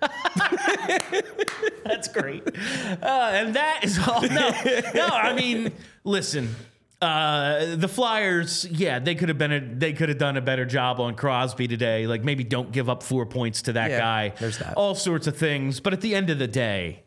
That's 1.86 2.08
great. 2.10 2.44
Uh, 2.48 3.30
and 3.34 3.56
that 3.56 3.84
is 3.84 3.98
all. 4.08 4.22
No, 4.22 4.52
no. 4.94 5.08
I 5.08 5.34
mean, 5.34 5.72
listen. 6.04 6.54
Uh, 7.02 7.76
the 7.76 7.88
Flyers, 7.88 8.66
yeah, 8.72 8.98
they 9.00 9.14
could 9.16 9.30
have 9.30 9.38
been. 9.38 9.52
A, 9.52 9.60
they 9.60 9.94
could 9.94 10.10
have 10.10 10.18
done 10.18 10.36
a 10.36 10.42
better 10.42 10.66
job 10.66 11.00
on 11.00 11.16
Crosby 11.16 11.68
today. 11.68 12.08
Like 12.08 12.24
maybe 12.24 12.44
don't 12.44 12.72
give 12.72 12.90
up 12.90 13.04
four 13.04 13.26
points 13.26 13.62
to 13.64 13.74
that 13.74 13.92
Yeah, 13.92 14.00
guy. 14.00 14.34
there's 14.40 14.58
that. 14.58 14.74
All 14.76 14.96
sorts 14.96 15.28
of 15.28 15.38
things. 15.38 15.80
But 15.80 15.94
at 15.94 16.02
the 16.02 16.16
end 16.16 16.30
of 16.30 16.40
the 16.40 16.48
day, 16.48 17.04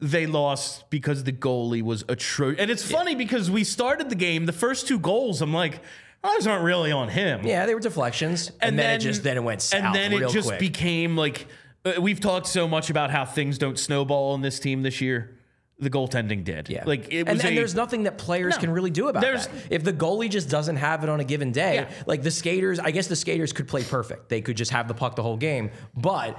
they 0.00 0.26
lost 0.26 0.88
because 0.90 1.24
the 1.24 1.32
goalie 1.32 1.82
was 1.82 2.04
atrocious. 2.08 2.60
And 2.60 2.70
it's 2.70 2.88
funny 2.88 3.14
because 3.14 3.50
we 3.50 3.64
started 3.64 4.08
the 4.10 4.16
game. 4.16 4.46
The 4.46 4.52
first 4.52 4.88
two 4.88 4.98
goals, 4.98 5.40
I'm 5.40 5.54
like, 5.54 5.80
those 6.22 6.46
aren't 6.46 6.64
really 6.64 6.90
on 6.92 7.08
him. 7.08 7.44
Yeah, 7.46 7.66
they 7.66 7.74
were 7.74 7.80
deflections, 7.80 8.50
and, 8.60 8.78
then, 8.78 8.94
it 8.96 8.98
just 8.98 9.22
then 9.22 9.36
it 9.36 9.44
went 9.44 9.62
south 9.62 9.82
and 9.82 9.94
then 9.94 10.12
it 10.12 10.30
just 10.30 10.48
quick. 10.48 10.58
became 10.58 11.16
like 11.16 11.46
uh, 11.84 12.00
we've 12.00 12.20
talked 12.20 12.46
so 12.46 12.66
much 12.66 12.88
about 12.90 13.10
how 13.10 13.24
things 13.24 13.58
don't 13.58 13.78
snowball 13.78 14.32
on 14.32 14.40
this 14.40 14.58
team 14.58 14.82
this 14.82 15.00
year. 15.00 15.38
The 15.80 15.90
goaltending 15.90 16.44
did. 16.44 16.68
Yeah. 16.70 16.84
like 16.86 17.08
it 17.12 17.20
and, 17.26 17.30
was. 17.30 17.40
and 17.40 17.52
a, 17.52 17.54
there's 17.56 17.74
nothing 17.74 18.04
that 18.04 18.16
players 18.16 18.54
No. 18.54 18.60
can 18.60 18.70
really 18.70 18.90
do 18.90 19.08
about 19.08 19.22
that. 19.22 19.50
If 19.70 19.82
the 19.82 19.92
goalie 19.92 20.30
just 20.30 20.48
doesn't 20.48 20.76
have 20.76 21.02
it 21.02 21.10
on 21.10 21.18
a 21.18 21.24
given 21.24 21.50
day, 21.50 21.74
Yeah. 21.74 21.90
like 22.06 22.22
the 22.22 22.30
skaters, 22.30 22.78
I 22.78 22.92
guess 22.92 23.08
the 23.08 23.16
skaters 23.16 23.52
could 23.52 23.66
play 23.66 23.82
perfect. 23.82 24.28
They 24.28 24.40
could 24.40 24.56
just 24.56 24.70
have 24.70 24.86
the 24.86 24.94
puck 24.94 25.16
the 25.16 25.22
whole 25.22 25.36
game, 25.36 25.70
but. 25.96 26.38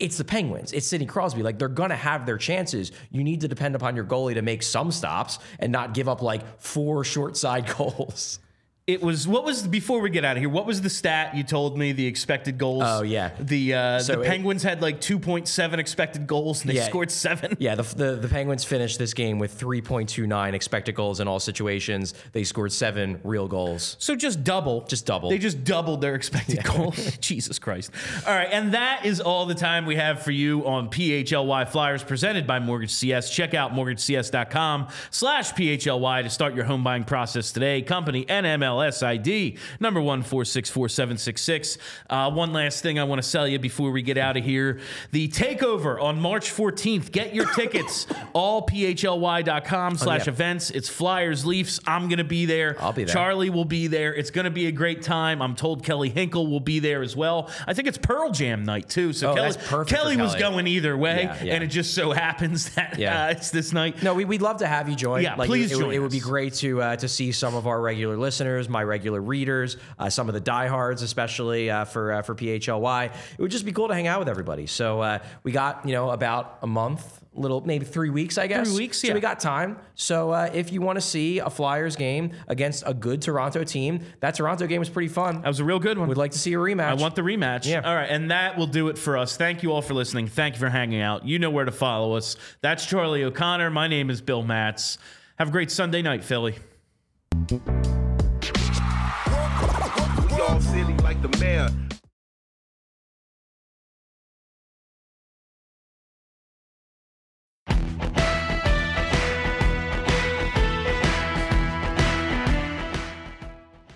It's 0.00 0.16
the 0.16 0.24
Penguins. 0.24 0.72
It's 0.72 0.86
Sidney 0.86 1.06
Crosby. 1.06 1.42
Like 1.42 1.58
they're 1.58 1.68
gonna 1.68 1.94
have 1.94 2.24
their 2.26 2.38
chances. 2.38 2.90
You 3.10 3.22
need 3.22 3.42
to 3.42 3.48
depend 3.48 3.74
upon 3.74 3.94
your 3.94 4.04
goalie 4.04 4.34
to 4.34 4.42
make 4.42 4.62
some 4.62 4.90
stops 4.90 5.38
and 5.58 5.70
not 5.70 5.94
give 5.94 6.08
up 6.08 6.22
like 6.22 6.60
four 6.60 7.04
short 7.04 7.36
side 7.36 7.72
goals. 7.78 8.40
It 8.92 9.02
was 9.02 9.28
what 9.28 9.44
was 9.44 9.66
before 9.66 10.00
we 10.00 10.10
get 10.10 10.24
out 10.24 10.36
of 10.36 10.40
here. 10.40 10.48
What 10.48 10.66
was 10.66 10.80
the 10.82 10.90
stat 10.90 11.36
you 11.36 11.42
told 11.44 11.78
me? 11.78 11.92
The 11.92 12.06
expected 12.06 12.58
goals. 12.58 12.82
Oh, 12.84 13.02
yeah. 13.02 13.30
The 13.38 13.74
uh, 13.74 13.98
So 14.00 14.16
the 14.16 14.22
it- 14.22 14.26
Penguins 14.26 14.62
had 14.62 14.82
like 14.82 15.00
two 15.00 15.18
point 15.18 15.46
seven 15.48 15.78
expected 15.78 16.26
goals 16.26 16.62
and 16.62 16.70
they 16.70 16.74
Yeah. 16.76 16.86
scored 16.88 17.10
seven. 17.10 17.56
Yeah, 17.60 17.74
the, 17.76 17.82
the 17.82 18.16
the 18.16 18.28
Penguins 18.28 18.64
finished 18.64 18.98
this 18.98 19.14
game 19.14 19.38
with 19.38 19.58
3.29 19.58 20.54
expected 20.54 20.94
goals 20.94 21.20
in 21.20 21.28
all 21.28 21.38
situations. 21.40 22.14
They 22.32 22.42
scored 22.44 22.72
seven 22.72 23.20
real 23.22 23.46
goals. 23.48 23.96
So 23.98 24.16
just 24.16 24.42
double. 24.44 24.80
Just 24.86 25.06
double. 25.06 25.28
They 25.30 25.38
just 25.38 25.62
doubled 25.64 26.00
their 26.00 26.14
expected 26.14 26.64
goals. 26.64 27.16
Jesus 27.20 27.58
Christ. 27.58 27.90
All 28.26 28.34
right. 28.34 28.48
And 28.50 28.74
that 28.74 29.04
is 29.06 29.20
all 29.20 29.46
the 29.46 29.54
time 29.54 29.86
we 29.86 29.96
have 29.96 30.22
for 30.22 30.30
you 30.32 30.66
on 30.66 30.88
PHLY 30.90 31.68
Flyers 31.68 32.02
presented 32.02 32.46
by 32.46 32.58
Mortgage 32.58 32.90
CS. 32.92 33.30
Check 33.30 33.54
out 33.54 33.72
mortgagecs.com 33.72 34.88
slash 35.10 35.52
PHLY 35.52 36.22
to 36.22 36.30
start 36.30 36.54
your 36.54 36.64
home 36.64 36.82
buying 36.82 37.04
process 37.04 37.52
today. 37.52 37.82
Company 37.82 38.24
NMLS 38.24 38.79
ID 38.80 39.56
number 39.78 40.00
one 40.00 40.22
four 40.22 40.44
six 40.44 40.68
four 40.70 40.88
seven 40.88 41.16
six 41.18 41.42
six. 41.42 41.78
Uh, 42.08 42.30
one 42.30 42.52
last 42.52 42.82
thing 42.82 42.98
I 42.98 43.04
want 43.04 43.22
to 43.22 43.28
sell 43.28 43.46
you 43.46 43.58
before 43.58 43.90
we 43.90 44.02
get 44.02 44.18
out 44.18 44.36
of 44.36 44.44
here. 44.44 44.80
The 45.12 45.28
takeover 45.28 46.00
on 46.00 46.20
March 46.20 46.50
14th. 46.52 47.12
Get 47.12 47.34
your 47.34 47.46
tickets. 47.52 48.06
all 48.32 48.66
PHLY.com 48.66 49.96
slash 49.96 50.28
events. 50.28 50.70
It's 50.70 50.88
Flyers 50.88 51.44
Leafs. 51.46 51.80
I'm 51.86 52.08
going 52.08 52.18
to 52.18 52.24
be 52.24 52.46
there. 52.46 52.76
I'll 52.80 52.92
be 52.92 53.04
there. 53.04 53.12
Charlie 53.12 53.50
will 53.50 53.64
be 53.64 53.86
there. 53.86 54.14
It's 54.14 54.30
going 54.30 54.44
to 54.46 54.50
be 54.50 54.66
a 54.66 54.72
great 54.72 55.02
time. 55.02 55.42
I'm 55.42 55.54
told 55.54 55.84
Kelly 55.84 56.08
Hinkle 56.08 56.46
will 56.46 56.60
be 56.60 56.78
there 56.78 57.02
as 57.02 57.16
well. 57.16 57.50
I 57.66 57.74
think 57.74 57.88
it's 57.88 57.98
Pearl 57.98 58.30
Jam 58.30 58.64
night 58.64 58.88
too. 58.88 59.12
So 59.12 59.30
Oh, 59.30 59.34
Kelly, 59.34 59.52
for 59.52 59.84
Kelly 59.84 60.16
was 60.16 60.34
going 60.34 60.66
either 60.66 60.96
way, 60.96 61.22
Yeah, 61.24 61.42
yeah. 61.44 61.54
and 61.54 61.64
it 61.64 61.68
just 61.68 61.94
so 61.94 62.10
happens 62.12 62.70
that 62.74 62.98
Yeah. 62.98 63.26
uh, 63.26 63.30
it's 63.30 63.50
this 63.50 63.72
night. 63.72 64.02
No, 64.02 64.14
we, 64.14 64.24
we'd 64.24 64.42
love 64.42 64.58
to 64.58 64.66
have 64.66 64.88
you 64.88 64.96
join. 64.96 65.22
Yeah, 65.22 65.34
please 65.36 65.70
it, 65.70 65.74
it 65.74 65.76
would- 65.76 65.82
join 65.82 65.94
It 65.94 65.98
would 65.98 66.10
be 66.10 66.20
great 66.20 66.54
to 66.54 66.80
uh, 66.82 66.96
to 66.96 67.08
see 67.08 67.32
some 67.32 67.54
of 67.54 67.66
our 67.66 67.80
regular 67.80 68.16
listeners, 68.16 68.68
my 68.70 68.82
regular 68.82 69.20
readers, 69.20 69.76
uh, 69.98 70.08
some 70.08 70.28
of 70.28 70.34
the 70.34 70.40
diehards, 70.40 71.02
especially 71.02 71.70
uh, 71.70 71.84
for 71.84 72.12
uh, 72.12 72.22
for 72.22 72.34
PHLY. 72.34 73.06
It 73.06 73.40
would 73.42 73.50
just 73.50 73.64
be 73.64 73.72
cool 73.72 73.88
to 73.88 73.94
hang 73.94 74.06
out 74.06 74.18
with 74.18 74.28
everybody. 74.28 74.66
So 74.66 75.00
uh, 75.00 75.18
we 75.42 75.52
got 75.52 75.86
you 75.86 75.92
know 75.92 76.10
about 76.10 76.58
a 76.62 76.66
month, 76.66 77.22
little 77.34 77.60
maybe 77.60 77.84
three 77.84 78.10
weeks, 78.10 78.38
I 78.38 78.46
guess. 78.46 78.68
Three 78.68 78.84
weeks, 78.84 78.98
So 78.98 79.08
yeah. 79.08 79.14
we 79.14 79.20
got 79.20 79.40
time. 79.40 79.78
So 79.94 80.30
uh, 80.30 80.50
if 80.52 80.72
you 80.72 80.80
want 80.80 80.96
to 80.96 81.00
see 81.00 81.38
a 81.38 81.50
Flyers 81.50 81.96
game 81.96 82.32
against 82.48 82.84
a 82.86 82.94
good 82.94 83.20
Toronto 83.22 83.64
team, 83.64 84.00
that 84.20 84.34
Toronto 84.34 84.66
game 84.66 84.78
was 84.78 84.88
pretty 84.88 85.08
fun. 85.08 85.42
That 85.42 85.48
was 85.48 85.60
a 85.60 85.64
real 85.64 85.78
good 85.78 85.98
one. 85.98 86.08
We'd 86.08 86.16
like 86.16 86.32
to 86.32 86.38
see 86.38 86.54
a 86.54 86.58
rematch. 86.58 86.90
I 86.90 86.94
want 86.94 87.16
the 87.16 87.22
rematch. 87.22 87.66
Yeah. 87.66 87.80
All 87.84 87.94
right, 87.94 88.08
and 88.08 88.30
that 88.30 88.56
will 88.56 88.66
do 88.66 88.88
it 88.88 88.98
for 88.98 89.16
us. 89.16 89.36
Thank 89.36 89.62
you 89.62 89.72
all 89.72 89.82
for 89.82 89.94
listening. 89.94 90.28
Thank 90.28 90.54
you 90.54 90.60
for 90.60 90.70
hanging 90.70 91.00
out. 91.00 91.26
You 91.26 91.38
know 91.38 91.50
where 91.50 91.64
to 91.64 91.72
follow 91.72 92.16
us. 92.16 92.36
That's 92.60 92.86
Charlie 92.86 93.24
O'Connor. 93.24 93.70
My 93.70 93.88
name 93.88 94.10
is 94.10 94.20
Bill 94.20 94.42
Matz. 94.42 94.98
Have 95.38 95.48
a 95.48 95.52
great 95.52 95.70
Sunday 95.70 96.02
night, 96.02 96.22
Philly. 96.22 96.56
The 101.22 101.38
mayor. 101.38 101.68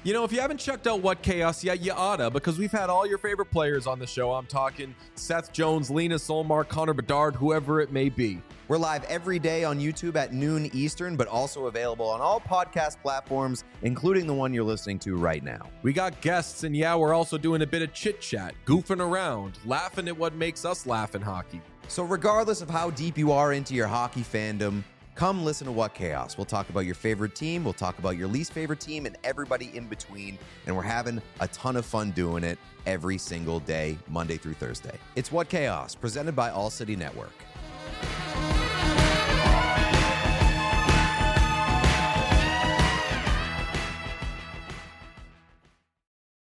You 0.03 0.13
know, 0.13 0.23
if 0.23 0.33
you 0.33 0.41
haven't 0.41 0.59
checked 0.59 0.87
out 0.87 1.01
What 1.01 1.23
Chaos 1.23 1.65
yet, 1.65 1.81
you 1.81 1.93
oughta, 1.93 2.31
because 2.31 2.59
we've 2.59 2.71
had 2.71 2.91
all 2.91 3.07
your 3.07 3.17
favorite 3.17 3.51
players 3.51 3.87
on 3.87 3.99
the 3.99 4.07
show. 4.07 4.35
I'm 4.35 4.45
talking 4.45 4.95
Seth 5.15 5.51
Jones, 5.51 5.89
Lena 5.89 6.17
Solmar, 6.17 6.69
Connor 6.69 6.93
Bedard, 6.93 7.35
whoever 7.35 7.81
it 7.81 7.91
may 7.91 8.11
be. 8.11 8.43
We're 8.67 8.79
live 8.79 9.05
every 9.05 9.39
day 9.39 9.63
on 9.65 9.79
YouTube 9.79 10.17
at 10.17 10.33
noon 10.33 10.71
Eastern, 10.73 11.17
but 11.17 11.29
also 11.29 11.67
available 11.67 12.09
on 12.09 12.23
all 12.23 12.41
podcast 12.41 12.97
platforms, 13.03 13.63
including 13.83 14.27
the 14.27 14.33
one 14.33 14.55
you're 14.55 14.65
listening 14.65 14.99
to 15.01 15.17
right 15.17 15.45
now. 15.45 15.69
We 15.83 15.93
got 15.93 16.19
guests, 16.23 16.65
and 16.65 16.75
yeah, 16.75 16.95
we're 16.97 17.13
also 17.13 17.37
doing 17.37 17.61
a 17.61 17.67
bit 17.67 17.83
of 17.83 17.93
chit 17.93 18.23
chat, 18.23 18.55
goofing 18.65 19.01
around, 19.01 19.59
laughing 19.67 20.09
at 20.09 20.17
what 20.17 20.35
makes 20.35 20.65
us 20.65 20.87
laugh 20.87 21.15
in 21.15 21.21
hockey. 21.21 21.61
So, 21.89 22.05
regardless 22.05 22.63
of 22.63 22.71
how 22.71 22.89
deep 22.89 23.19
you 23.19 23.33
are 23.33 23.53
into 23.53 23.75
your 23.75 23.87
hockey 23.87 24.23
fandom, 24.23 24.83
come 25.15 25.45
listen 25.45 25.67
to 25.67 25.73
What 25.73 25.93
Chaos. 25.93 26.39
We'll 26.39 26.47
talk 26.47 26.71
about 26.71 26.87
your 26.87 26.95
favorite 26.95 27.35
team, 27.35 27.65
we'll 27.65 27.75
talk 27.75 27.99
about 27.99 28.17
your 28.17 28.29
least 28.29 28.55
favorite 28.55 28.81
team, 28.81 29.05
and 29.05 29.19
everybody 29.25 29.77
in 29.77 29.89
between. 29.89 30.39
And 30.67 30.75
we're 30.75 30.83
having 30.85 31.21
a 31.41 31.49
ton 31.49 31.77
of 31.77 31.85
fun 31.85 32.13
doing 32.13 32.43
it 32.43 32.59
every 32.87 33.19
single 33.19 33.61
day, 33.61 33.99
Monday 34.09 34.39
through 34.39 34.55
Thursday. 34.55 34.97
It's 35.17 35.31
What 35.31 35.51
Chaos, 35.51 35.95
presented 35.95 36.35
by 36.35 36.49
All 36.49 36.71
City 36.71 36.97
Network. 36.97 37.33
Música 38.03 38.64